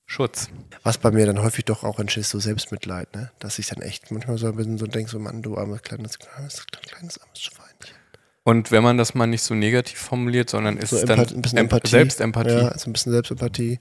Schutz. 0.06 0.50
Was 0.84 1.00
bei 1.00 1.12
mir 1.12 1.26
dann 1.26 1.42
häufig 1.42 1.66
doch 1.66 1.84
auch 1.84 2.00
entsteht, 2.00 2.26
so 2.26 2.40
Selbstmitleid, 2.40 3.14
ne? 3.16 3.32
Dass 3.40 3.58
ich 3.58 3.68
dann 3.68 3.82
echt 3.82 4.12
manchmal 4.12 4.38
so 4.38 4.48
ein 4.48 4.56
bisschen 4.56 4.78
so 4.78 4.86
denke, 4.86 5.10
so 5.10 5.20
Mann, 5.20 5.42
du 5.42 5.58
armes 5.58 5.82
kleines, 5.82 6.20
kleines, 6.20 6.66
kleines 6.68 7.20
armes 7.20 7.42
Schweinchen. 7.42 7.96
Und 8.44 8.72
wenn 8.72 8.84
man 8.84 8.98
das 8.98 9.16
mal 9.16 9.26
nicht 9.26 9.42
so 9.42 9.56
negativ 9.56 9.98
formuliert, 10.00 10.52
sondern 10.52 10.78
ist 10.78 10.92
so 10.92 10.98
es 10.98 11.06
dann 11.06 11.20
ein 11.20 11.42
bisschen 11.42 11.58
Empathie. 11.58 11.90
Selbstempathie. 11.90 12.52
Ja, 12.52 12.68
ist 12.68 12.86
ein 12.86 12.94
bisschen 12.94 13.12
Selbstempathie, 13.12 13.80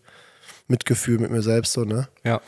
Mitgefühl 0.66 1.18
mit 1.18 1.30
mir 1.30 1.42
selbst, 1.42 1.74
so, 1.74 1.84
ne? 1.84 2.08
Ja. 2.24 2.40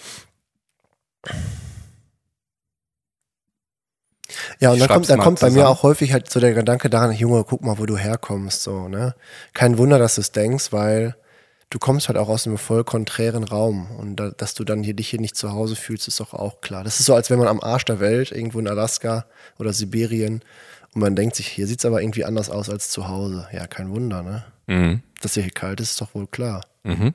Ja, 4.59 4.71
und 4.71 4.81
dann 4.81 4.89
kommt, 4.89 5.11
dann 5.11 5.21
kommt 5.21 5.41
bei 5.41 5.51
mir 5.51 5.69
auch 5.69 5.83
häufig 5.83 6.15
halt 6.15 6.31
so 6.31 6.41
der 6.41 6.55
Gedanke 6.55 6.89
daran, 6.89 7.13
Junge, 7.13 7.45
guck 7.45 7.63
mal, 7.63 7.79
wo 7.79 7.85
du 7.85 7.99
herkommst, 7.99 8.63
so, 8.63 8.89
ne? 8.89 9.15
Kein 9.53 9.77
Wunder, 9.77 9.99
dass 9.99 10.15
du 10.15 10.23
es 10.23 10.33
denkst, 10.33 10.73
weil 10.73 11.17
du 11.71 11.79
kommst 11.79 12.09
halt 12.09 12.19
auch 12.19 12.29
aus 12.29 12.47
einem 12.47 12.59
voll 12.59 12.85
konträren 12.85 13.45
Raum 13.45 13.91
und 13.99 14.17
da, 14.17 14.31
dass 14.31 14.55
du 14.55 14.65
dann 14.65 14.83
hier 14.83 14.95
dich 14.95 15.11
hier 15.11 15.21
nicht 15.21 15.37
zu 15.37 15.53
Hause 15.53 15.77
fühlst, 15.77 16.09
ist 16.09 16.21
doch 16.21 16.33
auch 16.35 16.61
klar. 16.61 16.85
Das 16.85 17.01
ist 17.01 17.07
so, 17.07 17.15
als 17.15 17.31
wenn 17.31 17.39
man 17.39 17.49
am 17.49 17.61
Arsch 17.61 17.85
der 17.85 18.01
Welt, 18.01 18.33
irgendwo 18.33 18.59
in 18.61 18.69
Alaska 18.69 19.27
oder 19.59 19.73
Sibirien, 19.73 20.43
und 20.95 21.03
man 21.03 21.15
denkt 21.15 21.37
sich, 21.37 21.49
hier 21.49 21.67
sieht 21.67 21.81
es 21.81 21.85
aber 21.85 22.01
irgendwie 22.01 22.25
anders 22.25 22.49
aus 22.49 22.71
als 22.71 22.89
zu 22.89 23.07
Hause. 23.07 23.47
Ja, 23.53 23.67
kein 23.67 23.91
Wunder, 23.91 24.23
ne? 24.23 24.45
Mhm. 24.67 25.03
Dass 25.21 25.35
hier 25.35 25.51
kalt 25.51 25.79
ist, 25.81 25.91
ist 25.91 26.01
doch 26.01 26.15
wohl 26.15 26.27
klar. 26.27 26.63
Mhm. 26.85 27.13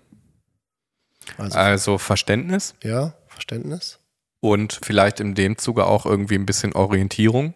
Also, 1.38 1.58
also 1.58 1.98
Verständnis? 1.98 2.76
Ja, 2.84 3.16
Verständnis. 3.28 3.98
Und 4.40 4.80
vielleicht 4.84 5.20
in 5.20 5.34
dem 5.34 5.58
Zuge 5.58 5.88
auch 5.88 6.06
irgendwie 6.06 6.36
ein 6.36 6.46
bisschen 6.46 6.74
Orientierung, 6.74 7.56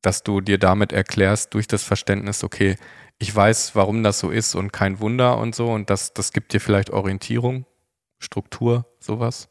dass 0.00 0.22
du 0.22 0.40
dir 0.40 0.58
damit 0.58 0.92
erklärst 0.92 1.52
durch 1.52 1.66
das 1.68 1.82
Verständnis, 1.82 2.42
okay, 2.42 2.76
ich 3.22 3.34
weiß, 3.34 3.76
warum 3.76 4.02
das 4.02 4.18
so 4.18 4.30
ist 4.30 4.56
und 4.56 4.72
kein 4.72 4.98
Wunder 4.98 5.38
und 5.38 5.54
so. 5.54 5.68
Und 5.68 5.90
das, 5.90 6.12
das 6.12 6.32
gibt 6.32 6.52
dir 6.52 6.60
vielleicht 6.60 6.90
Orientierung, 6.90 7.66
Struktur, 8.18 8.84
sowas. 8.98 9.48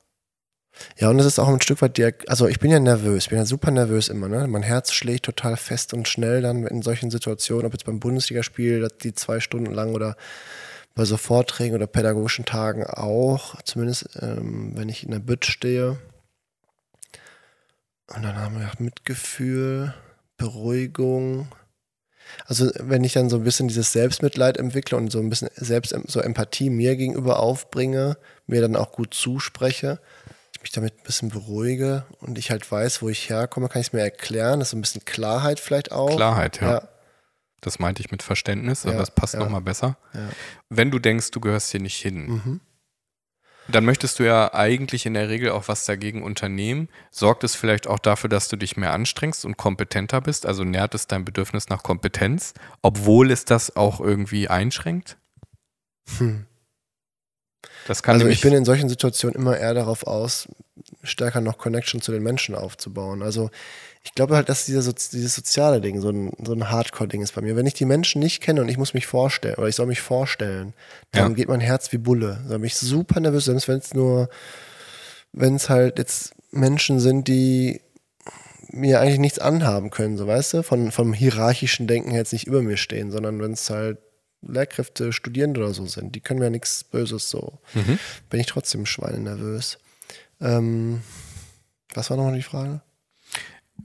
Ja, 0.97 1.09
und 1.09 1.19
es 1.19 1.25
ist 1.25 1.39
auch 1.39 1.47
ein 1.47 1.61
Stück 1.61 1.81
weit, 1.81 1.97
also 2.29 2.47
ich 2.47 2.59
bin 2.59 2.69
ja 2.69 2.79
nervös, 2.79 3.29
bin 3.29 3.37
ja 3.37 3.45
super 3.45 3.71
nervös 3.71 4.09
immer, 4.09 4.27
ne? 4.27 4.45
Mein 4.47 4.63
Herz 4.63 4.91
schlägt 4.91 5.23
total 5.23 5.55
fest 5.55 5.93
und 5.93 6.09
schnell 6.09 6.41
dann 6.41 6.67
in 6.67 6.81
solchen 6.81 7.11
Situationen, 7.11 7.65
ob 7.65 7.71
jetzt 7.71 7.85
beim 7.85 8.01
Bundesligaspiel, 8.01 8.89
die 9.03 9.13
zwei 9.13 9.39
Stunden 9.39 9.73
lang 9.73 9.93
oder 9.93 10.17
bei 10.93 11.05
so 11.05 11.15
Vorträgen 11.15 11.75
oder 11.75 11.87
pädagogischen 11.87 12.43
Tagen 12.43 12.85
auch, 12.85 13.61
zumindest 13.63 14.09
ähm, 14.21 14.73
wenn 14.75 14.89
ich 14.89 15.05
in 15.05 15.11
der 15.11 15.19
Bütt 15.19 15.45
stehe. 15.45 15.97
Und 18.13 18.23
dann 18.23 18.35
haben 18.35 18.59
wir 18.59 18.69
Mitgefühl, 18.79 19.93
Beruhigung. 20.35 21.47
Also 22.45 22.69
wenn 22.79 23.03
ich 23.03 23.13
dann 23.13 23.29
so 23.29 23.37
ein 23.37 23.43
bisschen 23.43 23.67
dieses 23.67 23.91
Selbstmitleid 23.91 24.57
entwickle 24.57 24.97
und 24.97 25.11
so 25.11 25.19
ein 25.19 25.29
bisschen 25.29 25.49
selbst 25.55 25.95
so 26.07 26.19
Empathie 26.19 26.69
mir 26.69 26.95
gegenüber 26.95 27.39
aufbringe, 27.39 28.17
mir 28.47 28.61
dann 28.61 28.75
auch 28.75 28.91
gut 28.91 29.13
zuspreche, 29.13 29.99
ich 30.53 30.61
mich 30.61 30.71
damit 30.71 30.99
ein 30.99 31.03
bisschen 31.03 31.29
beruhige 31.29 32.05
und 32.19 32.37
ich 32.37 32.51
halt 32.51 32.69
weiß, 32.69 33.01
wo 33.01 33.09
ich 33.09 33.29
herkomme, 33.29 33.69
kann 33.69 33.81
ich 33.81 33.87
es 33.87 33.93
mir 33.93 34.01
erklären. 34.01 34.59
Das 34.59 34.69
ist 34.69 34.73
ein 34.73 34.81
bisschen 34.81 35.05
Klarheit 35.05 35.59
vielleicht 35.59 35.91
auch. 35.91 36.15
Klarheit, 36.15 36.61
ja. 36.61 36.71
ja. 36.71 36.87
Das 37.61 37.77
meinte 37.77 38.01
ich 38.01 38.11
mit 38.11 38.23
Verständnis, 38.23 38.85
aber 38.85 38.93
ja, 38.93 38.99
das 38.99 39.11
passt 39.11 39.35
ja. 39.35 39.39
nochmal 39.39 39.61
besser. 39.61 39.97
Ja. 40.13 40.29
Wenn 40.69 40.89
du 40.89 40.99
denkst, 40.99 41.31
du 41.31 41.39
gehörst 41.39 41.71
hier 41.71 41.79
nicht 41.79 41.97
hin, 41.97 42.25
mhm. 42.25 42.61
Dann 43.71 43.85
möchtest 43.85 44.19
du 44.19 44.23
ja 44.23 44.53
eigentlich 44.53 45.05
in 45.05 45.13
der 45.13 45.29
Regel 45.29 45.51
auch 45.51 45.67
was 45.67 45.85
dagegen 45.85 46.23
unternehmen. 46.23 46.89
Sorgt 47.09 47.43
es 47.43 47.55
vielleicht 47.55 47.87
auch 47.87 47.99
dafür, 47.99 48.29
dass 48.29 48.47
du 48.47 48.55
dich 48.55 48.77
mehr 48.77 48.93
anstrengst 48.93 49.45
und 49.45 49.57
kompetenter 49.57 50.21
bist? 50.21 50.45
Also 50.45 50.63
nährt 50.63 50.95
es 50.95 51.07
dein 51.07 51.25
Bedürfnis 51.25 51.69
nach 51.69 51.83
Kompetenz, 51.83 52.53
obwohl 52.81 53.31
es 53.31 53.45
das 53.45 53.75
auch 53.75 53.99
irgendwie 53.99 54.47
einschränkt? 54.47 55.17
Hm. 56.17 56.45
Das 57.87 58.03
kann 58.03 58.15
also 58.15 58.27
ich 58.27 58.41
bin 58.41 58.53
in 58.53 58.65
solchen 58.65 58.89
Situationen 58.89 59.35
immer 59.35 59.57
eher 59.57 59.73
darauf 59.73 60.05
aus, 60.05 60.47
stärker 61.03 61.41
noch 61.41 61.57
Connection 61.57 62.01
zu 62.01 62.11
den 62.11 62.23
Menschen 62.23 62.55
aufzubauen. 62.55 63.21
Also 63.21 63.49
ich 64.03 64.15
glaube 64.15 64.35
halt, 64.35 64.49
dass 64.49 64.65
dieser, 64.65 64.93
dieses 64.93 65.35
soziale 65.35 65.79
Ding 65.79 66.01
so 66.01 66.09
ein, 66.09 66.31
so 66.43 66.53
ein 66.53 66.69
Hardcore-Ding 66.69 67.21
ist 67.21 67.35
bei 67.35 67.41
mir. 67.41 67.55
Wenn 67.55 67.67
ich 67.67 67.75
die 67.75 67.85
Menschen 67.85 68.19
nicht 68.19 68.41
kenne 68.41 68.61
und 68.61 68.69
ich 68.69 68.77
muss 68.77 68.93
mich 68.93 69.05
vorstellen 69.05 69.55
oder 69.55 69.67
ich 69.67 69.75
soll 69.75 69.85
mich 69.85 70.01
vorstellen, 70.01 70.73
dann 71.11 71.31
ja. 71.31 71.35
geht 71.35 71.49
mein 71.49 71.59
Herz 71.59 71.91
wie 71.91 71.97
Bulle. 71.97 72.43
Da 72.49 72.57
bin 72.57 72.65
ich 72.65 72.75
super 72.75 73.19
nervös, 73.19 73.45
selbst 73.45 73.67
wenn 73.67 73.77
es 73.77 73.93
nur, 73.93 74.29
wenn 75.33 75.55
es 75.55 75.69
halt 75.69 75.99
jetzt 75.99 76.33
Menschen 76.51 76.99
sind, 76.99 77.27
die 77.27 77.81
mir 78.71 79.01
eigentlich 79.01 79.19
nichts 79.19 79.39
anhaben 79.39 79.91
können, 79.91 80.17
so 80.17 80.25
weißt 80.25 80.53
du, 80.53 80.63
von, 80.63 80.91
vom 80.91 81.13
hierarchischen 81.13 81.87
Denken 81.87 82.11
jetzt 82.11 82.33
nicht 82.33 82.47
über 82.47 82.61
mir 82.61 82.77
stehen, 82.77 83.11
sondern 83.11 83.39
wenn 83.39 83.53
es 83.53 83.69
halt 83.69 83.99
Lehrkräfte, 84.41 85.13
Studierende 85.13 85.59
oder 85.59 85.73
so 85.73 85.85
sind, 85.85 86.15
die 86.15 86.21
können 86.21 86.39
mir 86.39 86.45
ja 86.45 86.51
nichts 86.51 86.83
Böses 86.83 87.29
so. 87.29 87.59
Mhm. 87.73 87.99
Bin 88.29 88.39
ich 88.39 88.47
trotzdem 88.47 88.87
schweinenervös. 88.87 89.77
Ähm, 90.39 91.01
was 91.93 92.09
war 92.09 92.17
nochmal 92.17 92.35
die 92.35 92.41
Frage? 92.41 92.81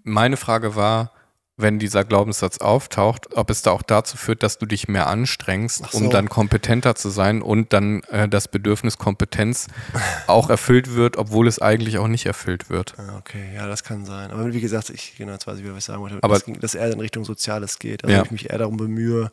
Meine 0.08 0.36
Frage 0.36 0.76
war, 0.76 1.10
wenn 1.56 1.80
dieser 1.80 2.04
Glaubenssatz 2.04 2.58
auftaucht, 2.58 3.36
ob 3.36 3.50
es 3.50 3.62
da 3.62 3.72
auch 3.72 3.82
dazu 3.82 4.16
führt, 4.16 4.44
dass 4.44 4.58
du 4.58 4.66
dich 4.66 4.86
mehr 4.86 5.08
anstrengst, 5.08 5.90
so. 5.90 5.98
um 5.98 6.10
dann 6.10 6.28
kompetenter 6.28 6.94
zu 6.94 7.08
sein 7.08 7.42
und 7.42 7.72
dann 7.72 8.02
äh, 8.04 8.28
das 8.28 8.46
Bedürfnis 8.46 8.98
Kompetenz 8.98 9.66
auch 10.28 10.48
erfüllt 10.48 10.94
wird, 10.94 11.16
obwohl 11.16 11.48
es 11.48 11.58
eigentlich 11.58 11.98
auch 11.98 12.06
nicht 12.06 12.24
erfüllt 12.24 12.70
wird. 12.70 12.94
Ah, 12.98 13.16
okay, 13.18 13.52
ja, 13.52 13.66
das 13.66 13.82
kann 13.82 14.04
sein. 14.04 14.30
Aber 14.30 14.52
wie 14.52 14.60
gesagt, 14.60 14.90
ich 14.90 15.16
genau, 15.16 15.32
jetzt 15.32 15.48
weiß 15.48 15.58
ich, 15.58 15.68
was 15.68 15.78
ich 15.78 15.84
sagen 15.84 16.02
wollte, 16.02 16.18
Aber, 16.20 16.38
dass, 16.38 16.44
dass 16.60 16.74
eher 16.76 16.92
in 16.92 17.00
Richtung 17.00 17.24
Soziales 17.24 17.80
geht. 17.80 18.04
Also 18.04 18.14
ja. 18.14 18.22
ich 18.22 18.30
mich 18.30 18.50
eher 18.50 18.58
darum 18.58 18.76
bemühe, 18.76 19.32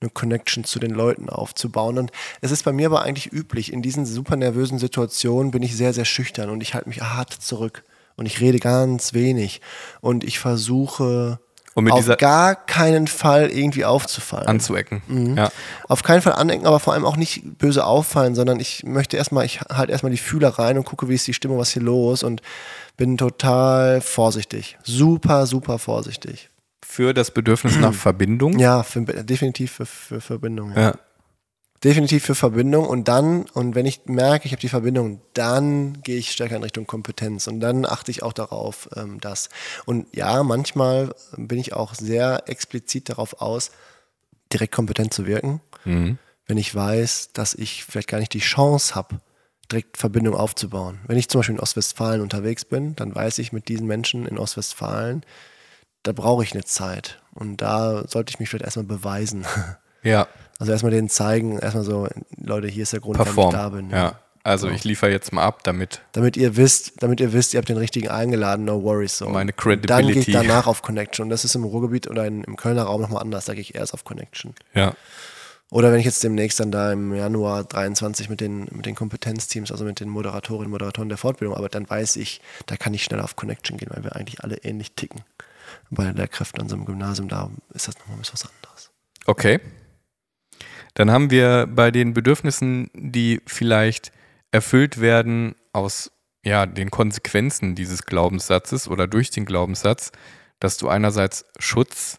eine 0.00 0.10
Connection 0.10 0.64
zu 0.64 0.78
den 0.78 0.92
Leuten 0.92 1.28
aufzubauen. 1.28 1.98
Und 1.98 2.10
es 2.40 2.52
ist 2.52 2.62
bei 2.62 2.72
mir 2.72 2.86
aber 2.86 3.02
eigentlich 3.02 3.30
üblich, 3.30 3.70
in 3.70 3.82
diesen 3.82 4.06
super 4.06 4.36
nervösen 4.36 4.78
Situationen 4.78 5.50
bin 5.50 5.62
ich 5.62 5.76
sehr, 5.76 5.92
sehr 5.92 6.06
schüchtern 6.06 6.48
und 6.48 6.62
ich 6.62 6.74
halte 6.74 6.88
mich 6.88 7.02
hart 7.02 7.32
zurück 7.32 7.82
und 8.16 8.26
ich 8.26 8.40
rede 8.40 8.58
ganz 8.58 9.12
wenig 9.14 9.60
und 10.00 10.24
ich 10.24 10.38
versuche 10.38 11.38
auf 11.74 12.16
gar 12.16 12.54
keinen 12.54 13.06
Fall 13.06 13.50
irgendwie 13.50 13.84
aufzufallen. 13.84 14.48
Anzuecken. 14.48 15.02
Mhm. 15.08 15.36
Ja. 15.36 15.50
Auf 15.88 16.02
keinen 16.02 16.22
Fall 16.22 16.32
anecken, 16.32 16.66
aber 16.66 16.80
vor 16.80 16.94
allem 16.94 17.04
auch 17.04 17.16
nicht 17.16 17.58
böse 17.58 17.84
auffallen, 17.84 18.34
sondern 18.34 18.58
ich 18.60 18.84
möchte 18.84 19.16
erstmal, 19.16 19.44
ich 19.44 19.60
halte 19.60 19.92
erstmal 19.92 20.10
die 20.12 20.18
Fühler 20.18 20.48
rein 20.48 20.78
und 20.78 20.84
gucke, 20.84 21.08
wie 21.08 21.14
ist 21.14 21.26
die 21.26 21.34
Stimme, 21.34 21.58
was 21.58 21.70
hier 21.72 21.82
los 21.82 22.22
und 22.22 22.40
bin 22.96 23.18
total 23.18 24.00
vorsichtig. 24.00 24.78
Super, 24.84 25.46
super 25.46 25.78
vorsichtig. 25.78 26.48
Für 26.82 27.12
das 27.12 27.30
Bedürfnis 27.30 27.76
nach 27.76 27.94
Verbindung? 27.94 28.58
Ja, 28.58 28.82
für, 28.82 29.02
definitiv 29.02 29.72
für, 29.72 29.86
für 29.86 30.20
Verbindung. 30.22 30.72
Ja. 30.74 30.80
ja 30.80 30.94
definitiv 31.84 32.24
für 32.24 32.34
Verbindung 32.34 32.86
und 32.86 33.08
dann, 33.08 33.42
und 33.52 33.74
wenn 33.74 33.86
ich 33.86 34.06
merke, 34.06 34.46
ich 34.46 34.52
habe 34.52 34.60
die 34.60 34.68
Verbindung, 34.68 35.20
dann 35.34 36.02
gehe 36.02 36.16
ich 36.16 36.32
stärker 36.32 36.56
in 36.56 36.62
Richtung 36.62 36.86
Kompetenz 36.86 37.46
und 37.46 37.60
dann 37.60 37.84
achte 37.84 38.10
ich 38.10 38.22
auch 38.22 38.32
darauf, 38.32 38.88
ähm, 38.96 39.20
dass. 39.20 39.48
Und 39.84 40.06
ja, 40.14 40.42
manchmal 40.42 41.14
bin 41.36 41.58
ich 41.58 41.74
auch 41.74 41.94
sehr 41.94 42.44
explizit 42.46 43.08
darauf 43.08 43.40
aus, 43.40 43.70
direkt 44.52 44.74
kompetent 44.74 45.12
zu 45.12 45.26
wirken, 45.26 45.60
mhm. 45.84 46.18
wenn 46.46 46.58
ich 46.58 46.74
weiß, 46.74 47.32
dass 47.32 47.54
ich 47.54 47.84
vielleicht 47.84 48.08
gar 48.08 48.18
nicht 48.18 48.32
die 48.32 48.40
Chance 48.40 48.94
habe, 48.94 49.20
direkt 49.70 49.96
Verbindung 49.96 50.34
aufzubauen. 50.34 51.00
Wenn 51.06 51.18
ich 51.18 51.28
zum 51.28 51.40
Beispiel 51.40 51.56
in 51.56 51.60
Ostwestfalen 51.60 52.20
unterwegs 52.20 52.64
bin, 52.64 52.94
dann 52.96 53.14
weiß 53.14 53.38
ich 53.38 53.52
mit 53.52 53.68
diesen 53.68 53.86
Menschen 53.86 54.26
in 54.26 54.38
Ostwestfalen, 54.38 55.24
da 56.04 56.12
brauche 56.12 56.44
ich 56.44 56.52
eine 56.52 56.64
Zeit. 56.64 57.20
Und 57.34 57.60
da 57.60 58.06
sollte 58.06 58.30
ich 58.30 58.38
mich 58.38 58.48
vielleicht 58.48 58.64
erstmal 58.64 58.86
beweisen. 58.86 59.44
Ja. 60.02 60.28
Also 60.58 60.72
erstmal 60.72 60.92
denen 60.92 61.08
zeigen, 61.08 61.58
erstmal 61.58 61.84
so, 61.84 62.08
Leute, 62.36 62.68
hier 62.68 62.84
ist 62.84 62.92
der 62.92 63.00
Grund, 63.00 63.18
warum 63.18 63.48
ich 63.48 63.54
da 63.54 63.68
bin. 63.68 63.90
Ja. 63.90 64.20
Also 64.46 64.68
ich 64.68 64.84
liefere 64.84 65.10
jetzt 65.10 65.32
mal 65.32 65.42
ab, 65.42 65.64
damit. 65.64 66.02
Damit 66.12 66.36
ihr 66.36 66.56
wisst, 66.56 67.02
damit 67.02 67.18
ihr 67.18 67.32
wisst, 67.32 67.52
ihr 67.52 67.58
habt 67.58 67.68
den 67.68 67.78
richtigen 67.78 68.08
eingeladen, 68.08 68.64
no 68.64 68.80
worries. 68.80 69.18
So. 69.18 69.28
Meine 69.28 69.52
Credibility. 69.52 69.88
Dann 69.88 70.06
gehe 70.06 70.22
ich 70.22 70.32
danach 70.32 70.68
auf 70.68 70.82
Connection. 70.82 71.24
Und 71.24 71.30
das 71.30 71.44
ist 71.44 71.56
im 71.56 71.64
Ruhrgebiet 71.64 72.08
oder 72.08 72.26
in, 72.26 72.44
im 72.44 72.54
Kölner 72.54 72.84
Raum 72.84 73.00
nochmal 73.00 73.22
anders, 73.22 73.46
da 73.46 73.54
gehe 73.54 73.62
ich 73.62 73.74
erst 73.74 73.92
auf 73.92 74.04
Connection. 74.04 74.54
Ja. 74.72 74.94
Oder 75.72 75.90
wenn 75.90 75.98
ich 75.98 76.04
jetzt 76.04 76.22
demnächst 76.22 76.60
dann 76.60 76.70
da 76.70 76.92
im 76.92 77.12
Januar 77.12 77.64
23 77.64 78.28
mit 78.28 78.40
den, 78.40 78.68
mit 78.70 78.86
den 78.86 78.94
Kompetenzteams, 78.94 79.72
also 79.72 79.84
mit 79.84 79.98
den 79.98 80.08
Moderatorinnen 80.08 80.66
und 80.66 80.70
Moderatoren 80.70 81.08
der 81.08 81.18
Fortbildung 81.18 81.56
arbeite, 81.56 81.76
dann 81.76 81.90
weiß 81.90 82.14
ich, 82.14 82.40
da 82.66 82.76
kann 82.76 82.94
ich 82.94 83.02
schneller 83.02 83.24
auf 83.24 83.34
Connection 83.34 83.76
gehen, 83.76 83.88
weil 83.92 84.04
wir 84.04 84.14
eigentlich 84.14 84.44
alle 84.44 84.58
ähnlich 84.58 84.92
ticken. 84.92 85.22
Bei 85.90 86.12
Lehrkräften 86.12 86.62
an 86.62 86.68
so 86.68 86.76
einem 86.76 86.84
Gymnasium, 86.84 87.26
da 87.28 87.50
ist 87.74 87.88
das 87.88 87.98
nochmal 87.98 88.16
ein 88.16 88.20
bisschen 88.20 88.34
was 88.34 88.44
anderes. 88.44 88.90
Okay. 89.26 89.58
Dann 90.96 91.10
haben 91.10 91.30
wir 91.30 91.66
bei 91.66 91.90
den 91.90 92.14
Bedürfnissen, 92.14 92.90
die 92.94 93.42
vielleicht 93.46 94.12
erfüllt 94.50 94.98
werden 94.98 95.54
aus 95.74 96.10
ja, 96.42 96.64
den 96.64 96.90
Konsequenzen 96.90 97.74
dieses 97.74 98.06
Glaubenssatzes 98.06 98.88
oder 98.88 99.06
durch 99.06 99.30
den 99.30 99.44
Glaubenssatz, 99.44 100.10
dass 100.58 100.78
du 100.78 100.88
einerseits 100.88 101.44
Schutz 101.58 102.18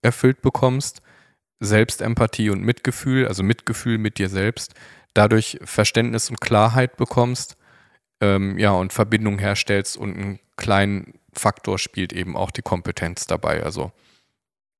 erfüllt 0.00 0.40
bekommst, 0.40 1.02
Selbstempathie 1.60 2.48
und 2.48 2.62
Mitgefühl, 2.62 3.28
also 3.28 3.42
Mitgefühl 3.42 3.98
mit 3.98 4.16
dir 4.16 4.30
selbst, 4.30 4.72
dadurch 5.12 5.58
Verständnis 5.62 6.30
und 6.30 6.40
Klarheit 6.40 6.96
bekommst, 6.96 7.58
ähm, 8.22 8.56
ja, 8.58 8.70
und 8.70 8.94
Verbindung 8.94 9.38
herstellst 9.38 9.98
und 9.98 10.16
einen 10.16 10.38
kleinen 10.56 11.14
Faktor 11.34 11.78
spielt 11.78 12.14
eben 12.14 12.38
auch 12.38 12.52
die 12.52 12.62
Kompetenz 12.62 13.26
dabei. 13.26 13.62
Also 13.62 13.92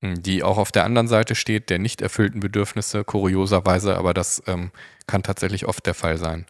die 0.02 0.42
auch 0.42 0.58
auf 0.58 0.72
der 0.72 0.84
anderen 0.84 1.08
Seite 1.08 1.34
steht, 1.34 1.70
der 1.70 1.78
nicht 1.78 2.00
erfüllten 2.00 2.40
Bedürfnisse, 2.40 3.04
kurioserweise, 3.04 3.96
aber 3.96 4.14
das 4.14 4.42
ähm, 4.46 4.70
kann 5.06 5.22
tatsächlich 5.22 5.66
oft 5.66 5.84
der 5.86 5.94
Fall 5.94 6.18
sein. 6.18 6.46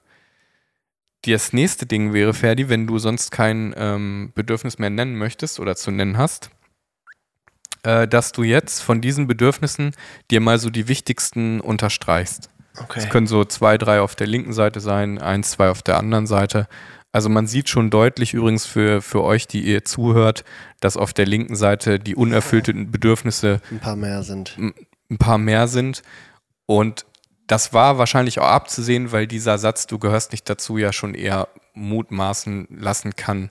Das 1.22 1.52
nächste 1.52 1.86
Ding 1.86 2.12
wäre, 2.12 2.34
Ferdi, 2.34 2.68
wenn 2.68 2.86
du 2.86 2.98
sonst 2.98 3.30
kein 3.30 3.74
ähm, 3.76 4.32
Bedürfnis 4.34 4.78
mehr 4.78 4.90
nennen 4.90 5.16
möchtest 5.16 5.58
oder 5.60 5.76
zu 5.76 5.90
nennen 5.90 6.16
hast, 6.16 6.50
äh, 7.82 8.06
dass 8.06 8.32
du 8.32 8.42
jetzt 8.42 8.82
von 8.82 9.00
diesen 9.00 9.26
Bedürfnissen 9.26 9.94
dir 10.30 10.40
mal 10.40 10.58
so 10.58 10.70
die 10.70 10.88
wichtigsten 10.88 11.60
unterstreichst. 11.60 12.50
Okay. 12.80 13.00
Es 13.00 13.08
können 13.08 13.26
so 13.26 13.44
zwei, 13.44 13.78
drei 13.78 14.00
auf 14.00 14.14
der 14.14 14.26
linken 14.26 14.52
Seite 14.52 14.80
sein, 14.80 15.18
eins, 15.18 15.52
zwei 15.52 15.70
auf 15.70 15.82
der 15.82 15.96
anderen 15.98 16.26
Seite. 16.26 16.68
Also 17.12 17.28
man 17.28 17.46
sieht 17.46 17.68
schon 17.68 17.90
deutlich 17.90 18.34
übrigens 18.34 18.66
für, 18.66 19.00
für 19.00 19.22
euch, 19.22 19.46
die 19.46 19.62
ihr 19.62 19.84
zuhört, 19.84 20.44
dass 20.80 20.96
auf 20.96 21.12
der 21.12 21.26
linken 21.26 21.56
Seite 21.56 21.98
die 21.98 22.14
unerfüllten 22.14 22.90
Bedürfnisse 22.90 23.60
ein 23.70 23.80
paar 23.80 23.96
mehr 23.96 24.22
sind. 24.22 24.56
Ein 24.58 25.18
paar 25.18 25.38
mehr 25.38 25.68
sind. 25.68 26.02
Und 26.66 27.06
das 27.46 27.72
war 27.72 27.96
wahrscheinlich 27.96 28.40
auch 28.40 28.48
abzusehen, 28.48 29.10
weil 29.10 29.26
dieser 29.26 29.56
Satz, 29.56 29.86
du 29.86 29.98
gehörst 29.98 30.32
nicht 30.32 30.48
dazu, 30.50 30.76
ja 30.76 30.92
schon 30.92 31.14
eher 31.14 31.48
mutmaßen 31.72 32.68
lassen 32.70 33.16
kann, 33.16 33.50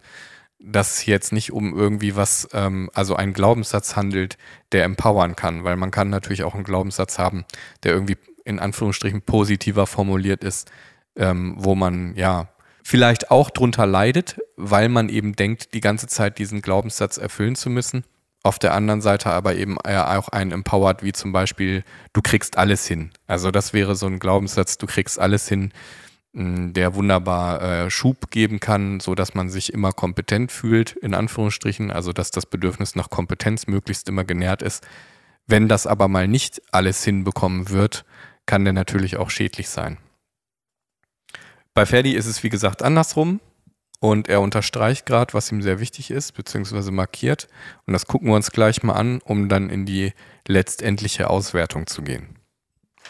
dass 0.60 0.98
es 0.98 1.06
jetzt 1.06 1.34
nicht 1.34 1.52
um 1.52 1.76
irgendwie 1.76 2.16
was, 2.16 2.48
ähm, 2.54 2.90
also 2.94 3.16
einen 3.16 3.34
Glaubenssatz 3.34 3.96
handelt, 3.96 4.38
der 4.72 4.84
empowern 4.84 5.36
kann, 5.36 5.64
weil 5.64 5.78
man 5.78 5.92
kann 5.92 6.10
natürlich 6.10 6.44
auch 6.44 6.54
einen 6.54 6.64
Glaubenssatz 6.64 7.18
haben, 7.18 7.46
der 7.84 7.94
irgendwie 7.94 8.18
in 8.46 8.60
Anführungsstrichen 8.60 9.24
positiver 9.24 9.88
formuliert 9.88 10.44
ist, 10.44 10.72
ähm, 11.16 11.56
wo 11.58 11.76
man 11.76 12.16
ja 12.16 12.50
vielleicht 12.88 13.32
auch 13.32 13.50
drunter 13.50 13.86
leidet, 13.86 14.40
weil 14.56 14.88
man 14.88 15.10
eben 15.10 15.36
denkt, 15.36 15.74
die 15.74 15.82
ganze 15.82 16.08
Zeit 16.08 16.38
diesen 16.38 16.62
Glaubenssatz 16.62 17.18
erfüllen 17.18 17.58
zu 17.58 17.70
müssen. 17.70 18.06
Auf 18.44 18.60
der 18.60 18.74
anderen 18.74 19.02
Seite 19.02 19.30
aber 19.30 19.56
eben 19.56 19.78
auch 19.78 20.30
einen 20.30 20.52
empowert, 20.52 21.04
wie 21.04 21.12
zum 21.12 21.34
Beispiel, 21.34 21.84
du 22.14 22.22
kriegst 22.22 22.58
alles 22.58 22.88
hin. 22.88 23.12
Also 23.28 23.52
das 23.52 23.74
wäre 23.74 23.98
so 23.98 24.06
ein 24.06 24.20
Glaubenssatz, 24.20 24.78
du 24.78 24.88
kriegst 24.88 25.20
alles 25.20 25.50
hin, 25.50 25.74
mh, 26.32 26.72
der 26.72 26.96
wunderbar 26.96 27.62
äh, 27.62 27.90
Schub 27.90 28.32
geben 28.32 28.62
kann, 28.62 29.02
so 29.02 29.16
dass 29.16 29.34
man 29.34 29.50
sich 29.50 29.74
immer 29.74 29.92
kompetent 29.92 30.54
fühlt, 30.54 30.92
in 30.94 31.14
Anführungsstrichen, 31.14 31.92
also 31.92 32.14
dass 32.14 32.32
das 32.32 32.46
Bedürfnis 32.46 32.96
nach 32.96 33.10
Kompetenz 33.10 33.68
möglichst 33.68 34.08
immer 34.08 34.24
genährt 34.24 34.62
ist. 34.62 34.88
Wenn 35.46 35.68
das 35.68 35.88
aber 35.88 36.08
mal 36.08 36.30
nicht 36.30 36.62
alles 36.72 37.04
hinbekommen 37.04 37.70
wird, 37.70 38.06
kann 38.46 38.64
der 38.64 38.72
natürlich 38.72 39.18
auch 39.18 39.30
schädlich 39.30 39.68
sein. 39.68 39.98
Bei 41.78 41.86
Ferdi 41.86 42.14
ist 42.14 42.26
es 42.26 42.42
wie 42.42 42.50
gesagt 42.50 42.82
andersrum 42.82 43.40
und 44.00 44.28
er 44.30 44.42
unterstreicht 44.42 45.06
gerade, 45.06 45.36
was 45.36 45.52
ihm 45.52 45.62
sehr 45.62 45.80
wichtig 45.80 46.10
ist, 46.10 46.32
beziehungsweise 46.32 46.90
markiert. 46.90 47.48
Und 47.86 47.94
das 47.94 48.08
gucken 48.08 48.30
wir 48.30 48.36
uns 48.36 48.50
gleich 48.50 48.82
mal 48.82 48.96
an, 48.96 49.22
um 49.24 49.48
dann 49.48 49.70
in 49.70 49.86
die 49.86 50.14
letztendliche 50.48 51.30
Auswertung 51.30 51.86
zu 51.86 52.02
gehen. 52.02 52.40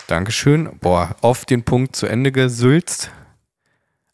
Dankeschön. 0.08 0.78
Boah, 0.82 1.16
auf 1.22 1.46
den 1.46 1.64
Punkt 1.64 1.96
zu 1.96 2.08
Ende 2.08 2.34
gesülzt. 2.34 3.10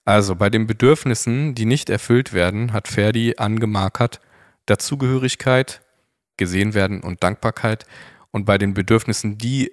Also 0.05 0.35
bei 0.35 0.51
den 0.51 0.67
Bedürfnissen, 0.67 1.55
die 1.55 1.65
nicht 1.65 1.89
erfüllt 1.89 2.31
werden, 2.31 2.73
hat 2.73 2.87
Ferdi 2.87 3.33
angemarkert 3.37 4.21
Dazugehörigkeit, 4.67 5.81
gesehen 6.37 6.75
werden 6.75 7.01
und 7.01 7.23
Dankbarkeit. 7.23 7.87
Und 8.29 8.45
bei 8.45 8.59
den 8.59 8.75
Bedürfnissen, 8.75 9.39
die 9.39 9.71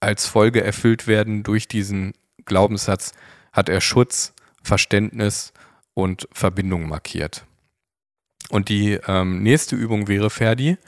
als 0.00 0.24
Folge 0.24 0.64
erfüllt 0.64 1.06
werden 1.06 1.42
durch 1.42 1.68
diesen 1.68 2.14
Glaubenssatz, 2.46 3.12
hat 3.58 3.68
er 3.68 3.80
Schutz, 3.80 4.32
Verständnis 4.62 5.52
und 5.94 6.28
Verbindung 6.32 6.88
markiert. 6.88 7.44
Und 8.50 8.68
die 8.68 8.92
ähm, 9.08 9.42
nächste 9.42 9.74
Übung 9.74 10.06
wäre, 10.06 10.30
Ferdi, 10.30 10.78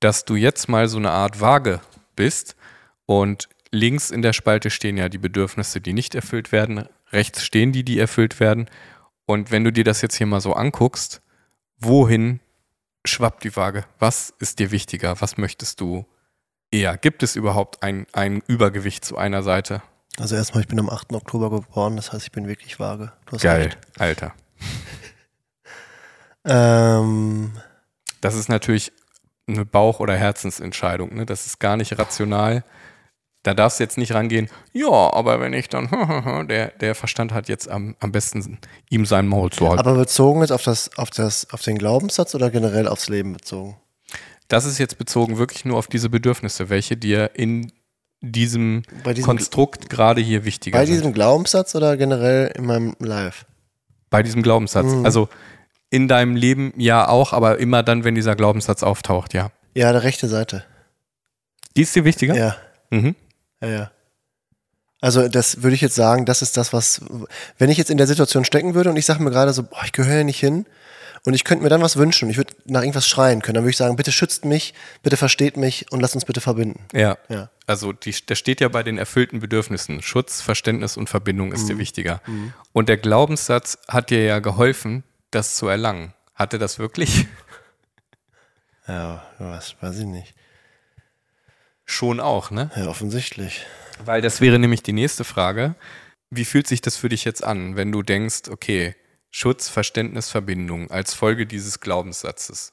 dass 0.00 0.24
du 0.24 0.34
jetzt 0.34 0.68
mal 0.68 0.88
so 0.88 0.98
eine 0.98 1.12
Art 1.12 1.40
Waage 1.40 1.80
bist 2.16 2.56
und 3.06 3.48
links 3.70 4.10
in 4.10 4.22
der 4.22 4.32
Spalte 4.32 4.70
stehen 4.70 4.96
ja 4.96 5.08
die 5.08 5.18
Bedürfnisse, 5.18 5.80
die 5.80 5.92
nicht 5.92 6.16
erfüllt 6.16 6.50
werden, 6.50 6.88
rechts 7.12 7.44
stehen 7.44 7.70
die, 7.70 7.84
die 7.84 7.98
erfüllt 7.98 8.40
werden. 8.40 8.68
Und 9.24 9.52
wenn 9.52 9.62
du 9.62 9.72
dir 9.72 9.84
das 9.84 10.02
jetzt 10.02 10.16
hier 10.16 10.26
mal 10.26 10.40
so 10.40 10.52
anguckst, 10.52 11.22
wohin 11.78 12.40
schwappt 13.04 13.44
die 13.44 13.54
Waage? 13.54 13.84
Was 14.00 14.34
ist 14.40 14.58
dir 14.58 14.72
wichtiger? 14.72 15.20
Was 15.20 15.36
möchtest 15.36 15.80
du 15.80 16.06
eher? 16.72 16.96
Gibt 16.96 17.22
es 17.22 17.36
überhaupt 17.36 17.84
ein, 17.84 18.06
ein 18.12 18.42
Übergewicht 18.48 19.04
zu 19.04 19.16
einer 19.16 19.44
Seite? 19.44 19.80
Also 20.18 20.34
erstmal, 20.34 20.62
ich 20.62 20.68
bin 20.68 20.78
am 20.78 20.88
8. 20.88 21.12
Oktober 21.12 21.50
geboren, 21.50 21.96
das 21.96 22.12
heißt, 22.12 22.24
ich 22.24 22.32
bin 22.32 22.48
wirklich 22.48 22.80
vage. 22.80 23.12
Geil, 23.40 23.64
recht. 23.64 23.78
Alter. 23.98 24.34
ähm, 26.44 27.52
das 28.20 28.34
ist 28.34 28.48
natürlich 28.48 28.92
eine 29.46 29.64
Bauch- 29.64 30.00
oder 30.00 30.16
Herzensentscheidung. 30.16 31.14
Ne? 31.14 31.26
Das 31.26 31.46
ist 31.46 31.58
gar 31.58 31.76
nicht 31.76 31.98
rational. 31.98 32.64
Da 33.42 33.54
darfst 33.54 33.78
du 33.78 33.84
jetzt 33.84 33.96
nicht 33.96 34.12
rangehen, 34.12 34.48
ja, 34.72 34.90
aber 34.90 35.38
wenn 35.38 35.52
ich 35.52 35.68
dann, 35.68 35.88
der, 36.48 36.72
der 36.72 36.96
Verstand 36.96 37.32
hat 37.32 37.48
jetzt 37.48 37.68
am, 37.68 37.94
am 38.00 38.10
besten 38.10 38.58
ihm 38.90 39.06
sein 39.06 39.28
Maul 39.28 39.50
zu 39.50 39.68
halten. 39.68 39.78
Aber 39.78 39.94
bezogen 39.94 40.40
jetzt 40.40 40.50
auf, 40.50 40.64
das, 40.64 40.90
auf, 40.98 41.10
das, 41.10 41.52
auf 41.52 41.62
den 41.62 41.78
Glaubenssatz 41.78 42.34
oder 42.34 42.50
generell 42.50 42.88
aufs 42.88 43.08
Leben 43.08 43.34
bezogen? 43.34 43.76
Das 44.48 44.64
ist 44.64 44.78
jetzt 44.78 44.98
bezogen 44.98 45.38
wirklich 45.38 45.64
nur 45.64 45.78
auf 45.78 45.86
diese 45.86 46.10
Bedürfnisse, 46.10 46.70
welche 46.70 46.96
dir 46.96 47.30
in 47.34 47.70
diesem, 48.20 48.82
diesem 49.04 49.24
Konstrukt 49.24 49.88
gerade 49.90 50.20
hier 50.20 50.44
wichtiger 50.44 50.78
sind. 50.78 50.86
Bei 50.86 50.90
diesem 50.90 51.12
Glaubenssatz 51.12 51.74
oder 51.74 51.96
generell 51.96 52.52
in 52.54 52.66
meinem 52.66 52.96
Live? 52.98 53.46
Bei 54.10 54.22
diesem 54.22 54.42
Glaubenssatz. 54.42 54.86
Mhm. 54.86 55.04
Also 55.04 55.28
in 55.90 56.08
deinem 56.08 56.36
Leben 56.36 56.72
ja 56.76 57.08
auch, 57.08 57.32
aber 57.32 57.58
immer 57.58 57.82
dann, 57.82 58.04
wenn 58.04 58.14
dieser 58.14 58.36
Glaubenssatz 58.36 58.82
auftaucht, 58.82 59.34
ja. 59.34 59.50
Ja, 59.74 59.92
der 59.92 60.02
rechte 60.02 60.28
Seite. 60.28 60.64
Die 61.76 61.82
ist 61.82 61.94
dir 61.94 62.04
wichtiger? 62.04 62.34
Ja. 62.34 62.56
Mhm. 62.90 63.14
Ja, 63.60 63.68
ja. 63.68 63.90
Also 65.00 65.28
das 65.28 65.62
würde 65.62 65.74
ich 65.74 65.82
jetzt 65.82 65.94
sagen, 65.94 66.24
das 66.24 66.42
ist 66.42 66.56
das, 66.56 66.72
was, 66.72 67.02
wenn 67.58 67.70
ich 67.70 67.78
jetzt 67.78 67.90
in 67.90 67.98
der 67.98 68.06
Situation 68.06 68.44
stecken 68.44 68.74
würde 68.74 68.90
und 68.90 68.96
ich 68.96 69.06
sage 69.06 69.22
mir 69.22 69.30
gerade 69.30 69.52
so, 69.52 69.62
boah, 69.62 69.82
ich 69.84 69.92
gehöre 69.92 70.14
hier 70.14 70.24
nicht 70.24 70.40
hin 70.40 70.66
und 71.26 71.34
ich 71.34 71.44
könnte 71.44 71.64
mir 71.64 71.68
dann 71.68 71.82
was 71.82 71.96
wünschen 71.96 72.30
ich 72.30 72.36
würde 72.36 72.54
nach 72.64 72.80
irgendwas 72.80 73.06
schreien 73.06 73.42
können, 73.42 73.56
dann 73.56 73.64
würde 73.64 73.70
ich 73.70 73.76
sagen, 73.76 73.96
bitte 73.96 74.12
schützt 74.12 74.44
mich, 74.44 74.74
bitte 75.02 75.16
versteht 75.16 75.56
mich 75.56 75.90
und 75.90 76.00
lasst 76.00 76.14
uns 76.14 76.24
bitte 76.24 76.40
verbinden. 76.40 76.84
Ja. 76.92 77.18
ja. 77.28 77.50
Also 77.66 77.92
die, 77.92 78.14
das 78.26 78.38
steht 78.38 78.60
ja 78.60 78.68
bei 78.68 78.82
den 78.82 78.96
erfüllten 78.96 79.40
Bedürfnissen. 79.40 80.02
Schutz, 80.02 80.40
Verständnis 80.40 80.96
und 80.96 81.08
Verbindung 81.08 81.52
ist 81.52 81.64
mhm. 81.64 81.68
dir 81.68 81.78
wichtiger. 81.78 82.22
Mhm. 82.26 82.52
Und 82.72 82.88
der 82.88 82.96
Glaubenssatz 82.96 83.78
hat 83.88 84.10
dir 84.10 84.22
ja 84.22 84.38
geholfen, 84.38 85.02
das 85.30 85.56
zu 85.56 85.66
erlangen. 85.66 86.14
Hatte 86.34 86.58
das 86.58 86.78
wirklich? 86.78 87.26
Ja, 88.88 89.26
was 89.40 89.74
weiß 89.80 89.98
ich 89.98 90.06
nicht. 90.06 90.34
Schon 91.84 92.20
auch, 92.20 92.52
ne? 92.52 92.70
Ja, 92.76 92.86
offensichtlich. 92.86 93.66
Weil 94.04 94.22
das 94.22 94.40
wäre 94.40 94.60
nämlich 94.60 94.84
die 94.84 94.92
nächste 94.92 95.24
Frage. 95.24 95.74
Wie 96.30 96.44
fühlt 96.44 96.68
sich 96.68 96.82
das 96.82 96.96
für 96.96 97.08
dich 97.08 97.24
jetzt 97.24 97.42
an, 97.42 97.74
wenn 97.74 97.90
du 97.90 98.02
denkst, 98.02 98.42
okay, 98.48 98.94
Schutz, 99.38 99.68
Verständnis, 99.68 100.30
Verbindung 100.30 100.90
als 100.90 101.12
Folge 101.12 101.44
dieses 101.44 101.80
Glaubenssatzes? 101.80 102.72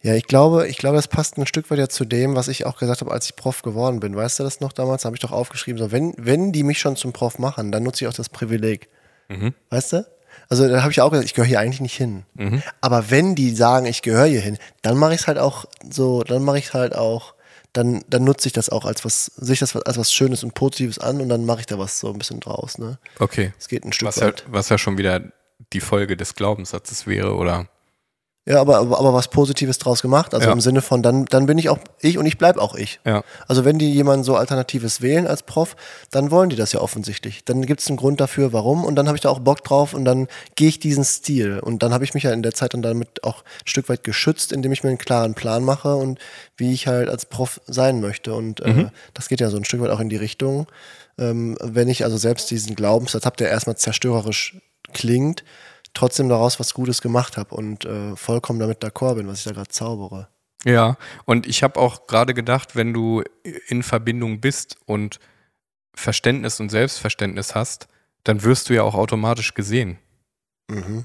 Ja, 0.00 0.14
ich 0.14 0.24
glaube, 0.24 0.66
ich 0.66 0.78
glaube, 0.78 0.96
das 0.96 1.08
passt 1.08 1.36
ein 1.36 1.46
Stück 1.46 1.70
weit 1.70 1.78
ja 1.78 1.90
zu 1.90 2.06
dem, 2.06 2.36
was 2.36 2.48
ich 2.48 2.64
auch 2.64 2.78
gesagt 2.78 3.02
habe, 3.02 3.10
als 3.10 3.26
ich 3.26 3.36
Prof 3.36 3.60
geworden 3.60 4.00
bin. 4.00 4.16
Weißt 4.16 4.38
du 4.38 4.44
das 4.44 4.60
noch 4.60 4.72
damals? 4.72 5.04
Habe 5.04 5.16
ich 5.16 5.20
doch 5.20 5.30
aufgeschrieben, 5.30 5.78
so, 5.78 5.92
wenn, 5.92 6.14
wenn 6.16 6.52
die 6.52 6.62
mich 6.62 6.78
schon 6.78 6.96
zum 6.96 7.12
Prof 7.12 7.38
machen, 7.38 7.70
dann 7.70 7.82
nutze 7.82 8.02
ich 8.02 8.08
auch 8.08 8.14
das 8.14 8.30
Privileg. 8.30 8.88
Mhm. 9.28 9.52
Weißt 9.68 9.92
du? 9.92 10.06
Also 10.48 10.66
da 10.66 10.80
habe 10.80 10.90
ich 10.90 11.02
auch 11.02 11.10
gesagt, 11.10 11.26
ich 11.26 11.34
gehöre 11.34 11.48
hier 11.48 11.60
eigentlich 11.60 11.82
nicht 11.82 11.98
hin. 11.98 12.24
Mhm. 12.32 12.62
Aber 12.80 13.10
wenn 13.10 13.34
die 13.34 13.54
sagen, 13.54 13.84
ich 13.84 14.00
gehöre 14.00 14.24
hier 14.24 14.40
hin, 14.40 14.56
dann 14.80 14.96
mache 14.96 15.12
ich 15.12 15.20
es 15.20 15.26
halt 15.26 15.36
auch 15.36 15.66
so, 15.90 16.22
dann 16.22 16.44
mache 16.44 16.60
ich 16.60 16.68
es 16.68 16.72
halt 16.72 16.94
auch 16.94 17.34
dann, 17.74 18.02
dann 18.08 18.24
nutze 18.24 18.48
ich 18.48 18.52
das 18.52 18.70
auch 18.70 18.86
als 18.86 19.04
was, 19.04 19.26
sehe 19.36 19.52
ich 19.52 19.60
das 19.60 19.76
als 19.76 19.98
was 19.98 20.12
Schönes 20.12 20.42
und 20.42 20.54
Positives 20.54 20.98
an 20.98 21.20
und 21.20 21.28
dann 21.28 21.44
mache 21.44 21.60
ich 21.60 21.66
da 21.66 21.78
was 21.78 22.00
so 22.00 22.10
ein 22.10 22.18
bisschen 22.18 22.40
draus. 22.40 22.78
Ne? 22.78 22.98
Okay. 23.18 23.52
Es 23.58 23.68
geht 23.68 23.84
ein 23.84 23.92
Stück 23.92 24.08
was 24.08 24.20
weit. 24.20 24.40
Ja, 24.46 24.52
was 24.52 24.68
ja 24.70 24.78
schon 24.78 24.96
wieder 24.96 25.20
die 25.72 25.80
Folge 25.80 26.16
des 26.16 26.34
Glaubenssatzes 26.34 27.06
wäre, 27.06 27.34
oder? 27.34 27.68
Ja, 28.48 28.62
aber, 28.62 28.78
aber, 28.78 29.12
was 29.12 29.28
Positives 29.28 29.76
draus 29.76 30.00
gemacht. 30.00 30.32
Also 30.32 30.46
ja. 30.46 30.52
im 30.54 30.62
Sinne 30.62 30.80
von, 30.80 31.02
dann, 31.02 31.26
dann 31.26 31.44
bin 31.44 31.58
ich 31.58 31.68
auch 31.68 31.78
ich 32.00 32.16
und 32.16 32.24
ich 32.24 32.38
bleibe 32.38 32.62
auch 32.62 32.74
ich. 32.74 32.98
Ja. 33.04 33.22
Also 33.46 33.66
wenn 33.66 33.78
die 33.78 33.92
jemanden 33.92 34.24
so 34.24 34.36
Alternatives 34.36 35.02
wählen 35.02 35.26
als 35.26 35.42
Prof, 35.42 35.76
dann 36.10 36.30
wollen 36.30 36.48
die 36.48 36.56
das 36.56 36.72
ja 36.72 36.80
offensichtlich. 36.80 37.44
Dann 37.44 37.66
gibt 37.66 37.82
es 37.82 37.88
einen 37.88 37.98
Grund 37.98 38.22
dafür, 38.22 38.54
warum. 38.54 38.86
Und 38.86 38.96
dann 38.96 39.06
habe 39.06 39.18
ich 39.18 39.20
da 39.20 39.28
auch 39.28 39.40
Bock 39.40 39.62
drauf 39.64 39.92
und 39.92 40.06
dann 40.06 40.28
gehe 40.54 40.70
ich 40.70 40.80
diesen 40.80 41.04
Stil. 41.04 41.58
Und 41.58 41.82
dann 41.82 41.92
habe 41.92 42.04
ich 42.04 42.14
mich 42.14 42.22
ja 42.22 42.32
in 42.32 42.42
der 42.42 42.54
Zeit 42.54 42.72
dann 42.72 42.80
damit 42.80 43.22
auch 43.22 43.42
ein 43.42 43.66
Stück 43.68 43.90
weit 43.90 44.02
geschützt, 44.02 44.50
indem 44.50 44.72
ich 44.72 44.82
mir 44.82 44.88
einen 44.88 44.98
klaren 44.98 45.34
Plan 45.34 45.62
mache 45.62 45.94
und 45.96 46.18
wie 46.56 46.72
ich 46.72 46.86
halt 46.86 47.10
als 47.10 47.26
Prof 47.26 47.60
sein 47.66 48.00
möchte. 48.00 48.32
Und 48.32 48.60
äh, 48.60 48.72
mhm. 48.72 48.90
das 49.12 49.28
geht 49.28 49.42
ja 49.42 49.50
so 49.50 49.58
ein 49.58 49.66
Stück 49.66 49.82
weit 49.82 49.90
auch 49.90 50.00
in 50.00 50.08
die 50.08 50.16
Richtung. 50.16 50.68
Ähm, 51.18 51.58
wenn 51.62 51.88
ich 51.88 52.02
also 52.02 52.16
selbst 52.16 52.50
diesen 52.50 52.76
Glaubenssatz 52.76 53.26
habe, 53.26 53.36
der 53.36 53.50
erstmal 53.50 53.76
zerstörerisch 53.76 54.56
klingt, 54.92 55.44
trotzdem 55.94 56.28
daraus 56.28 56.60
was 56.60 56.74
Gutes 56.74 57.02
gemacht 57.02 57.36
habe 57.36 57.54
und 57.54 57.84
äh, 57.84 58.16
vollkommen 58.16 58.58
damit 58.58 58.82
d'accord 58.82 59.16
bin, 59.16 59.28
was 59.28 59.38
ich 59.38 59.44
da 59.44 59.52
gerade 59.52 59.68
zaubere. 59.68 60.28
Ja, 60.64 60.96
und 61.24 61.46
ich 61.46 61.62
habe 61.62 61.78
auch 61.78 62.06
gerade 62.06 62.34
gedacht, 62.34 62.74
wenn 62.74 62.92
du 62.92 63.22
in 63.68 63.82
Verbindung 63.82 64.40
bist 64.40 64.76
und 64.86 65.20
Verständnis 65.94 66.60
und 66.60 66.70
Selbstverständnis 66.70 67.54
hast, 67.54 67.88
dann 68.24 68.42
wirst 68.42 68.68
du 68.68 68.74
ja 68.74 68.82
auch 68.82 68.94
automatisch 68.94 69.54
gesehen. 69.54 69.98
Mhm. 70.68 71.04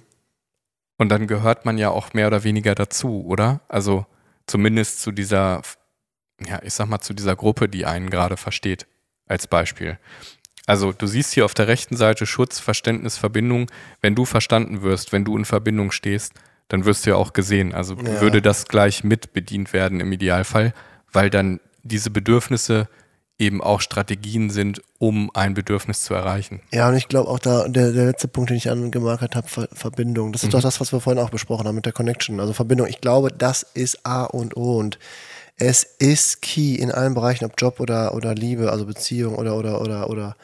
Und 0.97 1.09
dann 1.09 1.27
gehört 1.27 1.65
man 1.65 1.77
ja 1.77 1.89
auch 1.89 2.13
mehr 2.13 2.27
oder 2.27 2.43
weniger 2.43 2.75
dazu, 2.75 3.25
oder? 3.25 3.61
Also 3.67 4.05
zumindest 4.47 5.01
zu 5.01 5.11
dieser, 5.11 5.61
ja, 6.45 6.61
ich 6.63 6.73
sag 6.73 6.88
mal, 6.88 6.99
zu 6.99 7.13
dieser 7.13 7.36
Gruppe, 7.36 7.69
die 7.69 7.86
einen 7.86 8.09
gerade 8.09 8.38
versteht, 8.38 8.88
als 9.27 9.47
Beispiel. 9.47 9.97
Also 10.66 10.93
du 10.93 11.07
siehst 11.07 11.34
hier 11.34 11.45
auf 11.45 11.53
der 11.53 11.68
rechten 11.68 11.97
Seite 11.97 12.26
Schutz, 12.26 12.59
Verständnis, 12.59 13.18
Verbindung. 13.18 13.70
Wenn 14.01 14.16
du 14.16 14.26
verstanden 14.26 14.82
wirst, 14.82 15.11
wenn 15.11 15.26
du 15.26 15.38
in 15.38 15.45
Verbindung 15.45 15.91
stehst, 15.91 16.34
dann 16.70 16.86
wirst 16.86 17.05
du 17.05 17.11
ja 17.11 17.16
auch 17.18 17.34
gesehen. 17.34 17.74
Also 17.74 17.95
ja. 17.95 18.22
würde 18.22 18.41
das 18.41 18.66
gleich 18.66 19.03
mit 19.03 19.34
bedient 19.34 19.74
werden 19.74 19.99
im 19.99 20.11
Idealfall, 20.11 20.74
weil 21.11 21.30
dann 21.30 21.59
diese 21.84 22.09
Bedürfnisse 22.09 22.88
eben 23.39 23.61
auch 23.61 23.82
Strategien 23.82 24.49
sind, 24.49 24.82
um 24.99 25.30
ein 25.34 25.53
Bedürfnis 25.53 26.01
zu 26.01 26.14
erreichen. 26.14 26.61
Ja, 26.72 26.88
und 26.88 26.95
ich 26.95 27.07
glaube 27.07 27.30
auch 27.30 27.39
da, 27.39 27.68
der, 27.68 27.91
der 27.91 28.05
letzte 28.05 28.28
Punkt, 28.28 28.51
den 28.51 28.57
ich 28.57 28.70
angemarkert 28.70 29.36
habe, 29.36 29.47
Ver 29.47 29.68
Verbindung. 29.74 30.32
Das 30.32 30.43
ist 30.43 30.47
mhm. 30.47 30.51
doch 30.51 30.61
das, 30.61 30.80
was 30.80 30.93
wir 30.93 31.01
vorhin 31.01 31.22
auch 31.22 31.32
besprochen 31.32 31.68
haben 31.68 31.76
mit 31.76 31.86
der 31.86 31.93
Connection. 31.93 32.39
Also 32.39 32.53
Verbindung. 32.53 32.88
Ich 32.88 33.01
glaube, 33.01 33.30
das 33.32 33.64
ist 33.74 34.05
A 34.05 34.24
und 34.24 34.55
O 34.55 34.78
und 34.78 34.97
es 35.57 35.84
ist 35.84 36.41
key 36.41 36.76
in 36.76 36.91
allen 36.91 37.14
Bereichen, 37.14 37.45
ob 37.45 37.53
Job 37.57 37.80
oder, 37.80 38.16
oder 38.16 38.34
Liebe, 38.34 38.72
also 38.72 38.86
Beziehung 38.86 39.36
oder, 39.36 39.55
oder, 39.55 39.82
oder, 39.82 40.09
oder 40.09 40.36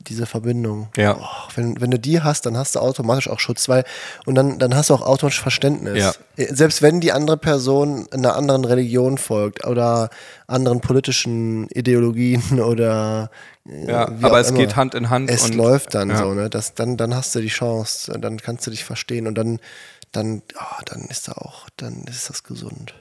diese 0.00 0.26
Verbindung. 0.26 0.88
Ja. 0.96 1.16
Oh, 1.20 1.50
wenn, 1.54 1.80
wenn 1.80 1.90
du 1.90 1.98
die 1.98 2.20
hast, 2.20 2.46
dann 2.46 2.56
hast 2.56 2.74
du 2.74 2.80
automatisch 2.80 3.28
auch 3.28 3.40
Schutz, 3.40 3.68
weil 3.68 3.84
und 4.24 4.34
dann, 4.34 4.58
dann 4.58 4.74
hast 4.74 4.90
du 4.90 4.94
auch 4.94 5.02
automatisch 5.02 5.40
Verständnis. 5.40 5.98
Ja. 6.36 6.46
Selbst 6.54 6.82
wenn 6.82 7.00
die 7.00 7.12
andere 7.12 7.36
Person 7.36 8.06
einer 8.12 8.36
anderen 8.36 8.64
Religion 8.64 9.18
folgt 9.18 9.66
oder 9.66 10.10
anderen 10.46 10.80
politischen 10.80 11.68
Ideologien 11.68 12.60
oder 12.60 13.30
ja, 13.64 14.08
aber 14.22 14.38
es 14.38 14.50
immer. 14.50 14.58
geht 14.58 14.76
Hand 14.76 14.94
in 14.94 15.10
Hand. 15.10 15.28
Es 15.30 15.52
läuft 15.52 15.94
dann 15.94 16.10
ja. 16.10 16.18
so, 16.18 16.34
ne? 16.34 16.48
Das, 16.48 16.74
dann, 16.74 16.96
dann 16.96 17.14
hast 17.14 17.34
du 17.34 17.40
die 17.40 17.48
Chance, 17.48 18.16
dann 18.18 18.38
kannst 18.38 18.66
du 18.66 18.70
dich 18.70 18.84
verstehen 18.84 19.26
und 19.26 19.34
dann, 19.34 19.58
dann, 20.12 20.42
oh, 20.54 20.82
dann 20.84 21.02
ist 21.06 21.28
da 21.28 21.32
auch, 21.32 21.68
dann 21.76 22.04
ist 22.04 22.30
das 22.30 22.44
gesund. 22.44 22.94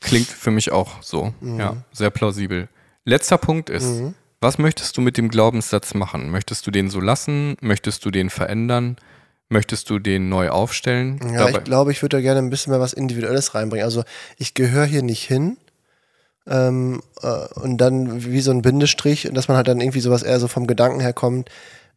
Klingt 0.00 0.28
für 0.28 0.50
mich 0.50 0.70
auch 0.70 1.02
so. 1.02 1.32
Mhm. 1.40 1.58
Ja, 1.58 1.76
sehr 1.92 2.10
plausibel. 2.10 2.68
Letzter 3.04 3.38
Punkt 3.38 3.70
ist, 3.70 3.86
mhm 3.86 4.14
Was 4.42 4.58
möchtest 4.58 4.96
du 4.96 5.00
mit 5.00 5.16
dem 5.16 5.28
Glaubenssatz 5.28 5.94
machen? 5.94 6.30
Möchtest 6.30 6.66
du 6.66 6.72
den 6.72 6.90
so 6.90 6.98
lassen? 6.98 7.56
Möchtest 7.60 8.04
du 8.04 8.10
den 8.10 8.28
verändern? 8.28 8.96
Möchtest 9.48 9.88
du 9.88 10.00
den 10.00 10.28
neu 10.28 10.50
aufstellen? 10.50 11.20
Ja, 11.32 11.48
ich 11.48 11.62
glaube, 11.62 11.92
ich 11.92 12.02
würde 12.02 12.16
da 12.16 12.20
gerne 12.20 12.40
ein 12.40 12.50
bisschen 12.50 12.72
mehr 12.72 12.80
was 12.80 12.92
Individuelles 12.92 13.54
reinbringen. 13.54 13.84
Also 13.84 14.02
ich 14.38 14.54
gehöre 14.54 14.84
hier 14.84 15.04
nicht 15.04 15.22
hin. 15.22 15.58
Ähm, 16.48 17.02
äh, 17.22 17.46
und 17.60 17.78
dann 17.78 18.24
wie 18.24 18.40
so 18.40 18.50
ein 18.50 18.62
Bindestrich, 18.62 19.30
dass 19.32 19.46
man 19.46 19.56
halt 19.56 19.68
dann 19.68 19.80
irgendwie 19.80 20.00
sowas 20.00 20.24
eher 20.24 20.40
so 20.40 20.48
vom 20.48 20.66
Gedanken 20.66 20.98
her 20.98 21.12
kommt, 21.12 21.48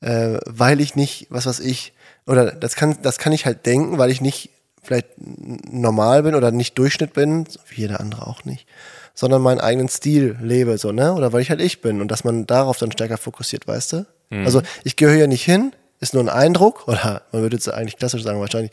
äh, 0.01 0.37
weil 0.45 0.81
ich 0.81 0.95
nicht, 0.95 1.25
was 1.31 1.47
weiß 1.47 1.61
ich, 1.61 1.93
oder 2.27 2.51
das 2.51 2.75
kann, 2.75 2.95
das 3.01 3.17
kann 3.17 3.33
ich 3.33 3.47
halt 3.47 3.65
denken, 3.65 3.97
weil 3.97 4.11
ich 4.11 4.21
nicht 4.21 4.51
vielleicht 4.83 5.07
normal 5.17 6.21
bin 6.21 6.35
oder 6.35 6.51
nicht 6.51 6.77
Durchschnitt 6.77 7.13
bin, 7.13 7.47
wie 7.69 7.81
jeder 7.81 7.99
andere 7.99 8.27
auch 8.27 8.45
nicht, 8.45 8.67
sondern 9.15 9.41
meinen 9.41 9.59
eigenen 9.59 9.89
Stil 9.89 10.37
lebe, 10.41 10.77
so, 10.77 10.91
ne? 10.91 11.13
Oder 11.13 11.33
weil 11.33 11.41
ich 11.41 11.49
halt 11.49 11.61
ich 11.61 11.81
bin 11.81 12.01
und 12.01 12.11
dass 12.11 12.23
man 12.23 12.45
darauf 12.45 12.77
dann 12.77 12.91
stärker 12.91 13.17
fokussiert, 13.17 13.67
weißt 13.67 13.93
du? 13.93 14.05
Mhm. 14.29 14.45
Also 14.45 14.61
ich 14.83 14.97
gehöre 14.97 15.15
hier 15.15 15.27
nicht 15.27 15.45
hin, 15.45 15.71
ist 15.99 16.13
nur 16.13 16.23
ein 16.23 16.29
Eindruck, 16.29 16.87
oder 16.87 17.23
man 17.31 17.41
würde 17.41 17.55
jetzt 17.55 17.69
eigentlich 17.69 17.97
klassisch 17.97 18.23
sagen, 18.23 18.39
wahrscheinlich 18.39 18.71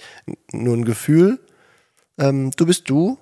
nur 0.53 0.76
ein 0.76 0.84
Gefühl. 0.84 1.38
Ähm, 2.18 2.51
du 2.57 2.66
bist 2.66 2.90
du. 2.90 3.18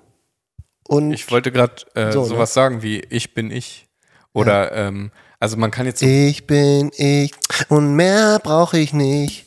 Und 0.87 1.13
ich 1.13 1.29
wollte 1.31 1.51
gerade 1.51 1.75
äh, 1.93 2.11
so, 2.11 2.25
sowas 2.25 2.49
ne? 2.49 2.53
sagen 2.53 2.81
wie 2.81 2.99
ich 2.99 3.33
bin 3.33 3.51
ich. 3.51 3.87
Oder 4.33 4.75
ja. 4.75 4.87
ähm, 4.87 5.11
also 5.39 5.57
man 5.57 5.71
kann 5.71 5.85
jetzt 5.85 5.99
so 5.99 6.05
Ich 6.05 6.45
bin 6.47 6.91
ich 6.97 7.31
und 7.69 7.95
mehr 7.95 8.39
brauche 8.43 8.77
ich 8.77 8.93
nicht. 8.93 9.45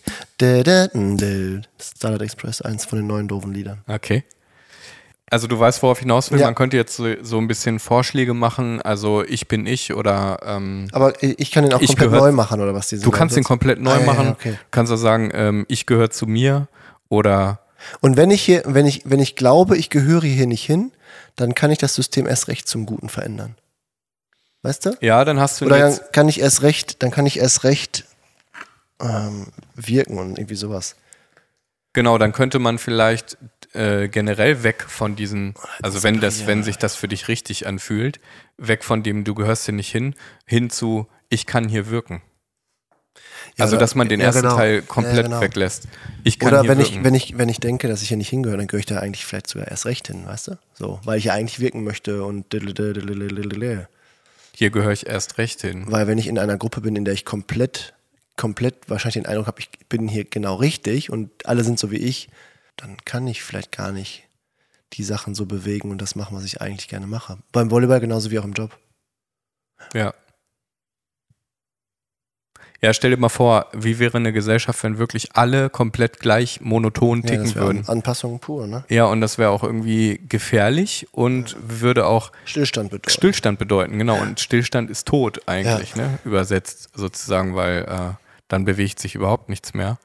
Starlight 1.80 2.22
Express, 2.22 2.62
eins 2.62 2.84
von 2.84 2.98
den 2.98 3.06
neuen 3.06 3.28
doofen 3.28 3.52
Liedern. 3.52 3.82
Okay. 3.86 4.24
Also 5.30 5.46
du 5.46 5.58
weißt, 5.58 5.82
worauf 5.82 5.98
ich 5.98 6.02
hinaus 6.02 6.30
will. 6.30 6.40
Ja. 6.40 6.46
Man 6.46 6.54
könnte 6.54 6.76
jetzt 6.76 6.96
so, 6.96 7.06
so, 7.22 7.38
ein 7.38 7.48
bisschen 7.48 7.78
Vorschläge 7.78 8.34
machen. 8.34 8.82
Also 8.82 9.24
ich 9.24 9.48
bin 9.48 9.66
ich 9.66 9.94
oder. 9.94 10.38
Ähm, 10.44 10.88
Aber 10.92 11.20
ich 11.22 11.50
kann 11.50 11.64
den 11.64 11.72
auch 11.72 11.78
komplett 11.78 11.98
gehört, 11.98 12.22
neu 12.22 12.32
machen 12.32 12.60
oder 12.60 12.74
was? 12.74 12.88
Du 12.88 13.10
kannst 13.10 13.36
den 13.36 13.44
komplett 13.44 13.80
neu 13.80 13.94
ah, 13.94 14.00
machen. 14.00 14.26
Ja, 14.26 14.32
okay. 14.32 14.58
Kannst 14.70 14.92
auch 14.92 14.96
sagen, 14.96 15.30
ähm, 15.32 15.64
ich 15.68 15.86
gehöre 15.86 16.10
zu 16.10 16.26
mir 16.26 16.68
oder. 17.08 17.60
Und 18.00 18.16
wenn 18.16 18.30
ich 18.30 18.42
hier, 18.42 18.62
wenn 18.66 18.86
ich, 18.86 19.02
wenn 19.04 19.20
ich 19.20 19.34
glaube, 19.34 19.76
ich 19.76 19.90
gehöre 19.90 20.22
hier 20.22 20.46
nicht 20.46 20.64
hin, 20.64 20.92
dann 21.36 21.54
kann 21.54 21.70
ich 21.70 21.78
das 21.78 21.94
System 21.94 22.26
erst 22.26 22.48
recht 22.48 22.68
zum 22.68 22.86
Guten 22.86 23.08
verändern. 23.08 23.56
Weißt 24.62 24.86
du? 24.86 24.96
Ja, 25.00 25.24
dann 25.24 25.40
hast 25.40 25.60
du. 25.60 25.66
Oder 25.66 25.78
dann 25.78 25.98
kann 26.12 26.28
ich 26.28 26.40
erst 26.40 26.62
recht, 26.62 27.02
dann 27.02 27.10
kann 27.10 27.26
ich 27.26 27.38
erst 27.38 27.64
recht 27.64 28.04
ähm, 29.00 29.48
wirken 29.74 30.18
und 30.18 30.38
irgendwie 30.38 30.54
sowas. 30.54 30.96
Genau, 31.92 32.18
dann 32.18 32.32
könnte 32.32 32.58
man 32.58 32.78
vielleicht 32.78 33.38
äh, 33.74 34.08
generell 34.08 34.62
weg 34.62 34.84
von 34.88 35.16
diesen, 35.16 35.54
also 35.82 36.02
wenn 36.02 36.20
das, 36.20 36.46
wenn 36.46 36.62
sich 36.62 36.78
das 36.78 36.96
für 36.96 37.08
dich 37.08 37.28
richtig 37.28 37.66
anfühlt, 37.66 38.20
weg 38.56 38.84
von 38.84 39.02
dem 39.02 39.24
du 39.24 39.34
gehörst 39.34 39.64
hier 39.66 39.74
nicht 39.74 39.90
hin, 39.90 40.14
hin 40.46 40.70
zu 40.70 41.06
ich 41.28 41.46
kann 41.46 41.68
hier 41.68 41.90
wirken. 41.90 42.22
Ja, 43.56 43.64
also 43.64 43.76
dass 43.76 43.94
man 43.94 44.08
den 44.08 44.20
ja, 44.20 44.26
ersten 44.26 44.42
genau. 44.42 44.56
Teil 44.56 44.82
komplett 44.82 45.16
ja, 45.16 45.22
genau. 45.22 45.40
weglässt. 45.40 45.88
Ich 46.24 46.38
kann 46.38 46.48
oder 46.48 46.62
wenn 46.66 46.78
wirken. 46.78 46.98
ich 46.98 47.04
wenn 47.04 47.14
ich 47.14 47.38
wenn 47.38 47.48
ich 47.48 47.60
denke, 47.60 47.88
dass 47.88 48.02
ich 48.02 48.08
hier 48.08 48.16
nicht 48.16 48.28
hingehöre, 48.30 48.56
dann 48.56 48.66
gehöre 48.66 48.80
ich 48.80 48.86
da 48.86 48.98
eigentlich 48.98 49.24
vielleicht 49.24 49.48
sogar 49.48 49.68
erst 49.68 49.86
recht 49.86 50.08
hin, 50.08 50.26
weißt 50.26 50.48
du? 50.48 50.58
So, 50.74 51.00
weil 51.04 51.18
ich 51.18 51.24
ja 51.24 51.34
eigentlich 51.34 51.60
wirken 51.60 51.84
möchte 51.84 52.24
und 52.24 52.52
hier 54.56 54.70
gehöre 54.70 54.92
ich 54.92 55.06
erst 55.06 55.38
recht 55.38 55.60
hin. 55.60 55.84
Weil 55.88 56.06
wenn 56.06 56.18
ich 56.18 56.26
in 56.26 56.38
einer 56.38 56.56
Gruppe 56.56 56.80
bin, 56.80 56.96
in 56.96 57.04
der 57.04 57.14
ich 57.14 57.24
komplett 57.24 57.94
komplett 58.36 58.74
wahrscheinlich 58.88 59.22
den 59.22 59.26
Eindruck 59.26 59.46
habe, 59.46 59.60
ich 59.60 59.70
bin 59.88 60.08
hier 60.08 60.24
genau 60.24 60.56
richtig 60.56 61.10
und 61.10 61.30
alle 61.46 61.62
sind 61.62 61.78
so 61.78 61.90
wie 61.92 61.98
ich, 61.98 62.28
dann 62.76 62.96
kann 63.04 63.26
ich 63.26 63.42
vielleicht 63.42 63.72
gar 63.72 63.92
nicht 63.92 64.24
die 64.94 65.04
Sachen 65.04 65.34
so 65.34 65.46
bewegen 65.46 65.90
und 65.90 66.00
das 66.00 66.14
machen, 66.14 66.36
was 66.36 66.44
ich 66.44 66.60
eigentlich 66.60 66.88
gerne 66.88 67.06
mache. 67.06 67.38
Beim 67.52 67.70
Volleyball 67.70 68.00
genauso 68.00 68.30
wie 68.30 68.38
auch 68.38 68.44
im 68.44 68.52
Job. 68.52 68.78
Ja. 69.92 70.14
Ja, 72.80 72.92
stell 72.92 73.12
dir 73.12 73.16
mal 73.16 73.30
vor, 73.30 73.68
wie 73.72 73.98
wäre 73.98 74.18
eine 74.18 74.32
Gesellschaft, 74.32 74.82
wenn 74.84 74.98
wirklich 74.98 75.34
alle 75.34 75.70
komplett 75.70 76.20
gleich 76.20 76.60
monoton 76.60 77.22
ticken 77.22 77.46
ja, 77.46 77.54
würden. 77.54 77.88
Anpassung 77.88 78.40
pur, 78.40 78.66
ne? 78.66 78.84
Ja, 78.90 79.06
und 79.06 79.22
das 79.22 79.38
wäre 79.38 79.48
auch 79.50 79.62
irgendwie 79.62 80.20
gefährlich 80.28 81.06
und 81.12 81.52
ja. 81.52 81.58
würde 81.62 82.06
auch 82.06 82.30
Stillstand 82.44 82.90
bedeuten. 82.90 83.10
Stillstand 83.10 83.58
bedeuten, 83.58 83.98
genau. 83.98 84.20
Und 84.20 84.38
Stillstand 84.38 84.90
ist 84.90 85.08
tot 85.08 85.40
eigentlich, 85.46 85.96
ja. 85.96 86.02
ne? 86.02 86.18
Übersetzt 86.24 86.90
sozusagen, 86.94 87.54
weil 87.54 87.84
äh, 87.88 88.22
dann 88.48 88.66
bewegt 88.66 88.98
sich 88.98 89.14
überhaupt 89.14 89.48
nichts 89.48 89.72
mehr. 89.72 89.98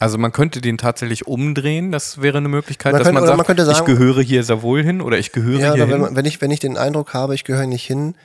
Also 0.00 0.18
man 0.18 0.32
könnte 0.32 0.60
den 0.60 0.76
tatsächlich 0.76 1.26
umdrehen, 1.26 1.92
das 1.92 2.20
wäre 2.20 2.38
eine 2.38 2.48
Möglichkeit, 2.48 2.92
man 2.92 2.98
dass 2.98 3.06
könnte, 3.06 3.20
man 3.20 3.28
sagt, 3.28 3.48
man 3.48 3.56
sagen, 3.66 3.78
ich 3.78 3.84
gehöre 3.84 4.22
hier 4.22 4.42
sehr 4.42 4.62
wohl 4.62 4.82
hin 4.82 5.00
oder 5.00 5.18
ich 5.18 5.32
gehöre 5.32 5.60
ja, 5.60 5.74
hier 5.74 5.88
wenn, 5.88 6.04
hin. 6.04 6.16
Wenn 6.16 6.24
ich, 6.24 6.40
wenn 6.40 6.50
ich 6.50 6.60
den 6.60 6.76
Eindruck 6.76 7.14
habe, 7.14 7.34
ich 7.34 7.44
gehöre 7.44 7.66
nicht 7.66 7.86
hin, 7.86 8.16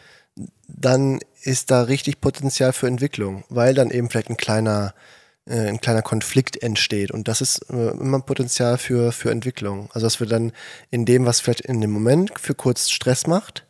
dann 0.68 1.20
ist 1.44 1.72
da 1.72 1.84
richtig 1.84 2.22
Potenzial 2.22 2.74
für 2.74 2.88
Entwicklung, 2.88 3.44
weil 3.50 3.74
dann 3.74 3.92
eben 3.92 4.10
vielleicht 4.10 4.30
ein 4.30 4.38
kleiner, 4.38 4.94
äh, 5.46 5.68
ein 5.68 5.80
kleiner 5.80 6.02
Konflikt 6.02 6.62
entsteht 6.62 7.12
und 7.12 7.28
das 7.28 7.42
ist 7.42 7.70
äh, 7.70 7.90
immer 7.92 8.20
Potenzial 8.20 8.78
für, 8.78 9.12
für 9.12 9.30
Entwicklung. 9.30 9.90
Also 9.94 10.08
dass 10.08 10.20
wir 10.20 10.28
dann 10.28 10.54
in 10.90 11.06
dem, 11.06 11.26
was 11.26 11.40
vielleicht 11.40 11.62
in 11.62 11.82
dem 11.82 11.92
Moment 11.92 12.32
für 12.40 12.56
kurz 12.56 12.90
Stress 12.90 13.28
macht, 13.28 13.66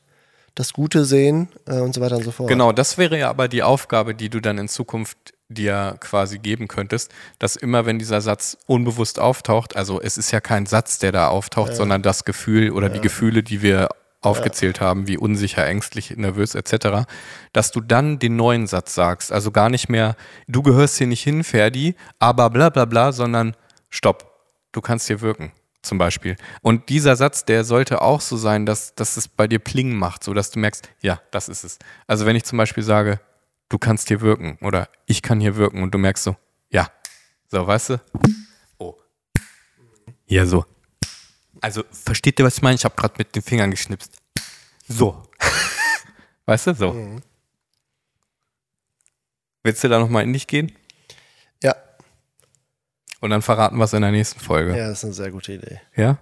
das 0.55 0.73
Gute 0.73 1.05
sehen 1.05 1.49
äh, 1.67 1.79
und 1.79 1.93
so 1.93 2.01
weiter 2.01 2.17
und 2.17 2.23
so 2.23 2.31
fort. 2.31 2.49
Genau, 2.49 2.71
das 2.71 2.97
wäre 2.97 3.17
ja 3.17 3.29
aber 3.29 3.49
die 3.49 3.63
Aufgabe, 3.63 4.15
die 4.15 4.29
du 4.29 4.39
dann 4.39 4.57
in 4.57 4.67
Zukunft 4.69 5.33
dir 5.49 5.97
quasi 5.99 6.37
geben 6.37 6.67
könntest, 6.67 7.11
dass 7.39 7.55
immer 7.55 7.85
wenn 7.85 7.99
dieser 7.99 8.21
Satz 8.21 8.57
unbewusst 8.67 9.19
auftaucht, 9.19 9.75
also 9.75 9.99
es 9.99 10.17
ist 10.17 10.31
ja 10.31 10.39
kein 10.39 10.67
Satz, 10.67 10.99
der 10.99 11.11
da 11.11 11.27
auftaucht, 11.27 11.69
ja. 11.69 11.75
sondern 11.75 12.01
das 12.01 12.23
Gefühl 12.23 12.71
oder 12.71 12.87
ja. 12.87 12.93
die 12.93 13.01
Gefühle, 13.01 13.43
die 13.43 13.61
wir 13.61 13.89
aufgezählt 14.21 14.79
ja. 14.79 14.85
haben, 14.85 15.07
wie 15.07 15.17
unsicher, 15.17 15.65
ängstlich, 15.65 16.15
nervös 16.17 16.53
etc., 16.55 17.09
dass 17.51 17.71
du 17.71 17.81
dann 17.81 18.19
den 18.19 18.35
neuen 18.35 18.67
Satz 18.67 18.93
sagst. 18.93 19.31
Also 19.31 19.51
gar 19.51 19.69
nicht 19.69 19.89
mehr, 19.89 20.15
du 20.47 20.61
gehörst 20.61 20.97
hier 20.97 21.07
nicht 21.07 21.23
hin, 21.23 21.43
Ferdi, 21.43 21.95
aber 22.19 22.49
bla 22.49 22.69
bla 22.69 22.85
bla, 22.85 23.11
sondern 23.11 23.55
stopp, 23.89 24.31
du 24.71 24.81
kannst 24.81 25.07
hier 25.07 25.21
wirken 25.21 25.51
zum 25.81 25.97
Beispiel. 25.97 26.35
Und 26.61 26.89
dieser 26.89 27.15
Satz, 27.15 27.45
der 27.45 27.63
sollte 27.63 28.01
auch 28.01 28.21
so 28.21 28.37
sein, 28.37 28.65
dass, 28.65 28.95
dass 28.95 29.17
es 29.17 29.27
bei 29.27 29.47
dir 29.47 29.59
Pling 29.59 29.95
macht, 29.95 30.23
so 30.23 30.33
dass 30.33 30.51
du 30.51 30.59
merkst, 30.59 30.89
ja, 31.01 31.21
das 31.31 31.49
ist 31.49 31.63
es. 31.63 31.79
Also 32.05 32.25
wenn 32.25 32.35
ich 32.35 32.43
zum 32.43 32.57
Beispiel 32.57 32.83
sage, 32.83 33.19
du 33.69 33.77
kannst 33.77 34.07
hier 34.07 34.21
wirken 34.21 34.57
oder 34.61 34.89
ich 35.05 35.21
kann 35.21 35.39
hier 35.39 35.55
wirken 35.55 35.81
und 35.83 35.93
du 35.93 35.97
merkst 35.97 36.23
so, 36.23 36.35
ja, 36.69 36.91
so, 37.47 37.65
weißt 37.65 37.91
du? 37.91 38.01
Oh. 38.77 38.95
Ja, 40.27 40.45
so. 40.45 40.65
Also, 41.61 41.83
versteht 41.91 42.39
ihr, 42.39 42.45
was 42.45 42.57
ich 42.57 42.61
meine? 42.61 42.75
Ich 42.75 42.85
habe 42.85 42.95
gerade 42.95 43.15
mit 43.17 43.35
den 43.35 43.41
Fingern 43.41 43.71
geschnipst. 43.71 44.21
So. 44.87 45.23
weißt 46.45 46.67
du, 46.67 46.75
so. 46.75 46.93
Mhm. 46.93 47.21
Willst 49.63 49.83
du 49.83 49.89
da 49.89 49.99
nochmal 49.99 50.23
in 50.23 50.33
dich 50.33 50.47
gehen? 50.47 50.71
Und 53.21 53.31
dann 53.31 53.41
verraten 53.41 53.77
wir 53.77 53.83
es 53.83 53.93
in 53.93 54.01
der 54.01 54.11
nächsten 54.11 54.39
Folge. 54.39 54.77
Ja, 54.77 54.87
das 54.87 54.99
ist 54.99 55.03
eine 55.03 55.13
sehr 55.13 55.31
gute 55.31 55.53
Idee. 55.53 55.81
Ja? 55.95 56.03
ja. 56.03 56.17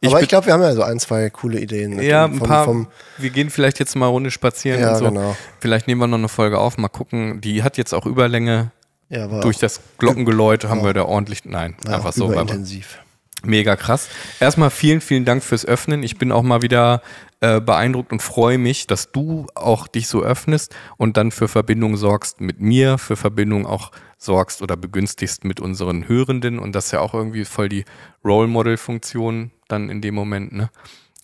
Ich 0.00 0.08
Aber 0.08 0.22
ich 0.22 0.28
glaube, 0.28 0.46
wir 0.46 0.54
haben 0.54 0.62
ja 0.62 0.72
so 0.72 0.82
ein, 0.82 0.98
zwei 0.98 1.28
coole 1.28 1.60
Ideen. 1.60 2.00
Ja, 2.00 2.24
ein 2.24 2.36
vom, 2.36 2.48
paar. 2.48 2.64
Vom 2.64 2.86
wir 3.18 3.30
gehen 3.30 3.50
vielleicht 3.50 3.78
jetzt 3.78 3.94
mal 3.94 4.06
eine 4.06 4.12
Runde 4.12 4.30
spazieren 4.30 4.80
ja, 4.80 4.92
und 4.92 4.96
so. 4.98 5.04
Genau. 5.04 5.36
Vielleicht 5.60 5.86
nehmen 5.86 6.00
wir 6.00 6.06
noch 6.06 6.16
eine 6.16 6.28
Folge 6.28 6.58
auf, 6.58 6.78
mal 6.78 6.88
gucken. 6.88 7.42
Die 7.42 7.62
hat 7.62 7.76
jetzt 7.76 7.92
auch 7.92 8.06
Überlänge. 8.06 8.70
Ja, 9.10 9.26
Durch 9.26 9.58
das 9.58 9.80
Glockengeläut 9.98 10.64
haben 10.64 10.84
wir 10.84 10.94
da 10.94 11.04
ordentlich. 11.04 11.44
Nein, 11.44 11.74
einfach 11.86 12.12
so. 12.12 12.32
Intensiv. 12.32 12.98
Mega 13.44 13.76
krass. 13.76 14.08
Erstmal 14.38 14.70
vielen, 14.70 15.00
vielen 15.00 15.24
Dank 15.24 15.42
fürs 15.42 15.64
Öffnen. 15.64 16.02
Ich 16.02 16.18
bin 16.18 16.30
auch 16.32 16.42
mal 16.42 16.62
wieder 16.62 17.02
äh, 17.40 17.60
beeindruckt 17.60 18.12
und 18.12 18.20
freue 18.20 18.58
mich, 18.58 18.86
dass 18.86 19.12
du 19.12 19.46
auch 19.54 19.88
dich 19.88 20.08
so 20.08 20.22
öffnest 20.22 20.74
und 20.98 21.16
dann 21.16 21.30
für 21.30 21.48
Verbindung 21.48 21.96
sorgst 21.96 22.40
mit 22.40 22.60
mir, 22.60 22.98
für 22.98 23.16
Verbindung 23.16 23.66
auch 23.66 23.92
sorgst 24.18 24.60
oder 24.60 24.76
begünstigst 24.76 25.44
mit 25.44 25.60
unseren 25.60 26.06
Hörenden 26.06 26.58
und 26.58 26.74
das 26.74 26.86
ist 26.86 26.92
ja 26.92 27.00
auch 27.00 27.14
irgendwie 27.14 27.46
voll 27.46 27.70
die 27.70 27.86
Role 28.24 28.48
Model 28.48 28.76
Funktion 28.76 29.50
dann 29.68 29.88
in 29.88 30.02
dem 30.02 30.14
Moment, 30.14 30.52
ne? 30.52 30.70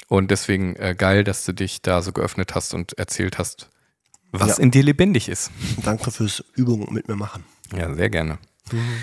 Und 0.08 0.30
deswegen 0.30 0.76
äh, 0.76 0.94
geil, 0.96 1.24
dass 1.24 1.44
du 1.44 1.52
dich 1.52 1.82
da 1.82 2.00
so 2.00 2.12
geöffnet 2.12 2.54
hast 2.54 2.74
und 2.74 2.96
erzählt 2.96 3.38
hast, 3.38 3.68
was 4.32 4.58
ja. 4.58 4.62
in 4.62 4.70
dir 4.70 4.84
lebendig 4.84 5.28
ist. 5.28 5.50
Danke 5.84 6.10
fürs 6.10 6.44
Übungen 6.54 6.94
mit 6.94 7.08
mir 7.08 7.16
machen. 7.16 7.44
Ja, 7.76 7.92
sehr 7.92 8.08
gerne. 8.08 8.38
Mhm. 8.72 9.02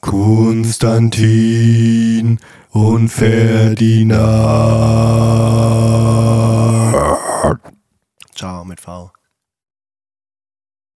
Konstantin 0.00 1.18
und 2.70 3.10
Ferdinand. 3.10 4.16
Ciao 8.34 8.64
mit 8.64 8.80
V. 8.80 9.12